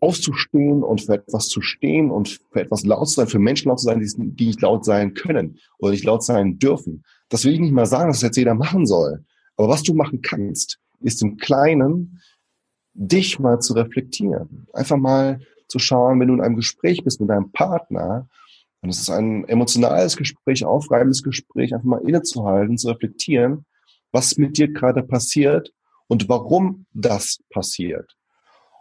aufzustehen 0.00 0.82
und 0.82 1.00
für 1.02 1.14
etwas 1.14 1.48
zu 1.48 1.62
stehen 1.62 2.10
und 2.10 2.40
für 2.52 2.60
etwas 2.60 2.84
laut 2.84 3.08
zu 3.08 3.14
sein, 3.14 3.26
für 3.26 3.38
Menschen 3.38 3.68
laut 3.68 3.80
zu 3.80 3.86
sein, 3.86 4.00
die 4.36 4.46
nicht 4.46 4.60
laut 4.60 4.84
sein 4.84 5.14
können 5.14 5.58
oder 5.78 5.92
nicht 5.92 6.04
laut 6.04 6.22
sein 6.22 6.58
dürfen. 6.58 7.04
Das 7.30 7.44
will 7.44 7.54
ich 7.54 7.60
nicht 7.60 7.72
mal 7.72 7.86
sagen, 7.86 8.08
dass 8.08 8.18
das 8.18 8.28
jetzt 8.28 8.36
jeder 8.36 8.54
machen 8.54 8.86
soll. 8.86 9.24
Aber 9.56 9.68
was 9.68 9.82
du 9.82 9.94
machen 9.94 10.20
kannst, 10.20 10.78
ist 11.00 11.22
im 11.22 11.38
Kleinen 11.38 12.20
dich 12.92 13.38
mal 13.38 13.60
zu 13.60 13.72
reflektieren. 13.72 14.66
Einfach 14.72 14.98
mal 14.98 15.40
zu 15.74 15.80
schauen, 15.80 16.20
wenn 16.20 16.28
du 16.28 16.34
in 16.34 16.40
einem 16.40 16.54
Gespräch 16.54 17.02
bist 17.02 17.20
mit 17.20 17.30
deinem 17.30 17.50
Partner, 17.50 18.28
und 18.80 18.90
es 18.90 19.00
ist 19.00 19.10
ein 19.10 19.44
emotionales 19.48 20.16
Gespräch, 20.16 20.64
aufreibendes 20.64 21.24
Gespräch, 21.24 21.74
einfach 21.74 21.84
mal 21.84 22.06
innezuhalten, 22.06 22.78
zu 22.78 22.88
reflektieren, 22.88 23.64
was 24.12 24.36
mit 24.36 24.56
dir 24.56 24.68
gerade 24.68 25.02
passiert 25.02 25.72
und 26.06 26.28
warum 26.28 26.86
das 26.92 27.40
passiert. 27.50 28.14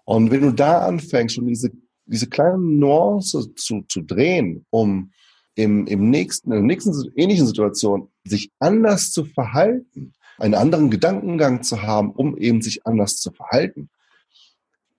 Und 0.06 0.30
wenn 0.30 0.42
du 0.42 0.52
da 0.52 0.86
anfängst, 0.86 1.40
um 1.40 1.48
diese, 1.48 1.72
diese 2.06 2.28
kleine 2.28 2.60
Nuance 2.60 3.56
zu, 3.56 3.82
zu 3.88 4.02
drehen, 4.02 4.68
um 4.70 5.12
im, 5.56 5.88
im 5.88 6.12
nächsten, 6.12 6.52
in 6.52 6.58
der 6.58 6.68
nächsten 6.68 6.94
ähnlichen 7.16 7.48
Situation 7.48 8.10
sich 8.24 8.52
anders 8.60 9.12
zu 9.12 9.26
verhalten, 9.26 10.14
einen 10.38 10.54
anderen 10.54 10.92
Gedankengang 10.92 11.64
zu 11.64 11.82
haben, 11.82 12.12
um 12.12 12.38
eben 12.38 12.62
sich 12.62 12.86
anders 12.86 13.16
zu 13.16 13.32
verhalten, 13.32 13.90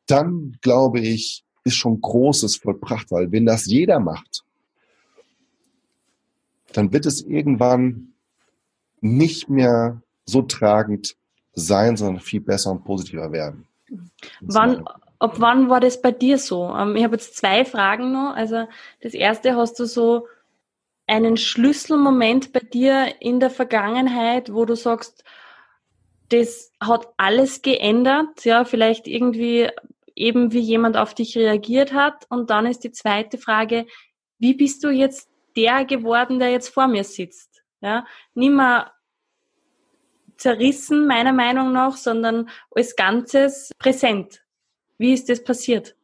dann 0.07 0.57
glaube 0.61 1.01
ich, 1.01 1.45
ist 1.65 1.77
schon 1.77 2.01
Großes 2.01 2.57
vollbracht, 2.57 3.11
weil 3.11 3.33
wenn 3.33 3.47
das 3.47 3.67
jeder 3.67 3.99
macht, 3.99 4.45
dann 6.73 6.93
wird 6.93 7.07
es 7.07 7.23
irgendwann 7.23 8.13
nicht 9.01 9.49
mehr 9.49 10.03
so 10.25 10.43
tragend 10.43 11.17
sein, 11.55 11.97
sondern 11.97 12.21
viel 12.21 12.41
besser 12.41 12.71
und 12.71 12.85
positiver 12.85 13.33
werden. 13.33 13.67
Wann, 14.41 14.85
ab 15.19 15.35
wann 15.39 15.69
war 15.69 15.81
das 15.81 16.01
bei 16.01 16.11
dir 16.11 16.39
so? 16.39 16.75
Ähm, 16.75 16.97
ich 16.97 17.05
habe 17.05 17.17
jetzt 17.17 17.37
zwei 17.37 17.65
Fragen 17.65 18.13
noch. 18.13 18.35
Also 18.35 18.67
das 19.03 19.15
erste, 19.15 19.57
hast 19.57 19.79
du 19.79 19.87
so 19.87 20.27
einen 21.07 21.37
Schlüsselmoment 21.37 22.53
bei 22.53 22.61
dir 22.61 23.15
in 23.21 23.41
der 23.41 23.51
Vergangenheit, 23.51 24.53
wo 24.53 24.65
du 24.65 24.75
sagst, 24.75 25.23
das 26.31 26.73
hat 26.81 27.09
alles 27.19 27.63
geändert, 27.63 28.45
ja, 28.45 28.65
vielleicht 28.65 29.07
irgendwie 29.07 29.69
eben 30.15 30.53
wie 30.53 30.61
jemand 30.61 30.97
auf 30.97 31.15
dich 31.15 31.37
reagiert 31.37 31.93
hat. 31.93 32.27
Und 32.29 32.51
dann 32.51 32.67
ist 32.67 32.85
die 32.85 32.93
zweite 32.93 33.39
Frage, 33.39 33.87
wie 34.39 34.55
bist 34.55 34.85
du 34.85 34.91
jetzt 34.91 35.31
der 35.57 35.85
geworden, 35.85 36.39
der 36.39 36.51
jetzt 36.51 36.69
vor 36.69 36.87
mir 36.87 37.05
sitzt? 37.05 37.63
Ja, 37.81 38.07
nicht 38.35 38.53
mehr 38.53 38.93
zerrissen, 40.37 41.07
meiner 41.07 41.33
Meinung 41.33 41.73
nach, 41.73 41.97
sondern 41.97 42.49
als 42.71 42.97
Ganzes 42.97 43.71
präsent. 43.79 44.45
Wie 44.99 45.13
ist 45.13 45.29
das 45.29 45.43
passiert? 45.43 45.97